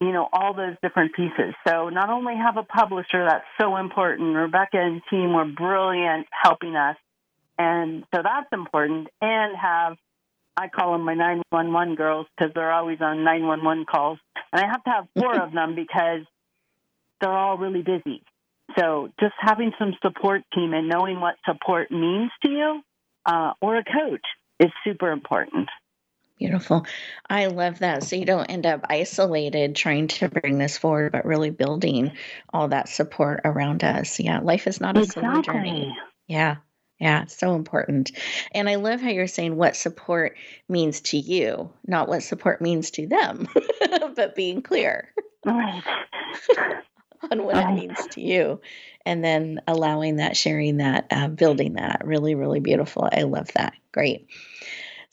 you 0.00 0.12
know 0.12 0.28
all 0.32 0.54
those 0.54 0.76
different 0.82 1.14
pieces. 1.14 1.54
So 1.66 1.88
not 1.88 2.10
only 2.10 2.34
have 2.36 2.56
a 2.56 2.62
publisher 2.62 3.26
that's 3.26 3.44
so 3.60 3.76
important, 3.76 4.36
Rebecca 4.36 4.78
and 4.78 5.02
team 5.10 5.34
were 5.34 5.46
brilliant 5.46 6.26
helping 6.30 6.76
us, 6.76 6.96
and 7.58 8.04
so 8.14 8.22
that's 8.22 8.48
important, 8.52 9.08
and 9.20 9.56
have 9.56 9.96
I 10.56 10.68
call 10.68 10.92
them 10.92 11.02
my 11.02 11.14
911 11.14 11.96
girls 11.96 12.26
because 12.36 12.52
they're 12.54 12.72
always 12.72 12.98
on 13.00 13.24
911 13.24 13.86
calls, 13.86 14.18
and 14.52 14.64
I 14.64 14.66
have 14.66 14.84
to 14.84 14.90
have 14.90 15.06
four 15.18 15.40
of 15.40 15.52
them 15.52 15.74
because 15.74 16.20
they're 17.20 17.36
all 17.36 17.58
really 17.58 17.82
busy. 17.82 18.22
So 18.78 19.10
just 19.20 19.34
having 19.38 19.72
some 19.78 19.94
support 20.02 20.42
team 20.54 20.72
and 20.72 20.88
knowing 20.88 21.20
what 21.20 21.34
support 21.44 21.90
means 21.90 22.30
to 22.44 22.50
you, 22.50 22.82
uh, 23.26 23.52
or 23.60 23.76
a 23.76 23.84
coach, 23.84 24.24
is 24.60 24.70
super 24.84 25.10
important. 25.10 25.68
Beautiful. 26.38 26.84
I 27.28 27.46
love 27.46 27.78
that. 27.78 28.02
So 28.02 28.16
you 28.16 28.24
don't 28.24 28.46
end 28.46 28.66
up 28.66 28.86
isolated 28.88 29.76
trying 29.76 30.08
to 30.08 30.28
bring 30.28 30.58
this 30.58 30.76
forward, 30.76 31.12
but 31.12 31.24
really 31.24 31.50
building 31.50 32.12
all 32.52 32.68
that 32.68 32.88
support 32.88 33.42
around 33.44 33.84
us. 33.84 34.18
Yeah, 34.18 34.40
life 34.40 34.66
is 34.66 34.80
not 34.80 34.96
a 34.96 35.02
exactly. 35.02 35.22
solo 35.22 35.42
journey. 35.42 35.96
Yeah. 36.26 36.56
Yeah, 37.00 37.26
so 37.26 37.54
important. 37.56 38.12
And 38.52 38.68
I 38.68 38.76
love 38.76 39.00
how 39.00 39.10
you're 39.10 39.26
saying 39.26 39.56
what 39.56 39.76
support 39.76 40.36
means 40.68 41.00
to 41.02 41.18
you, 41.18 41.72
not 41.86 42.08
what 42.08 42.22
support 42.22 42.62
means 42.62 42.92
to 42.92 43.06
them, 43.06 43.48
but 44.16 44.34
being 44.36 44.62
clear 44.62 45.12
right. 45.44 45.82
on 47.30 47.44
what 47.44 47.56
right. 47.56 47.70
it 47.70 47.74
means 47.74 48.06
to 48.12 48.20
you. 48.20 48.60
And 49.04 49.24
then 49.24 49.60
allowing 49.66 50.16
that, 50.16 50.36
sharing 50.36 50.78
that, 50.78 51.06
uh, 51.10 51.28
building 51.28 51.74
that. 51.74 52.02
Really, 52.04 52.34
really 52.34 52.60
beautiful. 52.60 53.08
I 53.10 53.22
love 53.22 53.52
that. 53.54 53.74
Great. 53.92 54.28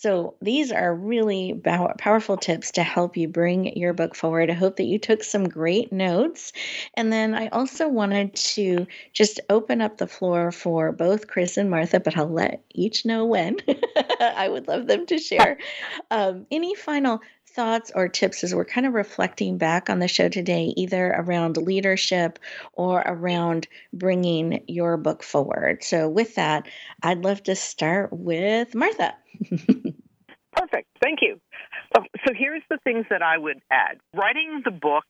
So, 0.04 0.34
these 0.42 0.72
are 0.72 0.96
really 0.96 1.54
powerful 2.00 2.36
tips 2.36 2.72
to 2.72 2.82
help 2.82 3.16
you 3.18 3.28
bring 3.28 3.78
your 3.78 3.94
book 3.94 4.16
forward. 4.16 4.50
I 4.50 4.54
hope 4.54 4.78
that 4.78 4.86
you 4.86 4.98
took 4.98 5.24
some 5.24 5.48
great 5.48 5.94
notes. 5.94 6.54
And 6.96 7.14
then 7.14 7.36
I 7.36 7.50
also 7.50 7.88
wanted 7.88 8.34
to 8.34 8.88
just 9.14 9.40
open 9.48 9.80
up 9.80 9.98
the 9.98 10.08
floor 10.08 10.52
for 10.52 10.92
both 10.92 11.28
Chris 11.28 11.56
and 11.56 11.70
Martha, 11.70 12.00
but 12.00 12.18
I'll 12.18 12.28
let 12.28 12.64
each 12.72 13.06
know 13.06 13.26
when. 13.28 13.58
I 14.20 14.50
would 14.50 14.68
love 14.68 14.88
them 14.88 15.06
to 15.06 15.20
share. 15.20 15.60
Um, 16.10 16.48
any 16.50 16.74
final 16.74 17.22
thoughts 17.56 17.92
or 17.94 18.08
tips 18.08 18.44
as 18.44 18.56
we're 18.56 18.66
kind 18.66 18.88
of 18.88 18.94
reflecting 18.94 19.58
back 19.58 19.90
on 19.90 20.00
the 20.00 20.08
show 20.08 20.30
today, 20.30 20.74
either 20.76 21.12
around 21.12 21.58
leadership 21.58 22.40
or 22.74 23.02
around 23.06 23.68
bringing 23.94 24.64
your 24.68 24.98
book 24.98 25.22
forward? 25.22 25.84
So, 25.84 26.10
with 26.10 26.36
that, 26.36 26.68
I'd 27.04 27.24
love 27.24 27.44
to 27.44 27.56
start 27.56 28.10
with 28.12 28.74
Martha. 28.74 29.14
Perfect. 30.54 30.88
Thank 31.02 31.20
you. 31.22 31.40
Um, 31.98 32.06
so, 32.26 32.34
here's 32.38 32.64
the 32.70 32.78
things 32.84 33.06
that 33.10 33.22
I 33.22 33.38
would 33.38 33.62
add 33.72 34.00
writing 34.14 34.62
the 34.64 34.72
book 34.72 35.06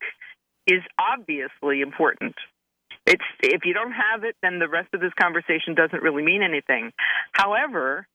is 0.68 0.82
obviously 1.00 1.82
important. 1.82 2.36
It's 3.08 3.24
if 3.42 3.62
you 3.66 3.74
don't 3.74 3.92
have 3.92 4.24
it, 4.24 4.36
then 4.44 4.60
the 4.60 4.70
rest 4.70 4.90
of 4.94 5.02
this 5.02 5.14
conversation 5.20 5.74
doesn't 5.76 6.02
really 6.02 6.24
mean 6.24 6.44
anything. 6.44 6.92
However, 7.34 8.08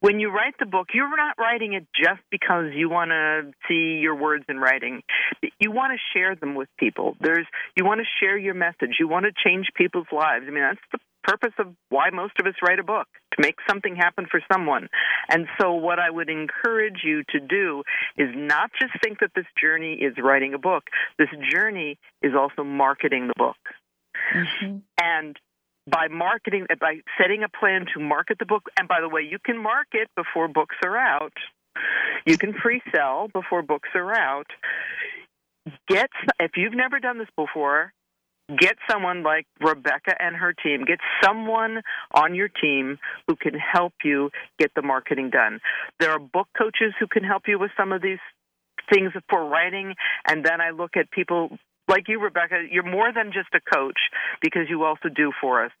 when 0.00 0.20
you 0.20 0.30
write 0.30 0.54
the 0.58 0.66
book, 0.66 0.88
you're 0.92 1.16
not 1.16 1.36
writing 1.38 1.72
it 1.72 1.86
just 1.94 2.20
because 2.30 2.66
you 2.74 2.90
want 2.90 3.10
to 3.10 3.52
see 3.66 3.98
your 4.00 4.14
words 4.14 4.44
in 4.48 4.58
writing. 4.58 5.02
You 5.58 5.72
want 5.72 5.92
to 5.92 6.18
share 6.18 6.36
them 6.36 6.54
with 6.54 6.68
people. 6.78 7.16
There's 7.20 7.46
you 7.74 7.84
want 7.84 8.00
to 8.00 8.06
share 8.20 8.36
your 8.36 8.54
message. 8.54 8.96
You 9.00 9.08
want 9.08 9.24
to 9.24 9.32
change 9.44 9.66
people's 9.74 10.06
lives. 10.12 10.44
I 10.46 10.50
mean, 10.50 10.62
that's 10.62 10.78
the 10.92 10.98
purpose 11.24 11.52
of 11.58 11.74
why 11.88 12.10
most 12.10 12.34
of 12.38 12.46
us 12.46 12.54
write 12.66 12.78
a 12.78 12.84
book 12.84 13.06
to 13.32 13.42
make 13.42 13.56
something 13.68 13.96
happen 13.96 14.26
for 14.30 14.40
someone. 14.52 14.88
And 15.28 15.46
so, 15.60 15.74
what 15.74 15.98
I 15.98 16.10
would 16.10 16.28
encourage 16.28 17.00
you 17.04 17.22
to 17.30 17.40
do 17.40 17.82
is 18.16 18.28
not 18.34 18.70
just 18.80 18.92
think 19.02 19.20
that 19.20 19.30
this 19.34 19.46
journey 19.60 19.94
is 19.94 20.14
writing 20.22 20.54
a 20.54 20.58
book, 20.58 20.84
this 21.18 21.28
journey 21.50 21.98
is 22.22 22.32
also 22.38 22.64
marketing 22.64 23.28
the 23.28 23.34
book. 23.36 23.56
Mm-hmm. 24.34 24.78
And 25.00 25.38
by 25.86 26.08
marketing, 26.08 26.66
by 26.80 27.00
setting 27.20 27.42
a 27.42 27.48
plan 27.48 27.86
to 27.94 28.00
market 28.00 28.38
the 28.38 28.46
book. 28.46 28.68
And 28.78 28.88
by 28.88 29.00
the 29.00 29.08
way, 29.08 29.22
you 29.22 29.38
can 29.44 29.62
market 29.62 30.08
before 30.16 30.48
books 30.48 30.76
are 30.84 30.96
out. 30.96 31.34
You 32.26 32.38
can 32.38 32.54
pre-sell 32.54 33.28
before 33.32 33.62
books 33.62 33.88
are 33.94 34.14
out. 34.14 34.46
Get 35.88 36.10
if 36.40 36.52
you've 36.56 36.74
never 36.74 37.00
done 37.00 37.18
this 37.18 37.28
before, 37.36 37.92
get 38.48 38.76
someone 38.90 39.22
like 39.22 39.46
Rebecca 39.60 40.14
and 40.18 40.36
her 40.36 40.52
team. 40.52 40.84
Get 40.84 40.98
someone 41.22 41.80
on 42.12 42.34
your 42.34 42.48
team 42.48 42.98
who 43.26 43.36
can 43.36 43.54
help 43.54 43.94
you 44.04 44.30
get 44.58 44.72
the 44.74 44.82
marketing 44.82 45.30
done. 45.30 45.60
There 46.00 46.10
are 46.10 46.18
book 46.18 46.48
coaches 46.56 46.94
who 46.98 47.06
can 47.06 47.24
help 47.24 47.44
you 47.46 47.58
with 47.58 47.70
some 47.76 47.92
of 47.92 48.02
these 48.02 48.18
things 48.92 49.12
for 49.30 49.48
writing 49.48 49.94
and 50.28 50.44
then 50.44 50.60
I 50.60 50.70
look 50.70 50.96
at 50.96 51.10
people 51.10 51.56
like 51.88 52.04
you, 52.08 52.20
Rebecca, 52.20 52.64
you're 52.70 52.82
more 52.82 53.12
than 53.12 53.32
just 53.32 53.48
a 53.54 53.60
coach 53.60 53.98
because 54.40 54.62
you 54.68 54.84
also 54.84 55.08
do 55.14 55.32
for 55.40 55.64
us. 55.64 55.72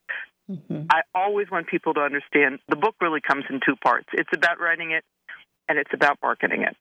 Mm-hmm. 0.50 0.86
I 0.90 1.00
always 1.14 1.50
want 1.50 1.66
people 1.68 1.94
to 1.94 2.00
understand 2.00 2.58
the 2.68 2.76
book 2.76 2.94
really 3.00 3.20
comes 3.20 3.44
in 3.48 3.60
two 3.64 3.76
parts. 3.76 4.06
It's 4.12 4.28
about 4.34 4.60
writing 4.60 4.90
it 4.92 5.04
and 5.68 5.78
it's 5.78 5.90
about 5.94 6.18
marketing 6.22 6.62
it. 6.62 6.76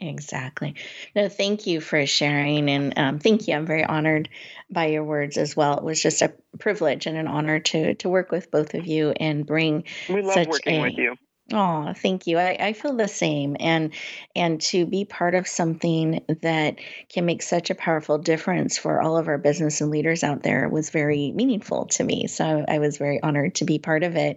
Exactly. 0.00 0.76
No, 1.16 1.28
thank 1.28 1.66
you 1.66 1.80
for 1.80 2.06
sharing. 2.06 2.70
And 2.70 2.96
um, 2.96 3.18
thank 3.18 3.48
you. 3.48 3.54
I'm 3.54 3.66
very 3.66 3.84
honored 3.84 4.28
by 4.70 4.86
your 4.86 5.02
words 5.02 5.36
as 5.36 5.56
well. 5.56 5.78
It 5.78 5.84
was 5.84 6.00
just 6.00 6.22
a 6.22 6.32
privilege 6.58 7.06
and 7.06 7.16
an 7.16 7.26
honor 7.26 7.58
to 7.58 7.94
to 7.94 8.08
work 8.08 8.30
with 8.30 8.50
both 8.50 8.74
of 8.74 8.86
you 8.86 9.10
and 9.10 9.44
bring 9.44 9.84
we 10.08 10.22
love 10.22 10.34
such 10.34 10.48
working 10.48 10.74
a, 10.74 10.82
with 10.82 10.98
you. 10.98 11.16
Oh, 11.50 11.94
thank 11.96 12.26
you. 12.26 12.36
I, 12.36 12.58
I 12.60 12.72
feel 12.74 12.94
the 12.94 13.08
same. 13.08 13.56
And 13.58 13.94
and 14.36 14.60
to 14.62 14.84
be 14.84 15.06
part 15.06 15.34
of 15.34 15.48
something 15.48 16.22
that 16.42 16.76
can 17.08 17.24
make 17.24 17.40
such 17.40 17.70
a 17.70 17.74
powerful 17.74 18.18
difference 18.18 18.76
for 18.76 19.00
all 19.00 19.16
of 19.16 19.28
our 19.28 19.38
business 19.38 19.80
and 19.80 19.90
leaders 19.90 20.22
out 20.22 20.42
there 20.42 20.68
was 20.68 20.90
very 20.90 21.32
meaningful 21.32 21.86
to 21.86 22.04
me. 22.04 22.26
So 22.26 22.66
I 22.68 22.80
was 22.80 22.98
very 22.98 23.22
honored 23.22 23.54
to 23.56 23.64
be 23.64 23.78
part 23.78 24.02
of 24.02 24.14
it. 24.16 24.36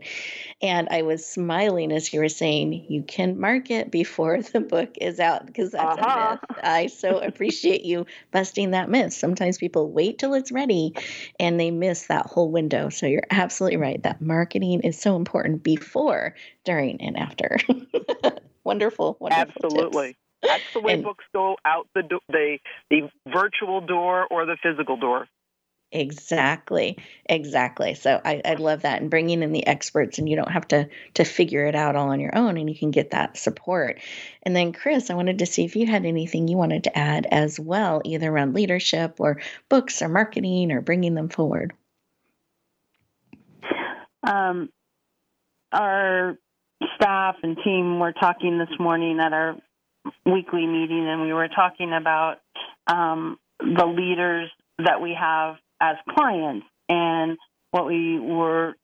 And 0.61 0.87
I 0.89 1.01
was 1.01 1.25
smiling 1.25 1.91
as 1.91 2.13
you 2.13 2.21
were 2.21 2.29
saying 2.29 2.85
you 2.87 3.03
can 3.03 3.37
market 3.37 3.91
before 3.91 4.41
the 4.41 4.61
book 4.61 4.95
is 5.01 5.19
out 5.19 5.45
because 5.45 5.71
that's 5.71 5.99
uh-huh. 5.99 6.37
a 6.39 6.53
myth. 6.53 6.59
I 6.63 6.87
so 6.87 7.17
appreciate 7.19 7.83
you 7.83 8.05
busting 8.31 8.71
that 8.71 8.89
myth. 8.89 9.11
Sometimes 9.11 9.57
people 9.57 9.91
wait 9.91 10.17
till 10.17 10.33
it's 10.33 10.51
ready 10.51 10.95
and 11.41 11.59
they 11.59 11.71
miss 11.71 12.07
that 12.07 12.27
whole 12.27 12.51
window. 12.51 12.87
So 12.87 13.05
you're 13.05 13.27
absolutely 13.29 13.77
right. 13.77 14.01
That 14.01 14.21
marketing 14.21 14.81
is 14.81 14.97
so 14.97 15.17
important 15.17 15.61
before 15.61 16.35
during 16.63 17.01
and 17.01 17.17
after. 17.17 17.57
wonderful, 18.63 19.17
wonderful. 19.19 19.53
Absolutely. 19.65 20.07
Tips. 20.07 20.17
That's 20.43 20.73
the 20.73 20.81
way 20.81 20.93
and, 20.93 21.03
books 21.03 21.23
go 21.33 21.57
out 21.65 21.87
the 21.93 22.03
do- 22.03 22.19
the 22.29 22.57
the 22.89 23.09
virtual 23.31 23.81
door 23.81 24.27
or 24.31 24.45
the 24.45 24.57
physical 24.61 24.97
door. 24.97 25.27
Exactly, 25.93 26.97
exactly. 27.25 27.95
So 27.95 28.21
I, 28.23 28.41
I 28.45 28.53
love 28.53 28.83
that, 28.83 29.01
and 29.01 29.09
bringing 29.09 29.43
in 29.43 29.51
the 29.51 29.67
experts, 29.67 30.19
and 30.19 30.29
you 30.29 30.37
don't 30.37 30.51
have 30.51 30.67
to 30.69 30.87
to 31.15 31.25
figure 31.25 31.65
it 31.65 31.75
out 31.75 31.97
all 31.97 32.09
on 32.09 32.21
your 32.21 32.35
own, 32.35 32.57
and 32.57 32.69
you 32.69 32.75
can 32.77 32.91
get 32.91 33.11
that 33.11 33.37
support. 33.37 33.99
And 34.43 34.55
then, 34.55 34.71
Chris, 34.71 35.09
I 35.09 35.15
wanted 35.15 35.39
to 35.39 35.45
see 35.45 35.65
if 35.65 35.75
you 35.75 35.85
had 35.85 36.05
anything 36.05 36.47
you 36.47 36.55
wanted 36.55 36.85
to 36.85 36.97
add 36.97 37.27
as 37.29 37.59
well, 37.59 38.01
either 38.05 38.31
around 38.31 38.55
leadership 38.55 39.15
or 39.19 39.41
books 39.67 40.01
or 40.01 40.07
marketing 40.07 40.71
or 40.71 40.79
bringing 40.79 41.13
them 41.13 41.27
forward. 41.27 41.73
Um, 44.23 44.69
our 45.73 46.37
staff 46.95 47.35
and 47.43 47.57
team 47.63 47.99
were 47.99 48.13
talking 48.13 48.57
this 48.57 48.79
morning 48.79 49.19
at 49.19 49.33
our 49.33 49.55
weekly 50.25 50.65
meeting, 50.65 51.07
and 51.07 51.21
we 51.21 51.33
were 51.33 51.47
talking 51.47 51.93
about 51.93 52.37
um, 52.87 53.37
the 53.59 53.85
leaders 53.85 54.49
that 54.79 55.01
we 55.01 55.15
have 55.19 55.55
as 55.79 55.95
clients. 56.09 56.65
And 56.89 57.37
what 57.71 57.85
we 57.85 58.19
were 58.19 58.75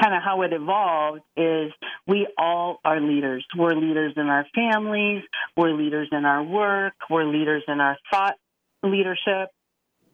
kind 0.00 0.14
of 0.14 0.22
how 0.22 0.42
it 0.42 0.52
evolved 0.52 1.22
is 1.36 1.72
we 2.06 2.28
all 2.38 2.78
are 2.84 3.00
leaders. 3.00 3.44
We're 3.56 3.74
leaders 3.74 4.14
in 4.16 4.26
our 4.26 4.46
families, 4.54 5.22
we're 5.56 5.72
leaders 5.72 6.08
in 6.12 6.24
our 6.24 6.42
work, 6.42 6.94
we're 7.08 7.24
leaders 7.24 7.64
in 7.66 7.80
our 7.80 7.96
thought 8.10 8.36
leadership. 8.82 9.50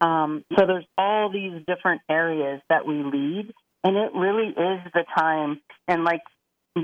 Um, 0.00 0.44
so 0.58 0.66
there's 0.66 0.86
all 0.98 1.30
these 1.30 1.62
different 1.66 2.02
areas 2.10 2.60
that 2.68 2.86
we 2.86 3.02
lead, 3.02 3.52
and 3.84 3.96
it 3.96 4.12
really 4.14 4.48
is 4.48 4.80
the 4.92 5.04
time. 5.16 5.60
And 5.88 6.04
like 6.04 6.22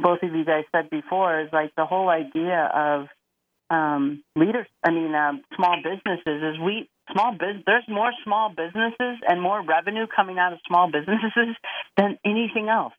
both 0.01 0.23
of 0.23 0.35
you 0.35 0.45
guys 0.45 0.65
said 0.73 0.91
before 0.91 1.41
is 1.41 1.49
like 1.53 1.75
the 1.77 1.85
whole 1.85 2.09
idea 2.09 2.71
of 2.75 3.09
um, 3.71 4.23
leaders. 4.37 4.67
I 4.85 4.91
mean, 4.91 5.15
um, 5.15 5.43
small 5.57 5.77
businesses 5.83 6.43
is 6.43 6.61
we 6.61 6.89
small 7.13 7.33
business. 7.33 7.63
There's 7.67 7.85
more 7.89 8.13
small 8.25 8.51
businesses 8.51 9.19
and 9.29 9.41
more 9.41 9.63
revenue 9.63 10.07
coming 10.15 10.39
out 10.39 10.53
of 10.53 10.59
small 10.67 10.91
businesses 10.91 11.57
than 11.97 12.19
anything 12.25 12.69
else. 12.69 12.95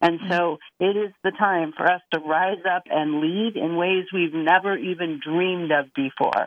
And 0.00 0.20
so 0.28 0.58
it 0.78 0.96
is 0.96 1.12
the 1.24 1.30
time 1.30 1.72
for 1.76 1.90
us 1.90 2.02
to 2.12 2.20
rise 2.20 2.62
up 2.70 2.82
and 2.90 3.20
lead 3.20 3.56
in 3.56 3.76
ways 3.76 4.04
we've 4.12 4.34
never 4.34 4.76
even 4.76 5.20
dreamed 5.22 5.72
of 5.72 5.86
before. 5.94 6.46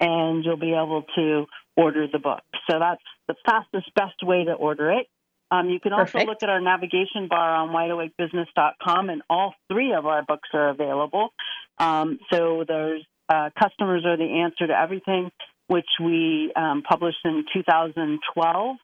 and 0.00 0.44
you'll 0.44 0.56
be 0.56 0.72
able 0.72 1.04
to 1.16 1.46
order 1.76 2.06
the 2.10 2.18
book. 2.18 2.42
So 2.70 2.78
that's 2.78 3.02
the 3.28 3.34
fastest, 3.46 3.94
best 3.94 4.22
way 4.22 4.44
to 4.44 4.52
order 4.52 4.90
it. 4.92 5.06
Um, 5.50 5.68
you 5.68 5.80
can 5.80 5.92
also 5.92 6.12
Perfect. 6.12 6.28
look 6.28 6.42
at 6.42 6.48
our 6.48 6.60
navigation 6.60 7.28
bar 7.28 7.54
on 7.56 7.70
wideawakebusiness.com, 7.70 9.10
and 9.10 9.22
all 9.28 9.54
three 9.70 9.92
of 9.92 10.06
our 10.06 10.22
books 10.22 10.48
are 10.54 10.70
available. 10.70 11.30
Um, 11.78 12.18
so 12.30 12.64
there's 12.66 13.04
uh, 13.28 13.50
Customers 13.58 14.04
Are 14.06 14.16
the 14.16 14.42
Answer 14.44 14.66
to 14.66 14.78
Everything, 14.78 15.30
which 15.66 15.88
we 16.02 16.52
um, 16.56 16.82
published 16.82 17.18
in 17.24 17.44
2012. 17.52 18.76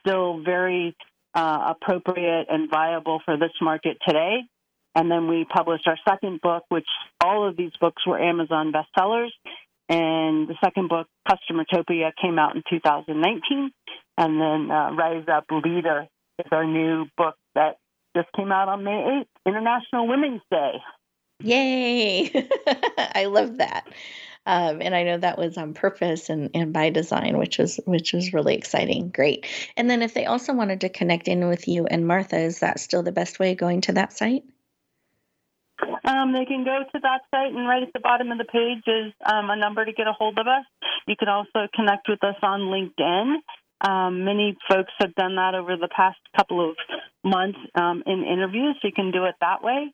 Still 0.00 0.42
very 0.42 0.96
uh, 1.34 1.74
appropriate 1.74 2.46
and 2.48 2.70
viable 2.70 3.20
for 3.24 3.36
this 3.36 3.52
market 3.60 3.96
today. 4.06 4.38
And 4.94 5.10
then 5.10 5.26
we 5.28 5.44
published 5.44 5.88
our 5.88 5.98
second 6.08 6.40
book, 6.40 6.64
which 6.68 6.86
all 7.22 7.48
of 7.48 7.56
these 7.56 7.72
books 7.80 8.06
were 8.06 8.18
Amazon 8.18 8.72
bestsellers. 8.72 9.30
And 9.88 10.48
the 10.48 10.54
second 10.64 10.88
book, 10.88 11.08
Customertopia, 11.28 12.12
came 12.20 12.38
out 12.38 12.54
in 12.54 12.62
2019. 12.70 13.70
And 14.16 14.40
then 14.40 14.70
uh, 14.70 14.92
Rise 14.92 15.24
Up 15.28 15.44
Leader 15.50 16.06
is 16.38 16.46
our 16.52 16.64
new 16.64 17.06
book 17.16 17.34
that 17.54 17.78
just 18.16 18.28
came 18.36 18.52
out 18.52 18.68
on 18.68 18.84
May 18.84 19.24
8th, 19.24 19.26
International 19.46 20.06
Women's 20.06 20.42
Day. 20.50 20.74
Yay! 21.40 22.30
I 22.96 23.26
love 23.26 23.58
that. 23.58 23.84
Um, 24.46 24.82
and 24.82 24.94
I 24.94 25.04
know 25.04 25.18
that 25.18 25.38
was 25.38 25.56
on 25.56 25.72
purpose 25.72 26.28
and, 26.28 26.50
and 26.54 26.72
by 26.72 26.90
design, 26.90 27.38
which 27.38 27.58
was 27.58 27.80
which 27.86 28.12
was 28.12 28.34
really 28.34 28.54
exciting. 28.54 29.08
Great. 29.08 29.46
And 29.76 29.88
then 29.88 30.02
if 30.02 30.12
they 30.12 30.26
also 30.26 30.52
wanted 30.52 30.82
to 30.82 30.88
connect 30.90 31.28
in 31.28 31.48
with 31.48 31.66
you 31.66 31.86
and 31.86 32.06
Martha, 32.06 32.38
is 32.38 32.60
that 32.60 32.78
still 32.78 33.02
the 33.02 33.12
best 33.12 33.38
way 33.38 33.54
going 33.54 33.80
to 33.82 33.92
that 33.94 34.12
site? 34.12 34.44
Um, 36.04 36.32
they 36.32 36.44
can 36.44 36.64
go 36.64 36.80
to 36.92 37.00
that 37.00 37.22
site, 37.30 37.52
and 37.52 37.66
right 37.66 37.82
at 37.82 37.92
the 37.92 38.00
bottom 38.00 38.30
of 38.30 38.38
the 38.38 38.44
page 38.44 38.82
is 38.86 39.12
um, 39.24 39.48
a 39.50 39.56
number 39.56 39.84
to 39.84 39.92
get 39.92 40.06
a 40.06 40.12
hold 40.12 40.38
of 40.38 40.46
us. 40.46 40.64
You 41.06 41.16
can 41.16 41.28
also 41.28 41.66
connect 41.74 42.08
with 42.08 42.22
us 42.22 42.36
on 42.42 42.60
LinkedIn. 42.60 43.36
Um, 43.80 44.24
many 44.24 44.56
folks 44.68 44.92
have 45.00 45.14
done 45.14 45.36
that 45.36 45.54
over 45.54 45.76
the 45.76 45.88
past 45.94 46.18
couple 46.36 46.70
of 46.70 46.76
months 47.24 47.58
um, 47.74 48.02
in 48.06 48.24
interviews, 48.24 48.76
so 48.80 48.88
you 48.88 48.92
can 48.94 49.10
do 49.10 49.24
it 49.24 49.34
that 49.40 49.62
way. 49.62 49.92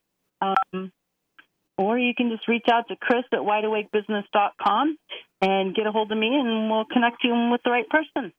Or 1.80 1.98
you 1.98 2.12
can 2.14 2.28
just 2.28 2.46
reach 2.46 2.66
out 2.70 2.88
to 2.88 2.96
Chris 2.96 3.24
at 3.32 3.38
wideawakebusiness.com 3.38 4.98
and 5.40 5.74
get 5.74 5.86
a 5.86 5.90
hold 5.90 6.12
of 6.12 6.18
me, 6.18 6.28
and 6.28 6.70
we'll 6.70 6.84
connect 6.84 7.24
you 7.24 7.48
with 7.50 7.62
the 7.64 7.70
right 7.70 7.88
person. 7.88 8.34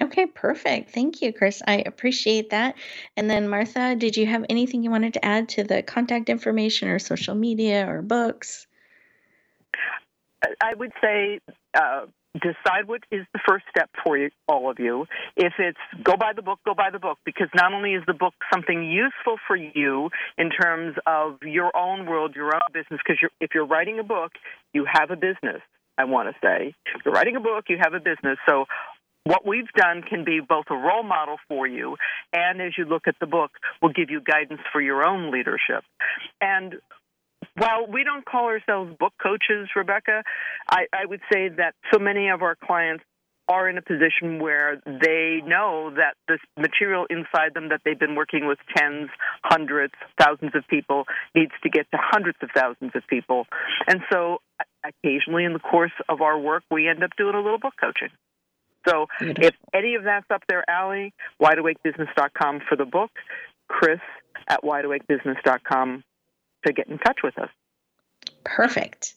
Okay, 0.00 0.26
perfect. 0.26 0.90
Thank 0.90 1.20
you, 1.20 1.32
Chris. 1.32 1.62
I 1.66 1.78
appreciate 1.78 2.50
that. 2.50 2.76
And 3.16 3.28
then, 3.28 3.48
Martha, 3.48 3.96
did 3.96 4.16
you 4.16 4.26
have 4.26 4.46
anything 4.48 4.84
you 4.84 4.92
wanted 4.92 5.14
to 5.14 5.24
add 5.24 5.48
to 5.50 5.64
the 5.64 5.82
contact 5.82 6.28
information 6.28 6.86
or 6.88 7.00
social 7.00 7.34
media 7.34 7.90
or 7.90 8.02
books? 8.02 8.68
I 10.62 10.74
would 10.74 10.92
say 11.02 11.40
uh, 11.74 12.06
decide 12.40 12.86
what 12.86 13.02
is 13.10 13.26
the 13.32 13.40
first 13.48 13.64
step 13.70 13.90
for 14.04 14.16
you, 14.16 14.30
all 14.48 14.70
of 14.70 14.78
you. 14.78 15.06
If 15.36 15.54
it's 15.58 15.78
go 16.02 16.16
buy 16.16 16.32
the 16.34 16.42
book, 16.42 16.60
go 16.64 16.74
buy 16.74 16.90
the 16.90 16.98
book, 16.98 17.18
because 17.24 17.48
not 17.54 17.72
only 17.72 17.94
is 17.94 18.02
the 18.06 18.14
book 18.14 18.34
something 18.52 18.84
useful 18.84 19.36
for 19.46 19.56
you 19.56 20.10
in 20.38 20.50
terms 20.50 20.96
of 21.06 21.42
your 21.42 21.76
own 21.76 22.06
world, 22.06 22.34
your 22.34 22.54
own 22.54 22.60
business, 22.72 23.00
because 23.04 23.18
you're, 23.20 23.30
if 23.40 23.50
you're 23.54 23.66
writing 23.66 23.98
a 23.98 24.04
book, 24.04 24.32
you 24.72 24.86
have 24.90 25.10
a 25.10 25.16
business. 25.16 25.62
I 25.98 26.04
want 26.04 26.28
to 26.28 26.34
say, 26.42 26.74
if 26.94 27.02
you're 27.04 27.14
writing 27.14 27.36
a 27.36 27.40
book, 27.40 27.64
you 27.68 27.78
have 27.80 27.94
a 27.94 28.00
business. 28.00 28.38
So 28.46 28.66
what 29.24 29.46
we've 29.46 29.70
done 29.76 30.02
can 30.02 30.24
be 30.24 30.40
both 30.46 30.66
a 30.70 30.76
role 30.76 31.02
model 31.02 31.36
for 31.48 31.66
you 31.66 31.96
and 32.32 32.60
as 32.60 32.72
you 32.78 32.84
look 32.84 33.08
at 33.08 33.16
the 33.20 33.26
book 33.26 33.50
will 33.82 33.92
give 33.92 34.08
you 34.08 34.20
guidance 34.20 34.60
for 34.72 34.80
your 34.80 35.04
own 35.04 35.32
leadership 35.32 35.82
and 36.40 36.74
while 37.56 37.86
we 37.86 38.04
don't 38.04 38.24
call 38.24 38.46
ourselves 38.46 38.92
book 38.98 39.12
coaches 39.22 39.68
rebecca 39.74 40.22
I, 40.70 40.86
I 40.92 41.06
would 41.06 41.20
say 41.32 41.48
that 41.48 41.74
so 41.92 41.98
many 41.98 42.28
of 42.28 42.42
our 42.42 42.56
clients 42.56 43.04
are 43.48 43.68
in 43.68 43.78
a 43.78 43.82
position 43.82 44.40
where 44.40 44.80
they 44.84 45.40
know 45.46 45.92
that 45.96 46.14
this 46.26 46.40
material 46.58 47.06
inside 47.08 47.54
them 47.54 47.68
that 47.68 47.80
they've 47.84 47.98
been 47.98 48.16
working 48.16 48.46
with 48.46 48.58
tens, 48.76 49.08
hundreds, 49.44 49.94
thousands 50.20 50.52
of 50.54 50.66
people 50.68 51.04
needs 51.34 51.52
to 51.62 51.70
get 51.70 51.88
to 51.92 51.98
hundreds 52.00 52.38
of 52.42 52.48
thousands 52.54 52.92
of 52.94 53.02
people. 53.08 53.46
And 53.86 54.00
so 54.10 54.38
occasionally 54.84 55.44
in 55.44 55.52
the 55.52 55.60
course 55.60 55.92
of 56.08 56.22
our 56.22 56.38
work, 56.38 56.64
we 56.70 56.88
end 56.88 57.04
up 57.04 57.10
doing 57.16 57.34
a 57.34 57.40
little 57.40 57.58
book 57.58 57.74
coaching. 57.80 58.10
So 58.86 59.06
if 59.20 59.54
any 59.72 59.94
of 59.94 60.04
that's 60.04 60.26
up 60.30 60.42
their 60.48 60.68
alley, 60.68 61.12
wideawakebusiness.com 61.40 62.62
for 62.68 62.76
the 62.76 62.84
book, 62.84 63.10
Chris 63.68 64.00
at 64.48 64.62
wideawakebusiness.com 64.62 66.04
to 66.64 66.72
get 66.72 66.88
in 66.88 66.98
touch 66.98 67.18
with 67.22 67.38
us. 67.38 67.50
Perfect. 68.46 69.14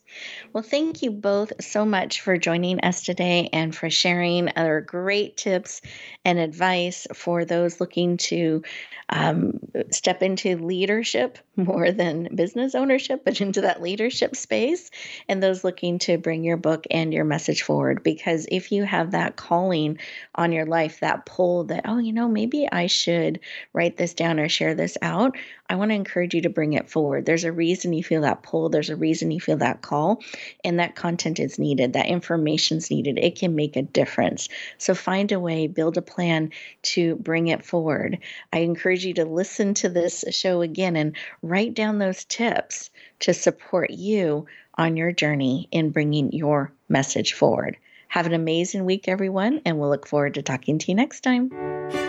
Well, 0.54 0.64
thank 0.64 1.04
you 1.04 1.12
both 1.12 1.54
so 1.64 1.86
much 1.86 2.22
for 2.22 2.36
joining 2.36 2.80
us 2.80 3.04
today 3.04 3.48
and 3.54 3.76
for 3.76 3.92
sharing 3.92 4.50
other 4.56 4.82
great 4.82 5.38
tips 5.38 5.82
and 6.26 6.40
advice 6.40 7.06
for 7.14 7.46
those 7.46 7.80
looking 7.80 8.18
to 8.18 8.64
um, 9.10 9.60
step 9.92 10.24
into 10.24 10.58
leadership 10.58 11.38
more 11.56 11.92
than 11.92 12.36
business 12.36 12.74
ownership, 12.74 13.24
but 13.24 13.40
into 13.40 13.62
that 13.62 13.82
leadership 13.84 14.36
space, 14.36 14.90
and 15.28 15.44
those 15.44 15.64
looking 15.64 16.00
to 16.00 16.18
bring 16.18 16.44
your 16.44 16.58
book 16.58 16.86
and 16.90 17.14
your 17.14 17.26
message 17.26 17.62
forward. 17.62 18.02
Because 18.02 18.48
if 18.52 18.72
you 18.72 18.84
have 18.84 19.12
that 19.12 19.36
calling 19.36 20.00
on 20.36 20.52
your 20.52 20.66
life, 20.66 21.00
that 21.02 21.26
pull 21.26 21.66
that, 21.66 21.82
oh, 21.86 21.98
you 22.00 22.14
know, 22.14 22.28
maybe 22.28 22.68
I 22.72 22.88
should 22.88 23.40
write 23.74 23.98
this 23.98 24.14
down 24.16 24.40
or 24.40 24.50
share 24.50 24.74
this 24.74 24.98
out, 25.02 25.38
I 25.70 25.76
want 25.76 25.92
to 25.92 25.96
encourage 25.96 26.34
you 26.34 26.42
to 26.42 26.50
bring 26.50 26.74
it 26.74 26.90
forward. 26.90 27.26
There's 27.26 27.44
a 27.44 27.52
reason 27.52 27.94
you 27.94 28.04
feel 28.04 28.22
that 28.22 28.42
pull, 28.42 28.70
there's 28.70 28.90
a 28.90 28.96
reason 28.96 29.19
you 29.22 29.40
feel 29.40 29.58
that 29.58 29.82
call, 29.82 30.22
and 30.64 30.80
that 30.80 30.96
content 30.96 31.40
is 31.40 31.60
needed, 31.60 31.94
that 31.94 32.08
information 32.08 32.78
is 32.78 32.90
needed. 32.90 33.18
It 33.18 33.38
can 33.38 33.56
make 33.56 33.76
a 33.76 33.82
difference. 33.82 34.50
So 34.78 34.96
find 34.96 35.32
a 35.32 35.40
way, 35.40 35.68
build 35.68 35.98
a 35.98 36.02
plan 36.02 36.52
to 36.84 37.16
bring 37.18 37.48
it 37.48 37.66
forward. 37.66 38.20
I 38.54 38.60
encourage 38.60 39.06
you 39.06 39.14
to 39.16 39.26
listen 39.26 39.74
to 39.76 39.90
this 39.90 40.24
show 40.32 40.62
again 40.62 40.96
and 40.96 41.16
write 41.42 41.74
down 41.74 42.00
those 42.00 42.26
tips 42.26 42.90
to 43.20 43.34
support 43.34 43.92
you 43.92 44.46
on 44.76 44.98
your 44.98 45.12
journey 45.12 45.68
in 45.72 45.90
bringing 45.92 46.32
your 46.32 46.72
message 46.88 47.34
forward. 47.34 47.78
Have 48.08 48.26
an 48.26 48.34
amazing 48.34 48.86
week, 48.86 49.08
everyone, 49.08 49.62
and 49.66 49.78
we'll 49.78 49.90
look 49.90 50.08
forward 50.08 50.34
to 50.36 50.42
talking 50.42 50.80
to 50.80 50.88
you 50.88 50.96
next 50.96 51.22
time. 51.22 52.09